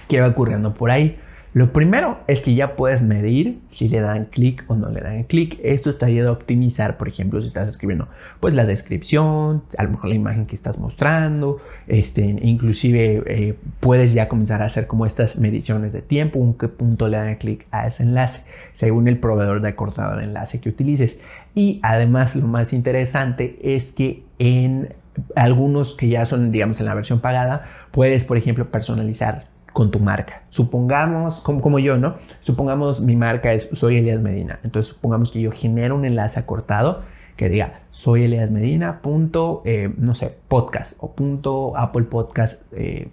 ¿Qué 0.09 0.21
va 0.21 0.29
ocurriendo 0.29 0.75
por 0.75 0.91
ahí? 0.91 1.19
Lo 1.55 1.73
primero 1.73 2.19
es 2.27 2.43
que 2.43 2.57
ya 2.57 2.75
puedes 2.75 3.01
medir 3.01 3.61
si 3.69 3.89
le 3.89 4.01
dan 4.01 4.25
clic 4.25 4.65
o 4.67 4.75
no 4.75 4.89
le 4.91 5.01
dan 5.01 5.23
clic. 5.23 5.61
Esto 5.63 5.95
te 5.95 6.05
ayuda 6.05 6.31
a 6.31 6.33
optimizar, 6.33 6.97
por 6.97 7.07
ejemplo, 7.07 7.41
si 7.41 7.47
estás 7.47 7.69
escribiendo 7.69 8.09
pues 8.41 8.55
la 8.55 8.67
descripción, 8.67 9.63
a 9.79 9.85
lo 9.85 9.91
mejor 9.91 10.09
la 10.09 10.17
imagen 10.17 10.47
que 10.47 10.57
estás 10.57 10.81
mostrando, 10.81 11.59
este, 11.87 12.23
inclusive 12.23 13.23
eh, 13.27 13.55
puedes 13.79 14.15
ya 14.15 14.27
comenzar 14.27 14.63
a 14.63 14.65
hacer 14.65 14.89
como 14.89 15.07
estas 15.07 15.39
mediciones 15.39 15.93
de 15.93 16.03
tiempo, 16.03 16.41
en 16.41 16.55
qué 16.55 16.67
punto 16.67 17.07
le 17.07 17.19
dan 17.19 17.37
clic 17.37 17.69
a 17.71 17.87
ese 17.87 18.03
enlace, 18.03 18.43
según 18.73 19.07
el 19.07 19.19
proveedor 19.19 19.61
de 19.61 19.69
acortador 19.69 20.19
de 20.19 20.25
enlace 20.25 20.61
que 20.61 20.71
utilices. 20.71 21.21
Y 21.55 21.79
además 21.85 22.35
lo 22.35 22.49
más 22.49 22.73
interesante 22.73 23.61
es 23.63 23.93
que 23.93 24.25
en 24.41 24.93
algunos 25.37 25.95
que 25.95 26.09
ya 26.09 26.27
son, 26.27 26.51
digamos, 26.51 26.81
en 26.81 26.87
la 26.87 26.95
versión 26.97 27.21
pagada, 27.21 27.67
puedes, 27.93 28.25
por 28.25 28.39
ejemplo, 28.39 28.73
personalizar 28.73 29.54
con 29.75 29.91
tu 29.91 29.99
marca. 29.99 30.45
Supongamos, 30.49 31.41
como, 31.41 31.61
como 31.61 31.79
yo, 31.79 31.99
¿no? 31.99 32.15
Supongamos 32.41 33.01
mi 33.01 33.17
marca 33.17 33.53
es 33.53 33.69
Soy 33.73 33.99
Elias 33.99 34.21
Medina. 34.21 34.61
Entonces, 34.63 34.95
supongamos 34.95 35.31
que 35.31 35.43
yo 35.43 35.51
genero 35.51 35.97
un 35.97 36.07
enlace 36.07 36.41
acortado 36.41 37.03
que 37.37 37.49
diga 37.49 37.81
soy 37.91 38.25
Elias 38.25 38.51
Medina, 38.51 39.01
punto, 39.03 39.63
eh, 39.65 39.93
no 39.99 40.15
sé, 40.15 40.37
podcast 40.49 40.95
o 40.99 41.13
punto 41.13 41.77
Apple 41.77 42.05
Podcast 42.05 42.63
eh, 42.73 43.09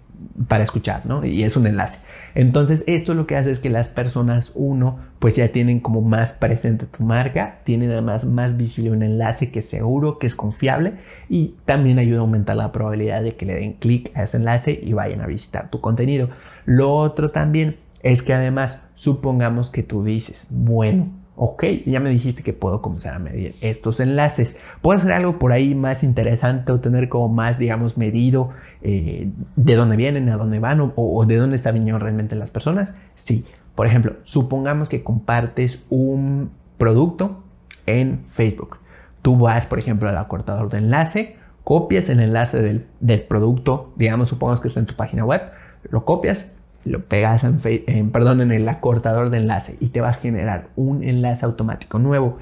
para 0.48 0.64
escuchar, 0.64 1.04
¿no? 1.04 1.24
Y 1.24 1.42
es 1.42 1.56
un 1.56 1.66
enlace. 1.66 2.06
Entonces, 2.34 2.84
esto 2.86 3.14
lo 3.14 3.26
que 3.26 3.36
hace 3.36 3.50
es 3.50 3.60
que 3.60 3.70
las 3.70 3.88
personas, 3.88 4.52
uno, 4.54 4.98
pues 5.18 5.36
ya 5.36 5.48
tienen 5.48 5.80
como 5.80 6.00
más 6.00 6.32
presente 6.32 6.86
tu 6.86 7.04
marca, 7.04 7.60
tienen 7.64 7.90
además 7.90 8.24
más 8.24 8.56
visible 8.56 8.90
un 8.90 9.02
enlace 9.02 9.50
que 9.50 9.60
es 9.60 9.68
seguro, 9.68 10.18
que 10.18 10.26
es 10.26 10.34
confiable 10.34 10.94
y 11.28 11.54
también 11.64 11.98
ayuda 11.98 12.18
a 12.18 12.22
aumentar 12.22 12.56
la 12.56 12.72
probabilidad 12.72 13.22
de 13.22 13.36
que 13.36 13.46
le 13.46 13.54
den 13.54 13.74
clic 13.74 14.10
a 14.16 14.24
ese 14.24 14.38
enlace 14.38 14.78
y 14.82 14.92
vayan 14.92 15.20
a 15.20 15.26
visitar 15.26 15.70
tu 15.70 15.80
contenido. 15.80 16.30
Lo 16.64 16.94
otro 16.94 17.30
también 17.30 17.76
es 18.02 18.22
que 18.22 18.34
además, 18.34 18.80
supongamos 18.94 19.70
que 19.70 19.82
tú 19.82 20.04
dices, 20.04 20.48
bueno, 20.50 21.08
ok, 21.36 21.64
ya 21.86 22.00
me 22.00 22.10
dijiste 22.10 22.42
que 22.42 22.52
puedo 22.52 22.82
comenzar 22.82 23.14
a 23.14 23.18
medir 23.18 23.54
estos 23.60 24.00
enlaces. 24.00 24.58
¿Puedo 24.80 24.98
hacer 24.98 25.12
algo 25.12 25.38
por 25.38 25.52
ahí 25.52 25.74
más 25.74 26.02
interesante 26.02 26.72
o 26.72 26.80
tener 26.80 27.08
como 27.08 27.28
más, 27.28 27.58
digamos, 27.58 27.96
medido 27.96 28.50
eh, 28.82 29.30
de 29.56 29.74
dónde 29.74 29.96
vienen, 29.96 30.28
a 30.28 30.36
dónde 30.36 30.58
van 30.58 30.92
o, 30.94 31.24
de 31.26 31.36
dónde 31.36 31.56
está 31.56 31.70
viniendo 31.70 31.98
realmente 31.98 32.36
las 32.36 32.50
personas? 32.50 32.96
Sí. 33.14 33.44
Por 33.74 33.86
ejemplo, 33.86 34.16
supongamos 34.24 34.88
que 34.88 35.02
compartes 35.02 35.82
un 35.88 36.50
producto 36.76 37.42
en 37.86 38.24
Facebook. 38.28 38.78
Tú 39.22 39.38
vas, 39.38 39.66
por 39.66 39.78
ejemplo, 39.78 40.08
al 40.08 40.18
acortador 40.18 40.68
de 40.68 40.78
enlace, 40.78 41.36
copias 41.64 42.08
el 42.08 42.20
enlace 42.20 42.60
del, 42.60 42.86
del 43.00 43.22
producto, 43.22 43.92
digamos, 43.96 44.28
supongamos 44.28 44.60
que 44.60 44.68
está 44.68 44.80
en 44.80 44.86
tu 44.86 44.96
página 44.96 45.24
web, 45.24 45.42
lo 45.90 46.04
copias, 46.04 46.54
lo 46.84 47.04
pegas 47.04 47.44
en, 47.44 48.10
perdón, 48.10 48.40
en 48.40 48.52
el 48.52 48.68
acortador 48.68 49.30
de 49.30 49.38
enlace 49.38 49.76
y 49.80 49.88
te 49.88 50.00
va 50.00 50.10
a 50.10 50.14
generar 50.14 50.68
un 50.76 51.04
enlace 51.04 51.44
automático 51.44 51.98
nuevo 51.98 52.38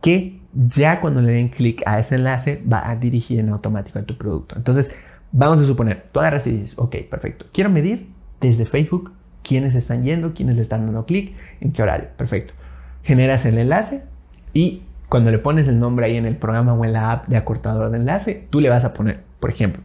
que 0.00 0.40
ya 0.52 1.00
cuando 1.00 1.22
le 1.22 1.32
den 1.32 1.48
clic 1.48 1.82
a 1.86 1.98
ese 1.98 2.16
enlace 2.16 2.62
va 2.70 2.88
a 2.88 2.96
dirigir 2.96 3.38
en 3.40 3.48
automático 3.50 3.98
a 3.98 4.02
tu 4.02 4.16
producto. 4.18 4.56
Entonces, 4.56 4.94
vamos 5.36 5.60
a 5.60 5.64
suponer, 5.64 6.06
tú 6.12 6.20
agarras 6.20 6.46
y 6.46 6.52
dices, 6.52 6.78
ok, 6.78 6.96
perfecto, 7.10 7.46
quiero 7.52 7.68
medir 7.68 8.08
desde 8.40 8.64
Facebook 8.64 9.12
quiénes 9.42 9.74
están 9.74 10.04
yendo, 10.04 10.32
quiénes 10.32 10.56
le 10.56 10.62
están 10.62 10.86
dando 10.86 11.04
clic, 11.04 11.34
en 11.60 11.72
qué 11.72 11.82
horario, 11.82 12.08
perfecto. 12.16 12.54
Generas 13.02 13.44
el 13.44 13.58
enlace 13.58 14.04
y 14.52 14.82
cuando 15.08 15.30
le 15.30 15.38
pones 15.38 15.66
el 15.68 15.80
nombre 15.80 16.06
ahí 16.06 16.16
en 16.16 16.24
el 16.24 16.36
programa 16.36 16.72
o 16.72 16.84
en 16.84 16.92
la 16.92 17.10
app 17.10 17.26
de 17.26 17.36
acortador 17.36 17.90
de 17.90 17.98
enlace, 17.98 18.46
tú 18.48 18.60
le 18.60 18.70
vas 18.70 18.84
a 18.84 18.94
poner, 18.94 19.20
por 19.40 19.50
ejemplo, 19.50 19.82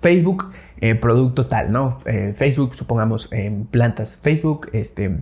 Facebook 0.00 0.52
eh, 0.80 0.96
producto 0.96 1.46
tal, 1.46 1.72
¿no? 1.72 2.00
Eh, 2.04 2.34
Facebook, 2.36 2.74
supongamos, 2.74 3.30
plantas 3.70 4.16
Facebook, 4.16 4.68
este, 4.72 5.18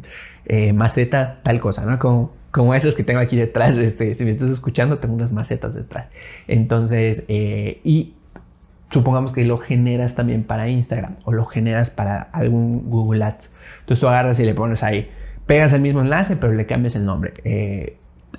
eh, 0.47 0.73
maceta, 0.73 1.41
tal 1.43 1.61
cosa, 1.61 1.85
¿no? 1.85 1.99
Como, 1.99 2.33
como 2.51 2.75
esas 2.75 2.95
que 2.95 3.05
tengo 3.05 3.21
aquí 3.21 3.37
detrás, 3.37 3.77
este, 3.77 4.15
si 4.17 4.25
me 4.25 4.33
estás 4.33 4.51
escuchando, 4.51 4.99
tengo 4.99 5.15
unas 5.15 5.33
macetas 5.33 5.75
detrás. 5.75 6.09
Entonces, 6.49 7.25
y 7.29 8.15
supongamos 8.91 9.33
que 9.33 9.45
lo 9.45 9.59
generas 9.59 10.15
también 10.15 10.45
para 10.45 10.69
Instagram 10.69 11.17
o 11.25 11.33
lo 11.33 11.47
generas 11.47 11.91
para 11.91 12.23
algún 12.33 12.91
Google 12.91 13.25
Ads. 13.25 13.55
Entonces 13.81 14.01
tú 14.01 14.09
agarras 14.09 14.41
y 14.41 14.45
le 14.45 14.55
pones 14.55 14.83
ahí, 14.83 15.11
pegas 15.47 15.73
el 15.73 15.81
mismo 15.81 16.01
enlace, 16.01 16.37
pero 16.37 16.53
le 16.53 16.67
cambias 16.67 16.97
el 16.97 17.07
nombre. 17.07 17.33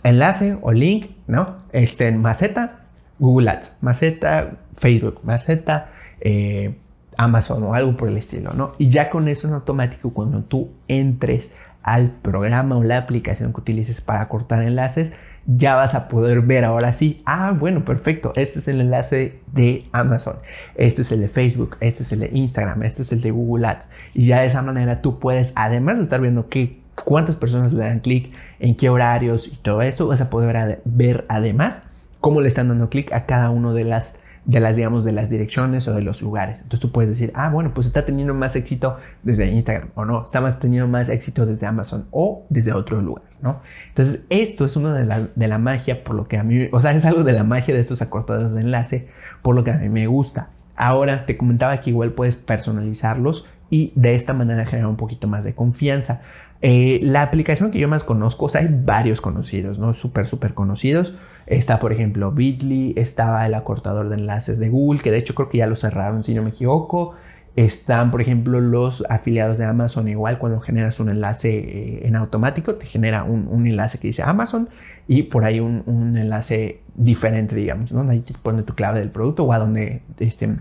enlace 0.04 0.58
o 0.62 0.72
link, 0.72 1.12
¿no? 1.28 1.58
Este, 1.72 2.12
maceta, 2.12 2.82
Google 3.20 3.50
Ads, 3.50 3.78
maceta, 3.82 4.58
Facebook, 4.76 5.22
maceta, 5.24 5.92
eh, 6.20 6.76
Amazon 7.18 7.64
o 7.64 7.74
algo 7.74 7.96
por 7.98 8.10
el 8.10 8.18
estilo, 8.18 8.54
¿no? 8.54 8.74
Y 8.78 8.90
ya 8.90 9.10
con 9.10 9.28
eso 9.28 9.48
en 9.48 9.54
automático, 9.54 10.14
cuando 10.14 10.44
tú 10.44 10.72
entres 10.88 11.56
al 11.84 12.12
programa 12.12 12.78
o 12.78 12.84
la 12.84 12.98
aplicación 12.98 13.54
que 13.54 13.62
utilices 13.62 14.02
para 14.02 14.28
cortar 14.28 14.64
enlaces, 14.64 15.12
ya 15.46 15.76
vas 15.76 15.96
a 15.96 16.08
poder 16.08 16.42
ver 16.42 16.64
ahora 16.64 16.94
sí, 16.94 17.22
ah, 17.26 17.56
bueno, 17.58 17.84
perfecto, 17.84 18.32
este 18.36 18.60
es 18.60 18.68
el 18.68 18.82
enlace 18.82 19.40
de 19.54 19.86
Amazon, 19.92 20.36
este 20.76 21.02
es 21.02 21.12
el 21.12 21.22
de 21.22 21.28
Facebook, 21.28 21.78
este 21.80 22.04
es 22.04 22.12
el 22.12 22.20
de 22.20 22.30
Instagram, 22.34 22.84
este 22.84 23.02
es 23.02 23.12
el 23.12 23.22
de 23.22 23.32
Google 23.32 23.68
Ads. 23.68 23.88
Y 24.14 24.26
ya 24.26 24.42
de 24.42 24.48
esa 24.48 24.62
manera 24.62 25.02
tú 25.02 25.20
puedes, 25.20 25.54
además 25.56 25.98
de 25.98 26.04
estar 26.04 26.22
viendo 26.22 26.48
qué, 26.48 26.80
cuántas 27.04 27.36
personas 27.38 27.74
le 27.74 27.84
dan 27.84 28.00
clic, 28.00 28.32
en 28.60 28.76
qué 28.76 28.90
horarios 28.90 29.48
y 29.48 29.56
todo 29.58 29.82
eso, 29.82 30.08
vas 30.08 30.22
a 30.22 30.30
poder 30.30 30.82
ver 30.86 31.26
además 31.28 31.82
cómo 32.20 32.42
le 32.42 32.48
están 32.48 32.68
dando 32.68 32.90
clic 32.90 33.12
a 33.12 33.26
cada 33.26 33.50
uno 33.50 33.74
de 33.74 33.84
las 33.84 34.20
de 34.46 34.60
las, 34.60 34.76
digamos, 34.76 35.04
de 35.04 35.12
las 35.12 35.30
direcciones 35.30 35.88
o 35.88 35.94
de 35.94 36.02
los 36.02 36.22
lugares. 36.22 36.62
Entonces 36.62 36.80
tú 36.80 36.92
puedes 36.92 37.10
decir, 37.10 37.32
ah, 37.36 37.50
bueno, 37.50 37.74
pues 37.74 37.88
está 37.88 38.06
teniendo 38.06 38.34
más 38.34 38.56
éxito 38.56 38.98
desde 39.24 39.48
Instagram 39.48 39.90
o 39.96 40.06
no, 40.06 40.24
está 40.24 40.42
más 40.42 40.60
teniendo 40.60 40.88
más 40.88 41.10
éxito 41.10 41.46
desde 41.46 41.68
Amazon 41.68 42.08
o 42.12 42.46
desde 42.50 42.74
otro 42.74 43.02
lugar, 43.02 43.24
¿no? 43.42 43.62
Entonces 43.90 44.26
esto 44.30 44.66
es 44.66 44.76
una 44.76 44.94
de 44.94 45.06
la, 45.06 45.28
de 45.36 45.48
la 45.48 45.58
magia, 45.58 46.04
por 46.04 46.16
lo 46.16 46.28
que 46.28 46.38
a 46.38 46.44
mí, 46.44 46.70
o 46.72 46.80
sea, 46.80 46.92
es 46.92 47.06
algo 47.06 47.24
de 47.24 47.34
la 47.34 47.44
magia 47.44 47.74
de 47.74 47.80
estos 47.80 48.02
acortadores 48.02 48.54
de 48.54 48.62
enlace, 48.62 49.10
por 49.42 49.56
lo 49.56 49.64
que 49.64 49.72
a 49.72 49.78
mí 49.78 49.90
me 49.90 50.08
gusta. 50.08 50.50
Ahora 50.76 51.26
te 51.26 51.38
comentaba 51.38 51.80
que 51.82 51.92
igual 51.92 52.14
puedes 52.14 52.38
personalizarlos 52.38 53.48
y 53.70 53.94
de 53.96 54.16
esta 54.16 54.34
manera 54.34 54.66
generar 54.66 54.88
un 54.88 54.98
poquito 54.98 55.28
más 55.28 55.44
de 55.44 55.54
confianza. 55.54 56.22
Eh, 56.64 57.00
la 57.04 57.22
aplicación 57.22 57.72
que 57.72 57.80
yo 57.80 57.88
más 57.88 58.04
conozco, 58.04 58.46
o 58.46 58.50
sea, 58.50 58.62
hay 58.62 58.70
varios 58.70 59.22
conocidos, 59.22 59.80
¿no? 59.80 59.94
Súper, 59.94 60.28
súper 60.28 60.54
conocidos. 60.54 61.16
Está, 61.52 61.80
por 61.80 61.92
ejemplo, 61.92 62.32
Bitly, 62.32 62.94
estaba 62.96 63.46
el 63.46 63.54
acortador 63.56 64.08
de 64.08 64.16
enlaces 64.16 64.58
de 64.58 64.70
Google, 64.70 65.02
que 65.02 65.12
de 65.12 65.18
hecho 65.18 65.36
creo 65.36 65.50
que 65.50 65.58
ya 65.58 65.68
lo 65.68 65.76
cerraron, 65.76 66.24
si 66.24 66.34
no 66.34 66.44
me 66.44 66.52
equivoco. 66.52 67.14
Están, 67.58 68.10
por 68.10 68.22
ejemplo, 68.22 68.62
los 68.62 69.04
afiliados 69.10 69.58
de 69.58 69.66
Amazon, 69.66 70.08
igual 70.08 70.40
cuando 70.40 70.62
generas 70.62 71.02
un 71.02 71.10
enlace 71.10 71.50
eh, 71.50 72.08
en 72.08 72.16
automático, 72.16 72.76
te 72.76 72.86
genera 72.86 73.26
un, 73.26 73.68
enlace 73.68 74.00
que 74.00 74.08
dice 74.08 74.24
Amazon 74.24 74.70
y 75.10 75.24
por 75.24 75.44
ahí 75.44 75.60
un, 75.60 76.16
enlace 76.16 76.80
diferente, 76.96 77.54
digamos, 77.54 77.92
¿no? 77.92 78.10
Ahí 78.10 78.22
te 78.22 78.34
pone 78.34 78.64
tu 78.64 78.74
clave 78.74 79.00
del 79.00 79.10
producto 79.10 79.44
o 79.44 79.52
a 79.52 79.60
donde, 79.60 80.04
este, 80.20 80.56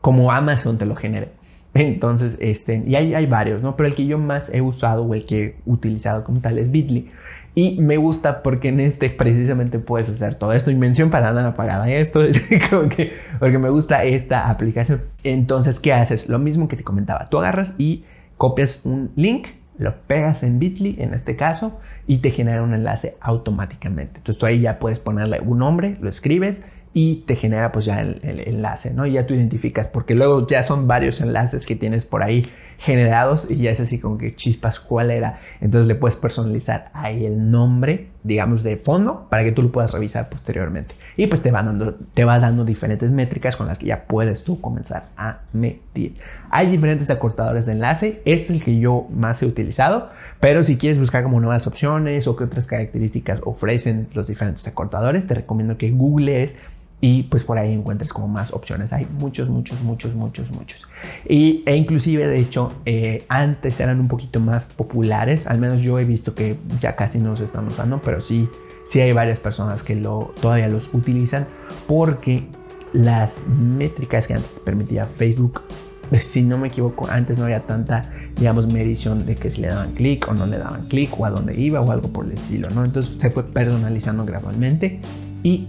como 0.00 0.32
Amazon 0.32 0.78
te 0.78 0.86
lo 0.86 0.96
genere. 0.96 1.28
Entonces, 1.74 2.38
este, 2.40 2.82
y 2.86 2.96
hay, 2.96 3.12
hay 3.12 3.26
varios, 3.26 3.62
¿no? 3.62 3.76
Pero 3.76 3.90
el 3.90 3.94
que 3.94 4.06
yo 4.06 4.16
más 4.16 4.48
he 4.54 4.62
usado 4.62 5.04
o 5.04 5.14
el 5.14 5.26
que 5.26 5.44
he 5.44 5.56
utilizado 5.66 6.24
como 6.24 6.40
tal 6.40 6.56
es 6.58 6.70
Bitly. 6.70 7.10
Y 7.54 7.80
me 7.80 7.96
gusta 7.96 8.42
porque 8.42 8.68
en 8.68 8.80
este 8.80 9.10
precisamente 9.10 9.78
puedes 9.78 10.08
hacer 10.08 10.36
todo 10.36 10.52
esto. 10.52 10.70
Y 10.70 10.76
mención 10.76 11.10
para 11.10 11.32
nada 11.32 11.54
pagada 11.54 11.90
esto, 11.90 12.20
que, 12.96 13.12
porque 13.38 13.58
me 13.58 13.70
gusta 13.70 14.04
esta 14.04 14.48
aplicación. 14.48 15.02
Entonces, 15.24 15.80
¿qué 15.80 15.92
haces? 15.92 16.28
Lo 16.28 16.38
mismo 16.38 16.68
que 16.68 16.76
te 16.76 16.84
comentaba. 16.84 17.28
Tú 17.28 17.38
agarras 17.38 17.74
y 17.78 18.04
copias 18.36 18.82
un 18.84 19.10
link, 19.16 19.48
lo 19.78 19.94
pegas 20.06 20.42
en 20.42 20.58
Bitly 20.58 20.96
en 20.98 21.12
este 21.12 21.36
caso, 21.36 21.80
y 22.06 22.18
te 22.18 22.30
genera 22.30 22.62
un 22.62 22.74
enlace 22.74 23.16
automáticamente. 23.20 24.18
Entonces 24.18 24.38
tú 24.38 24.46
ahí 24.46 24.60
ya 24.60 24.78
puedes 24.78 24.98
ponerle 24.98 25.40
un 25.40 25.58
nombre, 25.58 25.96
lo 26.00 26.08
escribes 26.08 26.64
y 26.92 27.16
te 27.26 27.36
genera 27.36 27.70
pues 27.70 27.84
ya 27.84 28.00
el, 28.00 28.20
enlace, 28.46 28.92
¿no? 28.92 29.06
Y 29.06 29.12
ya 29.12 29.26
tú 29.26 29.34
identificas, 29.34 29.88
porque 29.88 30.14
luego 30.14 30.46
ya 30.46 30.62
son 30.62 30.88
varios 30.88 31.20
enlaces 31.20 31.66
que 31.66 31.76
tienes 31.76 32.04
por 32.04 32.22
ahí 32.22 32.50
generados 32.80 33.46
y 33.50 33.56
ya 33.56 33.70
es 33.70 33.80
así 33.80 34.00
como 34.00 34.16
que 34.16 34.34
chispas 34.34 34.80
cuál 34.80 35.10
era. 35.10 35.38
Entonces 35.60 35.86
le 35.86 35.94
puedes 35.94 36.16
personalizar 36.16 36.90
ahí 36.94 37.26
el 37.26 37.50
nombre, 37.50 38.08
digamos, 38.24 38.62
de 38.62 38.78
fondo 38.78 39.26
para 39.28 39.44
que 39.44 39.52
tú 39.52 39.62
lo 39.62 39.70
puedas 39.70 39.92
revisar 39.92 40.30
posteriormente. 40.30 40.94
Y 41.18 41.26
pues 41.26 41.42
te 41.42 41.50
va 41.50 41.62
dando, 41.62 41.94
te 42.14 42.24
va 42.24 42.38
dando 42.38 42.64
diferentes 42.64 43.12
métricas 43.12 43.56
con 43.56 43.66
las 43.66 43.78
que 43.78 43.86
ya 43.86 44.04
puedes 44.04 44.44
tú 44.44 44.62
comenzar 44.62 45.08
a 45.18 45.40
medir. 45.52 46.16
Hay 46.48 46.70
diferentes 46.70 47.10
acortadores 47.10 47.66
de 47.66 47.72
enlace, 47.72 48.22
este 48.24 48.44
es 48.44 48.50
el 48.50 48.64
que 48.64 48.78
yo 48.78 49.06
más 49.10 49.42
he 49.42 49.46
utilizado, 49.46 50.08
pero 50.40 50.62
si 50.62 50.78
quieres 50.78 50.98
buscar 50.98 51.22
como 51.22 51.38
nuevas 51.38 51.66
opciones 51.66 52.26
o 52.26 52.34
qué 52.34 52.44
otras 52.44 52.66
características 52.66 53.40
ofrecen 53.44 54.08
los 54.14 54.26
diferentes 54.26 54.66
acortadores, 54.66 55.26
te 55.26 55.34
recomiendo 55.34 55.76
que 55.76 55.90
googlees 55.90 56.56
y 57.00 57.24
pues 57.24 57.44
por 57.44 57.58
ahí 57.58 57.72
encuentres 57.72 58.12
como 58.12 58.28
más 58.28 58.52
opciones. 58.52 58.92
Hay 58.92 59.06
muchos, 59.18 59.48
muchos, 59.48 59.80
muchos, 59.82 60.14
muchos, 60.14 60.50
muchos. 60.50 60.86
Y, 61.28 61.62
e 61.66 61.76
inclusive, 61.76 62.26
de 62.26 62.40
hecho, 62.40 62.72
eh, 62.84 63.24
antes 63.28 63.80
eran 63.80 64.00
un 64.00 64.08
poquito 64.08 64.40
más 64.40 64.64
populares, 64.64 65.46
al 65.46 65.58
menos 65.58 65.80
yo 65.80 65.98
he 65.98 66.04
visto 66.04 66.34
que 66.34 66.56
ya 66.80 66.96
casi 66.96 67.18
no 67.18 67.36
se 67.36 67.44
están 67.44 67.66
usando, 67.66 68.02
pero 68.02 68.20
sí, 68.20 68.48
sí 68.84 69.00
hay 69.00 69.12
varias 69.12 69.38
personas 69.38 69.82
que 69.82 69.96
lo, 69.96 70.32
todavía 70.40 70.68
los 70.68 70.92
utilizan 70.92 71.46
porque 71.86 72.44
las 72.92 73.38
métricas 73.46 74.26
que 74.26 74.34
antes 74.34 74.50
te 74.50 74.60
permitía 74.60 75.04
Facebook 75.04 75.62
si 76.20 76.42
no 76.42 76.58
me 76.58 76.68
equivoco, 76.68 77.08
antes 77.08 77.38
no 77.38 77.44
había 77.44 77.60
tanta, 77.60 78.02
digamos, 78.36 78.66
medición 78.66 79.24
de 79.26 79.34
que 79.34 79.50
si 79.50 79.60
le 79.60 79.68
daban 79.68 79.92
clic 79.94 80.26
o 80.28 80.34
no 80.34 80.46
le 80.46 80.58
daban 80.58 80.86
clic 80.88 81.18
o 81.18 81.24
a 81.24 81.30
dónde 81.30 81.58
iba 81.58 81.80
o 81.80 81.90
algo 81.90 82.08
por 82.08 82.26
el 82.26 82.32
estilo, 82.32 82.68
¿no? 82.70 82.84
Entonces 82.84 83.16
se 83.18 83.30
fue 83.30 83.44
personalizando 83.44 84.24
gradualmente 84.24 85.00
y 85.42 85.66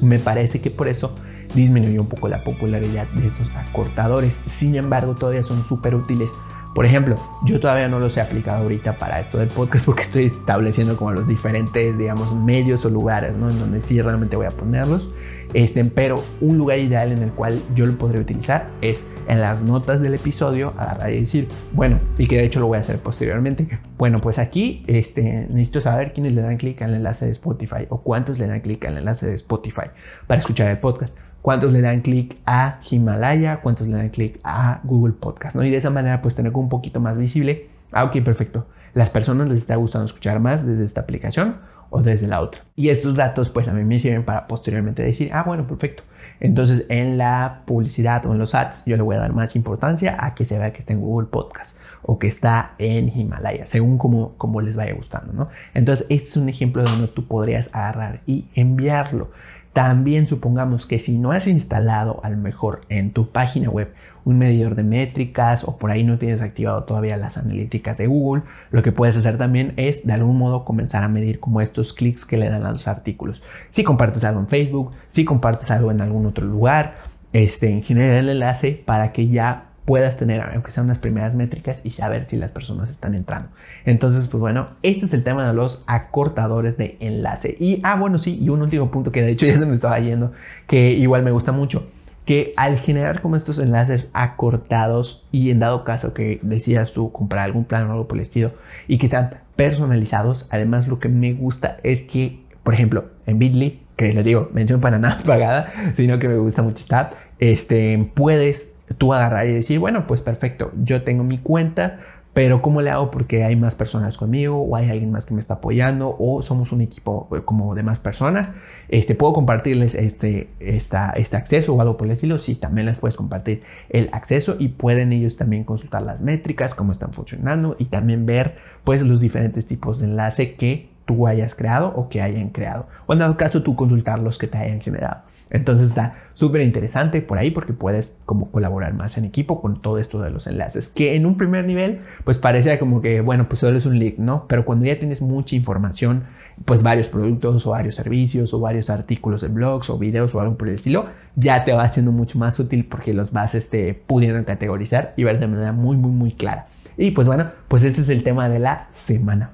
me 0.00 0.18
parece 0.18 0.60
que 0.60 0.70
por 0.70 0.88
eso 0.88 1.14
disminuyó 1.54 2.00
un 2.00 2.08
poco 2.08 2.28
la 2.28 2.42
popularidad 2.44 3.08
de 3.08 3.26
estos 3.26 3.50
acortadores. 3.54 4.40
Sin 4.46 4.74
embargo, 4.76 5.14
todavía 5.14 5.42
son 5.42 5.64
súper 5.64 5.94
útiles. 5.94 6.30
Por 6.74 6.86
ejemplo, 6.86 7.16
yo 7.44 7.58
todavía 7.58 7.88
no 7.88 7.98
los 7.98 8.16
he 8.16 8.20
aplicado 8.20 8.62
ahorita 8.62 8.96
para 8.98 9.18
esto 9.18 9.38
del 9.38 9.48
podcast 9.48 9.84
porque 9.84 10.02
estoy 10.02 10.26
estableciendo 10.26 10.96
como 10.96 11.12
los 11.12 11.26
diferentes, 11.26 11.98
digamos, 11.98 12.32
medios 12.34 12.84
o 12.84 12.90
lugares, 12.90 13.36
¿no? 13.36 13.50
En 13.50 13.58
donde 13.58 13.80
sí 13.80 14.00
realmente 14.00 14.36
voy 14.36 14.46
a 14.46 14.50
ponerlos. 14.50 15.10
Este, 15.54 15.84
pero 15.84 16.22
un 16.40 16.58
lugar 16.58 16.78
ideal 16.78 17.12
en 17.12 17.22
el 17.22 17.30
cual 17.30 17.60
yo 17.74 17.86
lo 17.86 17.96
podría 17.98 18.20
utilizar 18.20 18.68
es 18.80 19.04
en 19.28 19.40
las 19.40 19.62
notas 19.62 20.00
del 20.00 20.14
episodio 20.14 20.74
agarrar 20.76 21.12
y 21.12 21.20
decir, 21.20 21.48
bueno, 21.72 22.00
y 22.18 22.26
que 22.26 22.36
de 22.36 22.44
hecho 22.44 22.60
lo 22.60 22.66
voy 22.66 22.78
a 22.78 22.80
hacer 22.80 22.98
posteriormente. 22.98 23.68
Bueno, 23.98 24.18
pues 24.18 24.38
aquí 24.38 24.84
este, 24.86 25.22
necesito 25.22 25.80
saber 25.80 26.12
quiénes 26.12 26.34
le 26.34 26.42
dan 26.42 26.56
clic 26.56 26.82
al 26.82 26.94
enlace 26.94 27.26
de 27.26 27.32
Spotify 27.32 27.86
o 27.88 28.00
cuántos 28.00 28.38
le 28.38 28.46
dan 28.46 28.60
clic 28.60 28.84
al 28.84 28.98
enlace 28.98 29.26
de 29.26 29.34
Spotify 29.34 29.88
para 30.26 30.40
escuchar 30.40 30.70
el 30.70 30.78
podcast 30.78 31.16
cuántos 31.42 31.72
le 31.72 31.80
dan 31.80 32.00
clic 32.02 32.36
a 32.46 32.80
Himalaya, 32.88 33.60
cuántos 33.62 33.88
le 33.88 33.96
dan 33.96 34.10
clic 34.10 34.38
a 34.44 34.80
Google 34.84 35.14
Podcast, 35.14 35.56
¿no? 35.56 35.64
Y 35.64 35.70
de 35.70 35.76
esa 35.76 35.90
manera 35.90 36.20
pues 36.22 36.36
tener 36.36 36.52
un 36.54 36.68
poquito 36.68 37.00
más 37.00 37.16
visible, 37.16 37.68
ah, 37.92 38.04
ok, 38.04 38.22
perfecto, 38.22 38.66
las 38.94 39.10
personas 39.10 39.48
les 39.48 39.58
está 39.58 39.76
gustando 39.76 40.06
escuchar 40.06 40.40
más 40.40 40.66
desde 40.66 40.84
esta 40.84 41.00
aplicación 41.00 41.56
o 41.90 42.02
desde 42.02 42.26
la 42.26 42.40
otra. 42.40 42.62
Y 42.76 42.88
estos 42.88 43.14
datos 43.14 43.50
pues 43.50 43.68
a 43.68 43.72
mí 43.72 43.84
me 43.84 43.98
sirven 44.00 44.24
para 44.24 44.46
posteriormente 44.46 45.02
decir, 45.02 45.30
ah, 45.32 45.42
bueno, 45.44 45.66
perfecto. 45.66 46.02
Entonces 46.40 46.86
en 46.88 47.18
la 47.18 47.62
publicidad 47.66 48.24
o 48.26 48.32
en 48.32 48.38
los 48.38 48.54
ads 48.54 48.84
yo 48.86 48.96
le 48.96 49.02
voy 49.02 49.16
a 49.16 49.18
dar 49.18 49.32
más 49.34 49.54
importancia 49.56 50.16
a 50.18 50.34
que 50.34 50.44
se 50.44 50.58
vea 50.58 50.72
que 50.72 50.78
está 50.78 50.92
en 50.92 51.00
Google 51.00 51.28
Podcast 51.28 51.76
o 52.02 52.18
que 52.18 52.26
está 52.26 52.72
en 52.78 53.14
Himalaya, 53.14 53.66
según 53.66 53.98
como, 53.98 54.60
les 54.62 54.74
vaya 54.74 54.94
gustando, 54.94 55.32
¿no? 55.32 55.48
Entonces 55.74 56.06
este 56.08 56.28
es 56.28 56.36
un 56.36 56.48
ejemplo 56.48 56.82
de 56.82 56.90
donde 56.90 57.08
tú 57.08 57.26
podrías 57.26 57.68
agarrar 57.74 58.22
y 58.26 58.46
enviarlo. 58.54 59.30
También 59.72 60.26
supongamos 60.26 60.86
que 60.86 60.98
si 60.98 61.18
no 61.18 61.30
has 61.30 61.46
instalado 61.46 62.20
a 62.24 62.30
lo 62.30 62.36
mejor 62.36 62.82
en 62.88 63.12
tu 63.12 63.30
página 63.30 63.70
web 63.70 63.92
un 64.24 64.38
medidor 64.38 64.74
de 64.74 64.82
métricas 64.82 65.64
o 65.64 65.78
por 65.78 65.90
ahí 65.90 66.04
no 66.04 66.18
tienes 66.18 66.42
activado 66.42 66.84
todavía 66.84 67.16
las 67.16 67.38
analíticas 67.38 67.96
de 67.98 68.06
Google, 68.06 68.42
lo 68.70 68.82
que 68.82 68.92
puedes 68.92 69.16
hacer 69.16 69.38
también 69.38 69.72
es 69.76 70.06
de 70.06 70.12
algún 70.12 70.36
modo 70.36 70.64
comenzar 70.64 71.04
a 71.04 71.08
medir 71.08 71.40
como 71.40 71.60
estos 71.60 71.92
clics 71.92 72.26
que 72.26 72.36
le 72.36 72.50
dan 72.50 72.66
a 72.66 72.72
los 72.72 72.88
artículos. 72.88 73.42
Si 73.70 73.84
compartes 73.84 74.24
algo 74.24 74.40
en 74.40 74.48
Facebook, 74.48 74.92
si 75.08 75.24
compartes 75.24 75.70
algo 75.70 75.90
en 75.90 76.00
algún 76.00 76.26
otro 76.26 76.44
lugar, 76.44 76.96
este, 77.32 77.70
en 77.70 77.82
general 77.82 78.24
el 78.24 78.28
enlace 78.30 78.82
para 78.84 79.12
que 79.12 79.28
ya 79.28 79.69
puedas 79.90 80.16
tener, 80.16 80.40
aunque 80.40 80.70
sean 80.70 80.86
unas 80.86 80.98
primeras 80.98 81.34
métricas, 81.34 81.84
y 81.84 81.90
saber 81.90 82.24
si 82.24 82.36
las 82.36 82.52
personas 82.52 82.90
están 82.90 83.16
entrando. 83.16 83.48
Entonces, 83.84 84.28
pues 84.28 84.40
bueno, 84.40 84.68
este 84.84 85.06
es 85.06 85.12
el 85.12 85.24
tema 85.24 85.44
de 85.44 85.52
los 85.52 85.82
acortadores 85.88 86.76
de 86.76 86.96
enlace. 87.00 87.56
Y, 87.58 87.80
ah, 87.82 87.96
bueno, 87.96 88.20
sí, 88.20 88.38
y 88.40 88.50
un 88.50 88.62
último 88.62 88.92
punto 88.92 89.10
que 89.10 89.20
de 89.20 89.32
hecho 89.32 89.46
ya 89.46 89.56
se 89.56 89.66
me 89.66 89.74
estaba 89.74 89.98
yendo, 89.98 90.30
que 90.68 90.92
igual 90.92 91.24
me 91.24 91.32
gusta 91.32 91.50
mucho, 91.50 91.88
que 92.24 92.52
al 92.56 92.78
generar 92.78 93.20
como 93.20 93.34
estos 93.34 93.58
enlaces 93.58 94.10
acortados 94.12 95.26
y 95.32 95.50
en 95.50 95.58
dado 95.58 95.82
caso 95.82 96.14
que 96.14 96.38
decías 96.42 96.92
tú 96.92 97.10
comprar 97.10 97.46
algún 97.46 97.64
plan 97.64 97.88
o 97.88 97.90
algo 97.90 98.06
por 98.06 98.16
el 98.16 98.22
estilo 98.22 98.52
y 98.86 98.98
que 98.98 99.08
sean 99.08 99.38
personalizados, 99.56 100.46
además 100.50 100.86
lo 100.86 101.00
que 101.00 101.08
me 101.08 101.32
gusta 101.32 101.78
es 101.82 102.02
que, 102.02 102.38
por 102.62 102.74
ejemplo, 102.74 103.06
en 103.26 103.40
Bitly, 103.40 103.80
que 103.96 104.14
les 104.14 104.24
digo, 104.24 104.50
mención 104.52 104.80
para 104.80 105.00
nada 105.00 105.20
pagada, 105.26 105.72
sino 105.96 106.20
que 106.20 106.28
me 106.28 106.36
gusta 106.36 106.62
mucho 106.62 106.78
estar, 106.78 107.10
este, 107.40 108.08
puedes 108.14 108.69
tú 108.98 109.14
agarrar 109.14 109.46
y 109.46 109.54
decir, 109.54 109.78
bueno, 109.78 110.06
pues 110.06 110.22
perfecto, 110.22 110.72
yo 110.82 111.02
tengo 111.02 111.24
mi 111.24 111.38
cuenta, 111.38 112.00
pero 112.32 112.62
¿cómo 112.62 112.80
le 112.80 112.90
hago? 112.90 113.10
Porque 113.10 113.42
hay 113.42 113.56
más 113.56 113.74
personas 113.74 114.16
conmigo 114.16 114.62
o 114.62 114.76
hay 114.76 114.88
alguien 114.88 115.10
más 115.10 115.26
que 115.26 115.34
me 115.34 115.40
está 115.40 115.54
apoyando 115.54 116.14
o 116.18 116.42
somos 116.42 116.70
un 116.70 116.80
equipo 116.80 117.28
eh, 117.36 117.40
como 117.44 117.74
de 117.74 117.82
más 117.82 117.98
personas. 117.98 118.52
Este, 118.88 119.16
¿Puedo 119.16 119.32
compartirles 119.32 119.94
este, 119.94 120.48
esta, 120.60 121.10
este 121.10 121.36
acceso 121.36 121.74
o 121.74 121.80
algo 121.80 121.96
por 121.96 122.06
el 122.06 122.12
estilo? 122.12 122.38
Sí, 122.38 122.54
también 122.54 122.86
les 122.86 122.98
puedes 122.98 123.16
compartir 123.16 123.62
el 123.88 124.08
acceso 124.12 124.56
y 124.58 124.68
pueden 124.68 125.12
ellos 125.12 125.36
también 125.36 125.64
consultar 125.64 126.02
las 126.02 126.22
métricas, 126.22 126.74
cómo 126.74 126.92
están 126.92 127.12
funcionando 127.12 127.74
y 127.78 127.86
también 127.86 128.26
ver 128.26 128.58
pues 128.84 129.02
los 129.02 129.20
diferentes 129.20 129.66
tipos 129.66 129.98
de 129.98 130.06
enlace 130.06 130.54
que 130.54 130.88
tú 131.06 131.26
hayas 131.26 131.56
creado 131.56 131.88
o 131.88 132.08
que 132.08 132.22
hayan 132.22 132.50
creado. 132.50 132.86
O 133.06 133.12
en 133.12 133.18
dado 133.18 133.36
caso 133.36 133.62
tú 133.64 133.74
consultar 133.74 134.20
los 134.20 134.38
que 134.38 134.46
te 134.46 134.58
hayan 134.58 134.80
generado. 134.80 135.22
Entonces 135.50 135.88
está 135.88 136.14
súper 136.34 136.62
interesante 136.62 137.20
por 137.22 137.38
ahí 137.38 137.50
porque 137.50 137.72
puedes 137.72 138.20
como 138.24 138.50
colaborar 138.50 138.94
más 138.94 139.18
en 139.18 139.24
equipo 139.24 139.60
con 139.60 139.82
todo 139.82 139.98
esto 139.98 140.22
de 140.22 140.30
los 140.30 140.46
enlaces. 140.46 140.88
Que 140.88 141.16
en 141.16 141.26
un 141.26 141.36
primer 141.36 141.64
nivel 141.64 142.00
pues 142.24 142.38
parecía 142.38 142.78
como 142.78 143.02
que 143.02 143.20
bueno 143.20 143.48
pues 143.48 143.60
solo 143.60 143.76
es 143.76 143.86
un 143.86 143.98
link, 143.98 144.18
¿no? 144.18 144.46
Pero 144.48 144.64
cuando 144.64 144.86
ya 144.86 144.98
tienes 144.98 145.22
mucha 145.22 145.56
información, 145.56 146.24
pues 146.64 146.82
varios 146.82 147.08
productos 147.08 147.66
o 147.66 147.70
varios 147.70 147.94
servicios 147.96 148.52
o 148.54 148.60
varios 148.60 148.90
artículos 148.90 149.40
de 149.40 149.48
blogs 149.48 149.90
o 149.90 149.98
videos 149.98 150.34
o 150.34 150.40
algo 150.40 150.56
por 150.56 150.68
el 150.68 150.74
estilo, 150.74 151.06
ya 151.34 151.64
te 151.64 151.72
va 151.72 151.84
haciendo 151.84 152.12
mucho 152.12 152.38
más 152.38 152.58
útil 152.58 152.84
porque 152.84 153.14
los 153.14 153.32
vas 153.32 153.54
este, 153.54 153.94
pudiendo 153.94 154.44
categorizar 154.44 155.14
y 155.16 155.24
ver 155.24 155.40
de 155.40 155.46
manera 155.46 155.72
muy 155.72 155.96
muy 155.96 156.12
muy 156.12 156.32
clara. 156.32 156.68
Y 156.96 157.12
pues 157.12 157.26
bueno, 157.26 157.50
pues 157.68 157.84
este 157.84 158.02
es 158.02 158.08
el 158.08 158.22
tema 158.22 158.48
de 158.48 158.58
la 158.58 158.88
semana. 158.92 159.50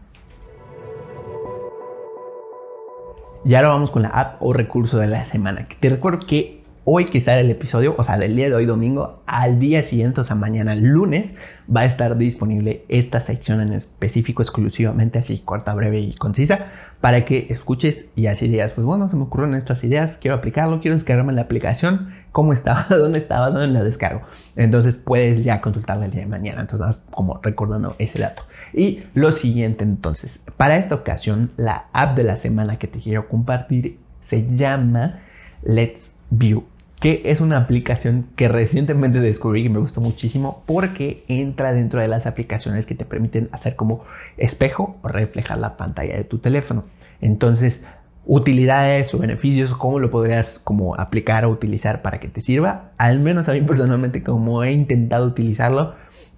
Y 3.47 3.55
ahora 3.55 3.69
vamos 3.69 3.93
con 3.93 4.03
la 4.03 4.09
app 4.09 4.43
o 4.43 4.53
recurso 4.53 4.99
de 4.99 5.07
la 5.07 5.25
semana. 5.25 5.69
Te 5.79 5.89
recuerdo 5.89 6.27
que 6.27 6.65
hoy 6.83 7.05
que 7.05 7.21
sale 7.21 7.43
el 7.43 7.51
episodio, 7.51 7.95
o 7.97 8.03
sea, 8.03 8.19
del 8.19 8.35
día 8.35 8.49
de 8.49 8.57
hoy 8.57 8.67
domingo, 8.67 9.23
al 9.25 9.61
día 9.61 9.85
siguiente, 9.85 10.21
o 10.21 10.25
sea, 10.25 10.35
mañana 10.35 10.75
lunes, 10.75 11.37
va 11.75 11.83
a 11.83 11.85
estar 11.85 12.19
disponible 12.19 12.85
esta 12.89 13.21
sección 13.21 13.61
en 13.61 13.73
específico 13.73 14.43
exclusivamente, 14.43 15.21
así 15.21 15.39
corta, 15.45 15.73
breve 15.75 16.01
y 16.01 16.13
concisa, 16.15 16.73
para 17.01 17.25
que 17.25 17.47
escuches 17.49 18.07
y 18.17 18.27
así 18.27 18.49
digas, 18.49 18.73
pues 18.73 18.85
bueno, 18.85 19.09
se 19.09 19.15
me 19.15 19.23
ocurrieron 19.23 19.55
estas 19.55 19.85
ideas, 19.85 20.19
quiero 20.21 20.37
aplicarlo, 20.37 20.81
quiero 20.81 20.97
descargarme 20.97 21.33
la 21.33 21.43
aplicación, 21.43 22.15
cómo 22.33 22.53
estaba, 22.53 22.87
dónde 22.91 23.21
estaba, 23.21 23.51
dónde 23.51 23.69
la 23.69 23.85
descargo. 23.85 24.23
Entonces 24.57 24.97
puedes 24.97 25.45
ya 25.45 25.61
consultarla 25.61 26.07
el 26.07 26.11
día 26.11 26.23
de 26.23 26.27
mañana, 26.27 26.63
entonces 26.63 27.07
como 27.13 27.39
recordando 27.45 27.95
ese 28.01 28.19
dato. 28.19 28.43
Y 28.77 29.05
lo 29.15 29.33
siguiente 29.33 29.85
entonces, 29.85 30.45
para 30.59 30.77
esta 30.77 30.95
ocasión, 30.95 31.51
la 31.57 31.87
app 31.95 32.15
de 32.15 32.25
la 32.25 32.37
semana 32.37 32.79
que 32.79 32.87
te 32.87 32.99
quiero 32.99 33.27
compartir 33.27 33.99
se 34.21 34.47
llama 34.55 35.21
Let's 35.63 36.15
View, 36.29 36.65
que 37.01 37.23
es 37.25 37.41
una 37.41 37.57
aplicación 37.57 38.27
que 38.37 38.49
recientemente 38.49 39.21
descubrí 39.21 39.65
y 39.65 39.69
me 39.71 39.79
gustó 39.79 40.03
muchísimo 40.03 40.63
porque 40.67 41.25
entra 41.27 41.73
dentro 41.73 42.01
de 42.01 42.09
las 42.09 42.27
aplicaciones 42.27 42.85
que 42.85 42.95
te 42.95 43.07
permiten 43.07 43.49
hacer 43.51 43.77
como 43.77 44.05
espejo 44.37 44.99
o 45.01 45.09
reflejar 45.09 45.57
la 45.57 45.79
pantalla 45.79 46.15
de 46.15 46.25
tu 46.25 46.37
teléfono. 46.37 46.85
Entonces, 47.23 47.87
utilidades 48.27 49.15
o 49.15 49.19
beneficios, 49.19 49.73
cómo 49.73 50.01
lo 50.01 50.11
podrías 50.11 50.59
como 50.59 50.97
aplicar 50.97 51.47
o 51.47 51.51
utilizar 51.51 52.03
para 52.03 52.21
que 52.21 52.29
te 52.29 52.43
sirva. 52.43 52.91
Al 52.99 53.21
menos 53.21 53.49
a 53.49 53.55
mí 53.55 53.63
personalmente 53.63 54.23
como 54.23 54.65
he 54.65 54.73
intentado 54.73 55.27
utilizarlo, 55.27 55.95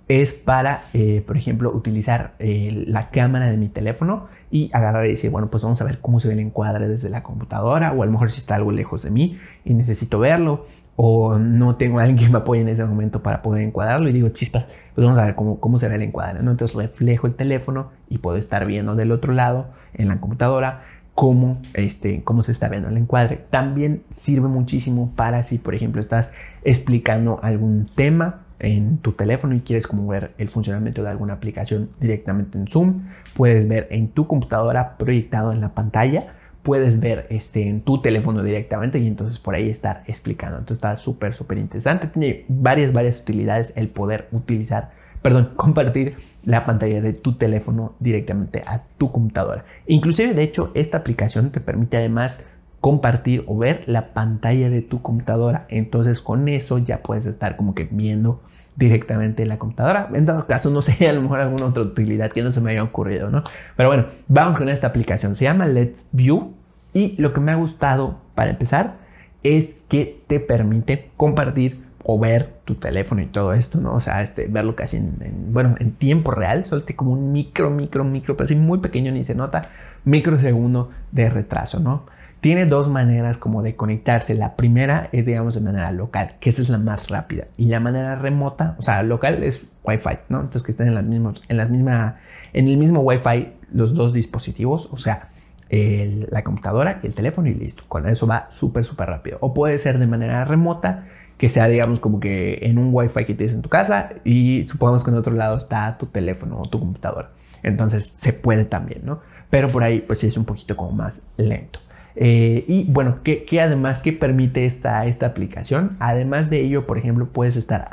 es 0.08 0.32
para, 0.32 0.84
eh, 0.94 1.22
por 1.26 1.36
ejemplo, 1.36 1.70
utilizar 1.70 2.34
eh, 2.38 2.84
la 2.86 3.10
cámara 3.10 3.50
de 3.50 3.58
mi 3.58 3.68
teléfono 3.68 4.26
y 4.50 4.70
agarrar 4.72 5.04
y 5.04 5.10
decir, 5.10 5.30
bueno, 5.30 5.50
pues 5.50 5.62
vamos 5.62 5.80
a 5.82 5.84
ver 5.84 6.00
cómo 6.00 6.18
se 6.18 6.28
ve 6.28 6.34
el 6.34 6.40
encuadre 6.40 6.88
desde 6.88 7.10
la 7.10 7.22
computadora 7.22 7.92
o 7.92 8.02
a 8.02 8.06
lo 8.06 8.12
mejor 8.12 8.30
si 8.30 8.38
está 8.38 8.54
algo 8.54 8.72
lejos 8.72 9.02
de 9.02 9.10
mí 9.10 9.38
y 9.66 9.74
necesito 9.74 10.18
verlo 10.18 10.66
o 10.96 11.38
no 11.38 11.76
tengo 11.76 11.98
a 11.98 12.02
alguien 12.02 12.18
que 12.18 12.28
me 12.28 12.38
apoye 12.38 12.62
en 12.62 12.68
ese 12.68 12.84
momento 12.84 13.22
para 13.22 13.42
poder 13.42 13.62
encuadrarlo 13.62 14.08
y 14.08 14.12
digo, 14.12 14.30
chispa, 14.30 14.66
pues 14.94 15.06
vamos 15.06 15.18
a 15.20 15.26
ver 15.26 15.34
cómo, 15.34 15.60
cómo 15.60 15.78
se 15.78 15.88
ve 15.88 15.96
el 15.96 16.02
encuadre, 16.02 16.42
¿no? 16.42 16.50
Entonces 16.50 16.76
reflejo 16.76 17.26
el 17.26 17.34
teléfono 17.34 17.90
y 18.08 18.18
puedo 18.18 18.38
estar 18.38 18.66
viendo 18.66 18.96
del 18.96 19.12
otro 19.12 19.32
lado 19.34 19.68
en 19.92 20.08
la 20.08 20.18
computadora 20.20 20.84
cómo, 21.14 21.60
este, 21.74 22.22
cómo 22.24 22.42
se 22.42 22.52
está 22.52 22.68
viendo 22.68 22.88
el 22.88 22.96
encuadre. 22.96 23.44
También 23.50 24.02
sirve 24.08 24.48
muchísimo 24.48 25.12
para 25.14 25.42
si, 25.42 25.58
por 25.58 25.74
ejemplo, 25.74 26.00
estás 26.00 26.30
explicando 26.64 27.40
algún 27.42 27.90
tema 27.94 28.46
en 28.60 28.98
tu 28.98 29.12
teléfono 29.12 29.54
y 29.54 29.60
quieres 29.60 29.86
como 29.86 30.06
ver 30.06 30.32
el 30.38 30.48
funcionamiento 30.48 31.02
de 31.02 31.10
alguna 31.10 31.34
aplicación 31.34 31.90
directamente 32.00 32.58
en 32.58 32.66
Zoom, 32.66 33.04
puedes 33.34 33.68
ver 33.68 33.86
en 33.90 34.08
tu 34.08 34.26
computadora 34.26 34.96
proyectado 34.96 35.52
en 35.52 35.60
la 35.60 35.74
pantalla, 35.74 36.34
puedes 36.62 37.00
ver 37.00 37.26
este, 37.30 37.68
en 37.68 37.80
tu 37.82 38.02
teléfono 38.02 38.42
directamente 38.42 38.98
y 38.98 39.06
entonces 39.06 39.38
por 39.38 39.54
ahí 39.54 39.70
estar 39.70 40.02
explicando. 40.06 40.58
Entonces 40.58 40.78
está 40.78 40.96
súper, 40.96 41.34
súper 41.34 41.58
interesante. 41.58 42.08
Tiene 42.08 42.44
varias, 42.48 42.92
varias 42.92 43.20
utilidades 43.20 43.72
el 43.76 43.88
poder 43.88 44.28
utilizar, 44.32 44.90
perdón, 45.22 45.52
compartir 45.56 46.16
la 46.44 46.66
pantalla 46.66 47.00
de 47.00 47.12
tu 47.12 47.36
teléfono 47.36 47.94
directamente 48.00 48.64
a 48.66 48.82
tu 48.98 49.12
computadora. 49.12 49.64
Inclusive, 49.86 50.34
de 50.34 50.42
hecho, 50.42 50.70
esta 50.74 50.98
aplicación 50.98 51.50
te 51.50 51.60
permite 51.60 51.96
además 51.96 52.46
compartir 52.80 53.44
o 53.46 53.56
ver 53.58 53.82
la 53.86 54.12
pantalla 54.12 54.70
de 54.70 54.82
tu 54.82 55.02
computadora. 55.02 55.66
Entonces 55.68 56.20
con 56.20 56.48
eso 56.48 56.78
ya 56.78 57.02
puedes 57.02 57.26
estar 57.26 57.56
como 57.56 57.74
que 57.74 57.88
viendo 57.90 58.40
directamente 58.76 59.42
en 59.42 59.48
la 59.48 59.58
computadora. 59.58 60.08
En 60.14 60.24
dado 60.24 60.46
caso, 60.46 60.70
no 60.70 60.82
sé, 60.82 61.06
a 61.08 61.12
lo 61.12 61.22
mejor 61.22 61.40
alguna 61.40 61.66
otra 61.66 61.82
utilidad 61.82 62.30
que 62.30 62.42
no 62.42 62.52
se 62.52 62.60
me 62.60 62.70
haya 62.70 62.82
ocurrido, 62.82 63.30
¿no? 63.30 63.42
Pero 63.76 63.88
bueno, 63.88 64.06
vamos 64.28 64.56
con 64.56 64.68
esta 64.68 64.86
aplicación. 64.86 65.34
Se 65.34 65.44
llama 65.44 65.66
Let's 65.66 66.06
View 66.12 66.54
y 66.94 67.20
lo 67.20 67.32
que 67.32 67.40
me 67.40 67.52
ha 67.52 67.56
gustado 67.56 68.18
para 68.34 68.50
empezar 68.50 68.96
es 69.42 69.76
que 69.88 70.22
te 70.26 70.40
permite 70.40 71.10
compartir 71.16 71.88
o 72.04 72.18
ver 72.18 72.54
tu 72.64 72.76
teléfono 72.76 73.20
y 73.20 73.26
todo 73.26 73.52
esto, 73.52 73.78
¿no? 73.78 73.94
O 73.94 74.00
sea, 74.00 74.22
este, 74.22 74.46
verlo 74.46 74.74
casi 74.74 74.96
en, 74.96 75.52
bueno, 75.52 75.74
en 75.78 75.92
tiempo 75.92 76.30
real, 76.30 76.64
solo 76.64 76.82
como 76.96 77.12
un 77.12 77.32
micro, 77.32 77.70
micro, 77.70 78.04
micro, 78.04 78.36
pero 78.36 78.46
así 78.46 78.54
muy 78.54 78.78
pequeño 78.78 79.12
ni 79.12 79.24
se 79.24 79.34
nota, 79.34 79.62
microsegundo 80.04 80.90
de 81.12 81.28
retraso, 81.28 81.80
¿no? 81.80 82.04
Tiene 82.40 82.66
dos 82.66 82.88
maneras 82.88 83.36
como 83.36 83.62
de 83.62 83.74
conectarse. 83.74 84.34
La 84.34 84.54
primera 84.54 85.08
es, 85.12 85.26
digamos, 85.26 85.54
de 85.54 85.60
manera 85.60 85.90
local, 85.90 86.36
que 86.40 86.50
esa 86.50 86.62
es 86.62 86.68
la 86.68 86.78
más 86.78 87.08
rápida. 87.10 87.48
Y 87.56 87.66
la 87.66 87.80
manera 87.80 88.14
remota, 88.14 88.76
o 88.78 88.82
sea, 88.82 89.02
local 89.02 89.42
es 89.42 89.66
Wi-Fi, 89.84 90.18
¿no? 90.28 90.40
Entonces 90.40 90.62
que 90.62 90.72
estén 90.72 90.88
en, 90.88 90.94
las 90.94 91.04
mismas, 91.04 91.42
en, 91.48 91.56
las 91.56 91.70
misma, 91.70 92.16
en 92.52 92.68
el 92.68 92.76
mismo 92.76 93.00
Wi-Fi 93.00 93.54
los 93.72 93.94
dos 93.94 94.12
dispositivos, 94.12 94.88
o 94.92 94.96
sea, 94.96 95.30
la 95.70 96.44
computadora 96.44 97.00
y 97.02 97.06
el 97.06 97.14
teléfono 97.14 97.48
y 97.48 97.54
listo. 97.54 97.82
Con 97.88 98.08
eso 98.08 98.26
va 98.26 98.48
súper, 98.50 98.84
súper 98.84 99.08
rápido. 99.08 99.38
O 99.40 99.52
puede 99.52 99.76
ser 99.78 99.98
de 99.98 100.06
manera 100.06 100.44
remota, 100.44 101.06
que 101.36 101.48
sea, 101.48 101.68
digamos, 101.68 102.00
como 102.00 102.20
que 102.20 102.58
en 102.62 102.78
un 102.78 102.90
Wi-Fi 102.92 103.24
que 103.24 103.34
tienes 103.34 103.54
en 103.54 103.62
tu 103.62 103.68
casa 103.68 104.10
y 104.24 104.66
supongamos 104.68 105.04
que 105.04 105.10
en 105.10 105.16
otro 105.16 105.34
lado 105.34 105.56
está 105.56 105.96
tu 105.98 106.06
teléfono 106.06 106.60
o 106.60 106.68
tu 106.68 106.78
computadora. 106.78 107.30
Entonces 107.62 108.08
se 108.08 108.32
puede 108.32 108.64
también, 108.64 109.02
¿no? 109.04 109.20
Pero 109.50 109.68
por 109.68 109.82
ahí, 109.82 110.00
pues 110.00 110.24
es 110.24 110.36
un 110.36 110.44
poquito 110.44 110.76
como 110.76 110.92
más 110.92 111.22
lento. 111.36 111.80
Eh, 112.20 112.64
y 112.66 112.90
bueno, 112.90 113.20
¿qué, 113.22 113.46
además 113.60 114.02
qué 114.02 114.12
permite 114.12 114.66
esta, 114.66 115.06
esta 115.06 115.26
aplicación? 115.26 115.96
Además 116.00 116.50
de 116.50 116.60
ello, 116.60 116.84
por 116.84 116.98
ejemplo, 116.98 117.28
puedes 117.28 117.56
estar 117.56 117.88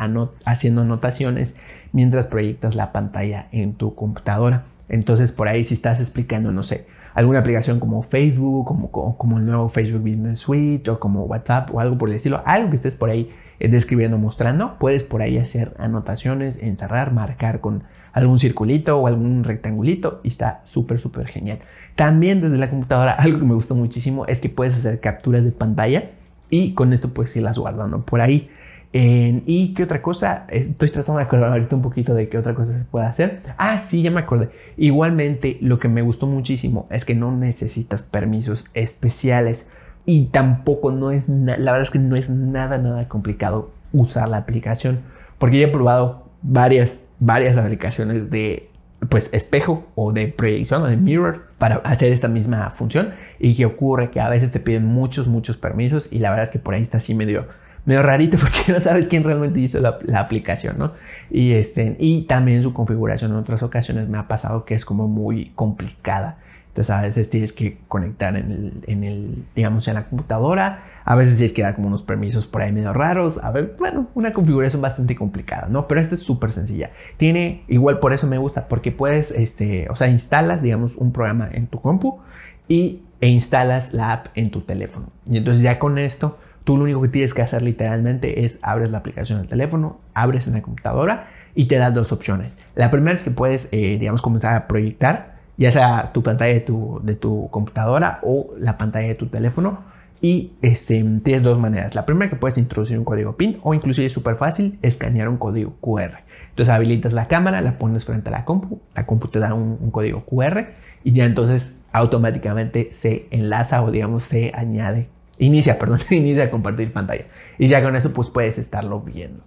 haciendo 0.45 0.81
anotaciones 0.81 1.57
mientras 1.91 2.25
proyectas 2.25 2.73
la 2.73 2.91
pantalla 2.91 3.47
en 3.51 3.75
tu 3.75 3.93
computadora. 3.93 4.65
Entonces, 4.89 5.31
por 5.31 5.47
ahí 5.47 5.63
si 5.63 5.75
estás 5.75 5.99
explicando, 5.99 6.51
no 6.51 6.63
sé, 6.63 6.87
alguna 7.13 7.39
aplicación 7.39 7.79
como 7.79 8.01
Facebook, 8.01 8.65
como, 8.65 8.89
como, 8.89 9.37
el 9.37 9.45
nuevo 9.45 9.69
Facebook 9.69 10.01
Business 10.01 10.39
Suite 10.39 10.89
o 10.89 10.99
como 10.99 11.25
WhatsApp 11.25 11.69
o 11.71 11.79
algo 11.79 11.99
por 11.99 12.09
el 12.09 12.15
estilo, 12.15 12.41
algo 12.47 12.71
que 12.71 12.77
estés 12.77 12.95
por 12.95 13.11
ahí 13.11 13.29
eh, 13.59 13.67
describiendo, 13.67 14.17
mostrando, 14.17 14.77
puedes 14.79 15.03
por 15.03 15.21
ahí 15.21 15.37
hacer 15.37 15.75
anotaciones, 15.77 16.57
encerrar, 16.63 17.13
marcar 17.13 17.61
con 17.61 17.83
algún 18.15 18.39
circulito 18.39 18.97
o 18.97 19.07
algún 19.07 19.43
rectangulito 19.43 20.21
y 20.23 20.29
está 20.29 20.61
súper, 20.63 20.99
súper 20.99 21.27
genial. 21.27 21.59
También 21.95 22.41
desde 22.41 22.57
la 22.57 22.69
computadora, 22.69 23.11
algo 23.19 23.39
que 23.39 23.45
me 23.45 23.53
gustó 23.53 23.75
muchísimo 23.75 24.25
es 24.25 24.41
que 24.41 24.49
puedes 24.49 24.75
hacer 24.75 24.99
capturas 24.99 25.43
de 25.43 25.51
pantalla 25.51 26.11
y 26.49 26.73
con 26.73 26.93
esto 26.93 27.13
puedes 27.13 27.35
irlas 27.35 27.59
guardando 27.59 28.01
por 28.01 28.21
ahí. 28.21 28.49
¿Y 28.97 29.73
qué 29.73 29.83
otra 29.83 30.01
cosa? 30.01 30.45
Estoy 30.47 30.89
tratando 30.89 31.19
de 31.19 31.25
acordar 31.25 31.51
ahorita 31.51 31.75
un 31.75 31.81
poquito 31.81 32.13
de 32.13 32.29
qué 32.29 32.37
otra 32.37 32.55
cosa 32.55 32.77
se 32.77 32.85
puede 32.85 33.05
hacer. 33.05 33.41
Ah, 33.57 33.79
sí, 33.81 34.01
ya 34.01 34.09
me 34.09 34.21
acordé. 34.21 34.51
Igualmente, 34.77 35.57
lo 35.59 35.79
que 35.79 35.89
me 35.89 36.01
gustó 36.01 36.27
muchísimo 36.27 36.87
es 36.89 37.03
que 37.03 37.13
no 37.13 37.29
necesitas 37.35 38.03
permisos 38.03 38.69
especiales 38.73 39.67
y 40.05 40.27
tampoco 40.27 40.93
no 40.93 41.11
es, 41.11 41.27
la 41.27 41.57
verdad 41.57 41.81
es 41.81 41.91
que 41.91 41.99
no 41.99 42.15
es 42.15 42.29
nada, 42.29 42.77
nada 42.77 43.09
complicado 43.09 43.71
usar 43.91 44.29
la 44.29 44.37
aplicación. 44.37 45.01
Porque 45.39 45.59
ya 45.59 45.65
he 45.65 45.69
probado 45.71 46.29
varias, 46.41 47.01
varias 47.19 47.57
aplicaciones 47.57 48.29
de 48.29 48.69
pues 49.09 49.29
espejo 49.33 49.85
o 49.95 50.11
de 50.11 50.27
proyección 50.29 50.83
o 50.83 50.87
de 50.87 50.97
mirror 50.97 51.47
para 51.57 51.75
hacer 51.77 52.11
esta 52.11 52.27
misma 52.27 52.71
función 52.71 53.13
y 53.39 53.55
que 53.55 53.65
ocurre 53.65 54.09
que 54.09 54.19
a 54.19 54.29
veces 54.29 54.51
te 54.51 54.59
piden 54.59 54.85
muchos 54.85 55.27
muchos 55.27 55.57
permisos 55.57 56.11
y 56.11 56.19
la 56.19 56.29
verdad 56.29 56.45
es 56.45 56.51
que 56.51 56.59
por 56.59 56.73
ahí 56.73 56.81
está 56.81 56.97
así 56.97 57.13
medio 57.13 57.45
medio 57.85 58.01
rarito 58.01 58.37
porque 58.41 58.71
no 58.71 58.79
sabes 58.79 59.07
quién 59.07 59.23
realmente 59.23 59.59
hizo 59.59 59.79
la, 59.79 60.19
aplicación, 60.19 60.77
¿no? 60.77 60.93
Y, 61.29 61.53
este, 61.53 61.95
y 61.99 62.23
también 62.23 62.61
su 62.63 62.73
configuración 62.73 63.31
en 63.31 63.37
otras 63.37 63.63
ocasiones 63.63 64.09
me 64.09 64.17
ha 64.17 64.27
pasado 64.27 64.65
que 64.65 64.75
es 64.75 64.85
como 64.85 65.07
muy 65.07 65.51
complicada. 65.55 66.37
Entonces 66.69 66.93
a 66.93 67.01
veces 67.01 67.29
tienes 67.29 67.53
que 67.53 67.77
conectar 67.87 68.35
en 68.35 68.51
el, 68.51 68.73
en 68.87 69.03
el, 69.03 69.45
digamos, 69.55 69.87
en 69.87 69.93
la 69.93 70.05
computadora. 70.05 70.83
A 71.05 71.15
veces 71.15 71.37
tienes 71.37 71.53
que 71.53 71.61
dar 71.61 71.75
como 71.75 71.87
unos 71.87 72.01
permisos 72.01 72.45
por 72.45 72.61
ahí 72.61 72.71
medio 72.71 72.91
raros. 72.91 73.41
A 73.43 73.51
ver, 73.51 73.75
bueno, 73.77 74.07
una 74.15 74.33
configuración 74.33 74.81
bastante 74.81 75.15
complicada, 75.15 75.67
¿no? 75.69 75.87
Pero 75.87 76.01
esta 76.01 76.15
es 76.15 76.23
súper 76.23 76.51
sencilla. 76.51 76.91
Tiene, 77.17 77.63
igual 77.67 77.99
por 77.99 78.11
eso 78.11 78.27
me 78.27 78.37
gusta, 78.37 78.67
porque 78.67 78.91
puedes, 78.91 79.31
este, 79.31 79.87
o 79.89 79.95
sea, 79.95 80.07
instalas, 80.09 80.61
digamos, 80.61 80.97
un 80.97 81.13
programa 81.13 81.47
en 81.51 81.67
tu 81.67 81.79
compu 81.79 82.19
y, 82.67 83.03
e 83.21 83.29
instalas 83.29 83.93
la 83.93 84.11
app 84.11 84.27
en 84.35 84.51
tu 84.51 84.61
teléfono. 84.61 85.07
Y 85.29 85.37
entonces 85.37 85.63
ya 85.63 85.79
con 85.79 85.97
esto 85.97 86.37
Tú 86.65 86.77
lo 86.77 86.83
único 86.83 87.01
que 87.03 87.09
tienes 87.09 87.35
que 87.35 87.43
hacer 87.43 87.61
literalmente 87.61 88.43
es 88.43 88.59
abres 88.63 88.89
la 88.89 88.97
aplicación 88.97 89.37
del 89.39 89.47
teléfono, 89.47 89.99
abres 90.15 90.47
en 90.47 90.53
la 90.53 90.63
computadora 90.63 91.27
y 91.53 91.65
te 91.65 91.77
da 91.77 91.91
dos 91.91 92.11
opciones. 92.11 92.53
La 92.73 92.89
primera 92.89 93.15
es 93.15 93.23
que 93.23 93.29
puedes, 93.29 93.69
eh, 93.71 93.97
digamos, 93.99 94.23
comenzar 94.23 94.55
a 94.55 94.67
proyectar, 94.67 95.35
ya 95.57 95.71
sea 95.71 96.11
tu 96.11 96.23
pantalla 96.23 96.55
de 96.55 96.61
tu, 96.61 96.99
de 97.03 97.13
tu 97.15 97.49
computadora 97.51 98.19
o 98.23 98.55
la 98.57 98.79
pantalla 98.79 99.07
de 99.07 99.13
tu 99.13 99.27
teléfono. 99.27 99.83
Y 100.25 100.53
este, 100.63 100.95
tienes 101.23 101.43
dos 101.43 101.59
maneras. 101.59 101.93
La 101.93 102.07
primera 102.07 102.31
que 102.31 102.35
puedes 102.35 102.57
introducir 102.57 102.97
un 102.97 103.05
código 103.05 103.37
PIN 103.37 103.59
o 103.61 103.75
inclusive 103.75 104.07
es 104.07 104.13
súper 104.13 104.37
fácil, 104.37 104.79
escanear 104.81 105.29
un 105.29 105.37
código 105.37 105.75
QR. 105.79 106.23
Entonces 106.49 106.73
habilitas 106.73 107.13
la 107.13 107.27
cámara, 107.27 107.61
la 107.61 107.77
pones 107.77 108.05
frente 108.05 108.29
a 108.29 108.31
la 108.31 108.43
compu, 108.43 108.81
la 108.95 109.05
compu 109.05 109.27
te 109.27 109.37
da 109.37 109.53
un, 109.53 109.77
un 109.79 109.91
código 109.91 110.25
QR 110.25 110.69
y 111.03 111.11
ya 111.11 111.25
entonces 111.25 111.79
automáticamente 111.91 112.87
se 112.89 113.27
enlaza 113.29 113.83
o 113.83 113.91
digamos 113.91 114.23
se 114.23 114.51
añade 114.55 115.09
inicia, 115.37 115.77
perdón, 115.79 115.99
inicia 116.09 116.45
a 116.45 116.49
compartir 116.49 116.91
pantalla. 116.91 117.25
Y 117.59 117.67
ya 117.67 117.83
con 117.83 117.95
eso 117.95 118.11
pues 118.11 118.29
puedes 118.29 118.57
estarlo 118.57 119.01
viendo. 119.01 119.43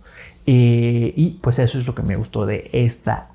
y 0.46 1.40
pues 1.42 1.58
eso 1.58 1.80
es 1.80 1.88
lo 1.88 1.96
que 1.96 2.02
me 2.02 2.14
gustó 2.14 2.46
de 2.46 2.70
esta 2.72 3.30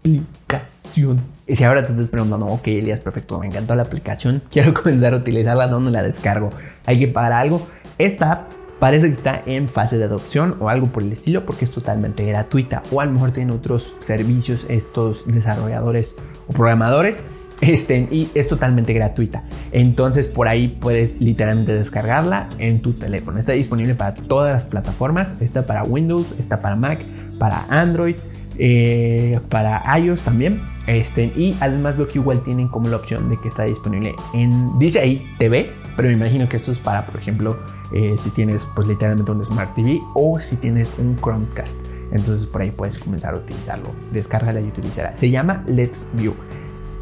aplicación. 0.00 1.20
Y 1.46 1.56
si 1.56 1.64
ahora 1.64 1.84
te 1.84 1.92
estás 1.92 2.08
preguntando, 2.08 2.46
ok, 2.46 2.66
Elías, 2.68 3.00
perfecto, 3.00 3.38
me 3.38 3.46
encantó 3.46 3.74
la 3.74 3.82
aplicación, 3.82 4.42
quiero 4.50 4.74
comenzar 4.74 5.14
a 5.14 5.16
utilizarla, 5.18 5.68
¿dónde 5.68 5.90
la 5.90 6.02
descargo? 6.02 6.50
Hay 6.86 6.98
que 6.98 7.08
pagar 7.08 7.32
algo. 7.32 7.66
Esta 7.98 8.32
app 8.32 8.52
parece 8.78 9.08
que 9.08 9.14
está 9.14 9.42
en 9.46 9.68
fase 9.68 9.98
de 9.98 10.04
adopción 10.04 10.56
o 10.58 10.68
algo 10.68 10.86
por 10.86 11.02
el 11.02 11.12
estilo 11.12 11.44
porque 11.44 11.66
es 11.66 11.70
totalmente 11.70 12.24
gratuita 12.24 12.82
o 12.90 13.00
a 13.00 13.04
lo 13.04 13.12
mejor 13.12 13.32
tiene 13.32 13.52
otros 13.52 13.94
servicios 14.00 14.64
estos 14.70 15.26
desarrolladores 15.26 16.16
o 16.48 16.52
programadores 16.52 17.22
este, 17.60 18.08
y 18.10 18.30
es 18.34 18.48
totalmente 18.48 18.94
gratuita. 18.94 19.44
Entonces 19.70 20.28
por 20.28 20.48
ahí 20.48 20.68
puedes 20.68 21.20
literalmente 21.20 21.74
descargarla 21.74 22.48
en 22.58 22.80
tu 22.80 22.94
teléfono. 22.94 23.38
Está 23.38 23.52
disponible 23.52 23.94
para 23.94 24.14
todas 24.14 24.54
las 24.54 24.64
plataformas. 24.64 25.34
Está 25.40 25.66
para 25.66 25.82
Windows, 25.82 26.34
está 26.38 26.62
para 26.62 26.74
Mac, 26.74 27.04
para 27.38 27.66
Android, 27.68 28.16
eh, 28.62 29.40
para 29.48 29.82
iOS 29.98 30.22
también. 30.22 30.60
Este, 30.86 31.32
y 31.36 31.56
además 31.60 31.96
veo 31.96 32.08
que 32.08 32.18
igual 32.18 32.40
tienen 32.42 32.68
como 32.68 32.88
la 32.88 32.96
opción 32.96 33.30
de 33.30 33.38
que 33.38 33.48
está 33.48 33.64
disponible 33.64 34.14
en, 34.34 34.78
dice 34.78 35.00
ahí 35.00 35.26
TV, 35.38 35.70
pero 35.96 36.08
me 36.08 36.14
imagino 36.14 36.48
que 36.48 36.56
esto 36.56 36.72
es 36.72 36.78
para, 36.78 37.06
por 37.06 37.20
ejemplo, 37.20 37.58
eh, 37.92 38.16
si 38.18 38.30
tienes 38.30 38.66
pues 38.74 38.86
literalmente 38.88 39.30
un 39.30 39.44
Smart 39.44 39.74
TV 39.74 40.00
o 40.14 40.38
si 40.40 40.56
tienes 40.56 40.90
un 40.98 41.16
Chromecast. 41.16 41.74
Entonces 42.12 42.46
por 42.46 42.60
ahí 42.62 42.70
puedes 42.70 42.98
comenzar 42.98 43.34
a 43.34 43.38
utilizarlo. 43.38 43.90
Descárgala 44.12 44.60
y 44.60 44.68
utilizarla. 44.68 45.14
Se 45.14 45.30
llama 45.30 45.64
Let's 45.66 46.06
View. 46.14 46.34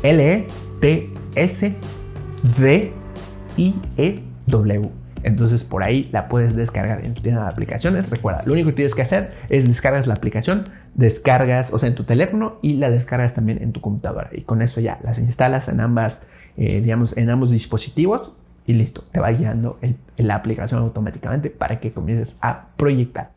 L-E-T-S-D-I-E-W. 0.02 0.48
Entonces 5.22 5.64
por 5.64 5.86
ahí 5.86 6.08
la 6.12 6.28
puedes 6.28 6.54
descargar 6.54 7.04
en 7.04 7.14
tu 7.14 7.22
tienda 7.22 7.42
de 7.42 7.48
aplicaciones. 7.48 8.10
Recuerda, 8.10 8.42
lo 8.44 8.52
único 8.52 8.70
que 8.70 8.76
tienes 8.76 8.94
que 8.94 9.02
hacer 9.02 9.32
es 9.48 9.66
descargas 9.66 10.06
la 10.06 10.14
aplicación, 10.14 10.64
descargas, 10.94 11.72
o 11.72 11.78
sea, 11.78 11.88
en 11.88 11.94
tu 11.94 12.04
teléfono 12.04 12.58
y 12.62 12.74
la 12.74 12.90
descargas 12.90 13.34
también 13.34 13.62
en 13.62 13.72
tu 13.72 13.80
computadora. 13.80 14.30
Y 14.32 14.42
con 14.42 14.62
eso 14.62 14.80
ya 14.80 14.98
las 15.02 15.18
instalas 15.18 15.68
en 15.68 15.80
ambas, 15.80 16.26
eh, 16.56 16.80
digamos, 16.80 17.16
en 17.16 17.30
ambos 17.30 17.50
dispositivos 17.50 18.32
y 18.66 18.74
listo, 18.74 19.02
te 19.10 19.18
va 19.18 19.30
guiando 19.30 19.78
la 20.18 20.34
aplicación 20.34 20.82
automáticamente 20.82 21.48
para 21.48 21.80
que 21.80 21.92
comiences 21.92 22.38
a 22.42 22.66
proyectar. 22.76 23.30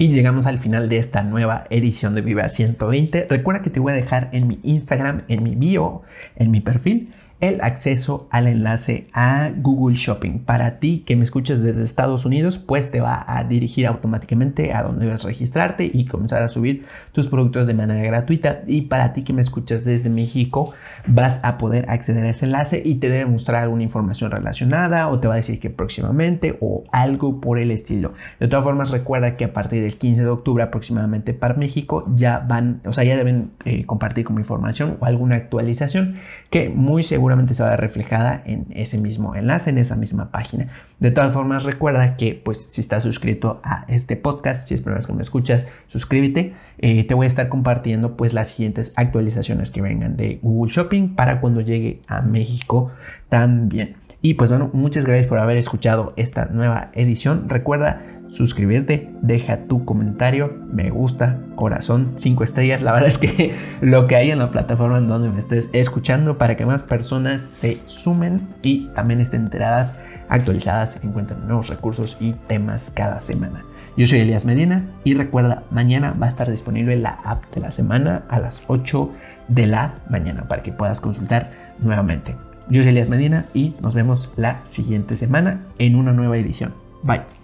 Y 0.00 0.08
llegamos 0.08 0.46
al 0.46 0.58
final 0.58 0.88
de 0.88 0.98
esta 0.98 1.22
nueva 1.22 1.66
edición 1.70 2.14
de 2.14 2.20
Viva 2.20 2.48
120. 2.48 3.26
Recuerda 3.28 3.62
que 3.62 3.70
te 3.70 3.80
voy 3.80 3.92
a 3.92 3.96
dejar 3.96 4.30
en 4.32 4.46
mi 4.46 4.60
Instagram, 4.62 5.22
en 5.26 5.42
mi 5.42 5.56
bio, 5.56 6.02
en 6.36 6.52
mi 6.52 6.60
perfil, 6.60 7.12
el 7.40 7.60
acceso 7.60 8.26
al 8.30 8.48
enlace 8.48 9.06
a 9.12 9.50
Google 9.56 9.96
Shopping. 9.96 10.40
Para 10.40 10.80
ti 10.80 11.04
que 11.06 11.14
me 11.14 11.22
escuches 11.22 11.62
desde 11.62 11.84
Estados 11.84 12.24
Unidos, 12.24 12.58
pues 12.58 12.90
te 12.90 13.00
va 13.00 13.24
a 13.28 13.44
dirigir 13.44 13.86
automáticamente 13.86 14.72
a 14.72 14.82
donde 14.82 15.06
debes 15.06 15.24
registrarte 15.24 15.88
y 15.92 16.06
comenzar 16.06 16.42
a 16.42 16.48
subir 16.48 16.86
tus 17.12 17.28
productos 17.28 17.66
de 17.66 17.74
manera 17.74 18.02
gratuita. 18.02 18.62
Y 18.66 18.82
para 18.82 19.12
ti 19.12 19.22
que 19.22 19.32
me 19.32 19.42
escuchas 19.42 19.84
desde 19.84 20.10
México, 20.10 20.72
vas 21.06 21.40
a 21.44 21.58
poder 21.58 21.88
acceder 21.90 22.24
a 22.24 22.30
ese 22.30 22.46
enlace 22.46 22.82
y 22.84 22.96
te 22.96 23.08
debe 23.08 23.26
mostrar 23.26 23.62
alguna 23.62 23.84
información 23.84 24.30
relacionada 24.30 25.08
o 25.08 25.20
te 25.20 25.28
va 25.28 25.34
a 25.34 25.36
decir 25.36 25.60
que 25.60 25.70
próximamente 25.70 26.58
o 26.60 26.84
algo 26.90 27.40
por 27.40 27.58
el 27.58 27.70
estilo. 27.70 28.14
De 28.40 28.48
todas 28.48 28.64
formas, 28.64 28.90
recuerda 28.90 29.36
que 29.36 29.44
a 29.44 29.52
partir 29.52 29.82
del 29.82 29.96
15 29.96 30.22
de 30.22 30.28
octubre 30.28 30.64
aproximadamente 30.64 31.34
para 31.34 31.54
México 31.54 32.04
ya 32.14 32.40
van, 32.40 32.80
o 32.84 32.92
sea, 32.92 33.04
ya 33.04 33.16
deben 33.16 33.52
eh, 33.64 33.84
compartir 33.86 34.24
como 34.24 34.40
información 34.40 34.96
o 35.00 35.04
alguna 35.04 35.36
actualización 35.36 36.16
que 36.50 36.68
muy 36.68 37.02
seguramente 37.28 37.52
se 37.52 37.62
va 37.62 37.68
a 37.68 37.72
ver 37.72 37.80
reflejada 37.80 38.42
en 38.46 38.66
ese 38.70 38.96
mismo 38.96 39.34
enlace, 39.34 39.68
en 39.68 39.76
esa 39.76 39.96
misma 39.96 40.30
página. 40.30 40.68
De 40.98 41.10
todas 41.10 41.34
formas, 41.34 41.64
recuerda 41.64 42.16
que 42.16 42.40
pues 42.42 42.62
si 42.70 42.80
estás 42.80 43.02
suscrito 43.02 43.60
a 43.62 43.84
este 43.88 44.16
podcast, 44.16 44.66
si 44.66 44.72
es 44.72 44.80
primera 44.80 44.96
vez 44.96 45.06
que 45.06 45.12
me 45.12 45.20
escuchas, 45.20 45.66
suscríbete. 45.88 46.54
Eh, 46.78 47.04
te 47.04 47.12
voy 47.12 47.24
a 47.24 47.28
estar 47.28 47.48
compartiendo 47.50 48.16
pues 48.16 48.32
las 48.32 48.48
siguientes 48.48 48.92
actualizaciones 48.96 49.70
que 49.70 49.82
vengan 49.82 50.16
de 50.16 50.38
Google 50.42 50.72
Shopping 50.72 51.16
para 51.16 51.40
cuando 51.40 51.60
llegue 51.60 52.00
a 52.06 52.22
México 52.22 52.92
también. 53.28 53.96
Y 54.22 54.34
pues 54.34 54.50
bueno, 54.50 54.70
muchas 54.72 55.04
gracias 55.04 55.26
por 55.26 55.38
haber 55.38 55.58
escuchado 55.58 56.14
esta 56.16 56.46
nueva 56.46 56.90
edición. 56.94 57.48
Recuerda 57.48 58.02
suscribirte, 58.28 59.10
deja 59.22 59.64
tu 59.66 59.84
comentario, 59.84 60.56
me 60.72 60.90
gusta, 60.90 61.38
corazón, 61.54 62.12
5 62.16 62.44
estrellas. 62.44 62.82
La 62.82 62.92
verdad 62.92 63.08
es 63.08 63.18
que 63.18 63.54
lo 63.80 64.06
que 64.06 64.16
hay 64.16 64.30
en 64.30 64.38
la 64.38 64.50
plataforma 64.50 64.98
en 64.98 65.08
donde 65.08 65.30
me 65.30 65.40
estés 65.40 65.68
escuchando 65.72 66.38
para 66.38 66.56
que 66.56 66.66
más 66.66 66.82
personas 66.82 67.50
se 67.52 67.78
sumen 67.86 68.48
y 68.62 68.86
también 68.88 69.20
estén 69.20 69.42
enteradas, 69.42 69.96
actualizadas, 70.28 71.02
encuentren 71.02 71.46
nuevos 71.46 71.68
recursos 71.68 72.16
y 72.20 72.32
temas 72.32 72.90
cada 72.90 73.20
semana. 73.20 73.64
Yo 73.96 74.06
soy 74.06 74.20
Elías 74.20 74.44
Medina 74.44 74.84
y 75.02 75.14
recuerda, 75.14 75.64
mañana 75.70 76.14
va 76.20 76.26
a 76.26 76.28
estar 76.28 76.48
disponible 76.48 76.96
la 76.96 77.18
app 77.24 77.52
de 77.52 77.60
la 77.60 77.72
semana 77.72 78.22
a 78.28 78.38
las 78.38 78.62
8 78.68 79.10
de 79.48 79.66
la 79.66 79.94
mañana 80.08 80.46
para 80.46 80.62
que 80.62 80.70
puedas 80.70 81.00
consultar 81.00 81.50
nuevamente. 81.80 82.36
Yo 82.68 82.82
soy 82.82 82.90
Elías 82.90 83.08
Medina 83.08 83.46
y 83.54 83.74
nos 83.82 83.94
vemos 83.94 84.30
la 84.36 84.60
siguiente 84.66 85.16
semana 85.16 85.62
en 85.78 85.96
una 85.96 86.12
nueva 86.12 86.36
edición. 86.36 86.74
Bye. 87.02 87.37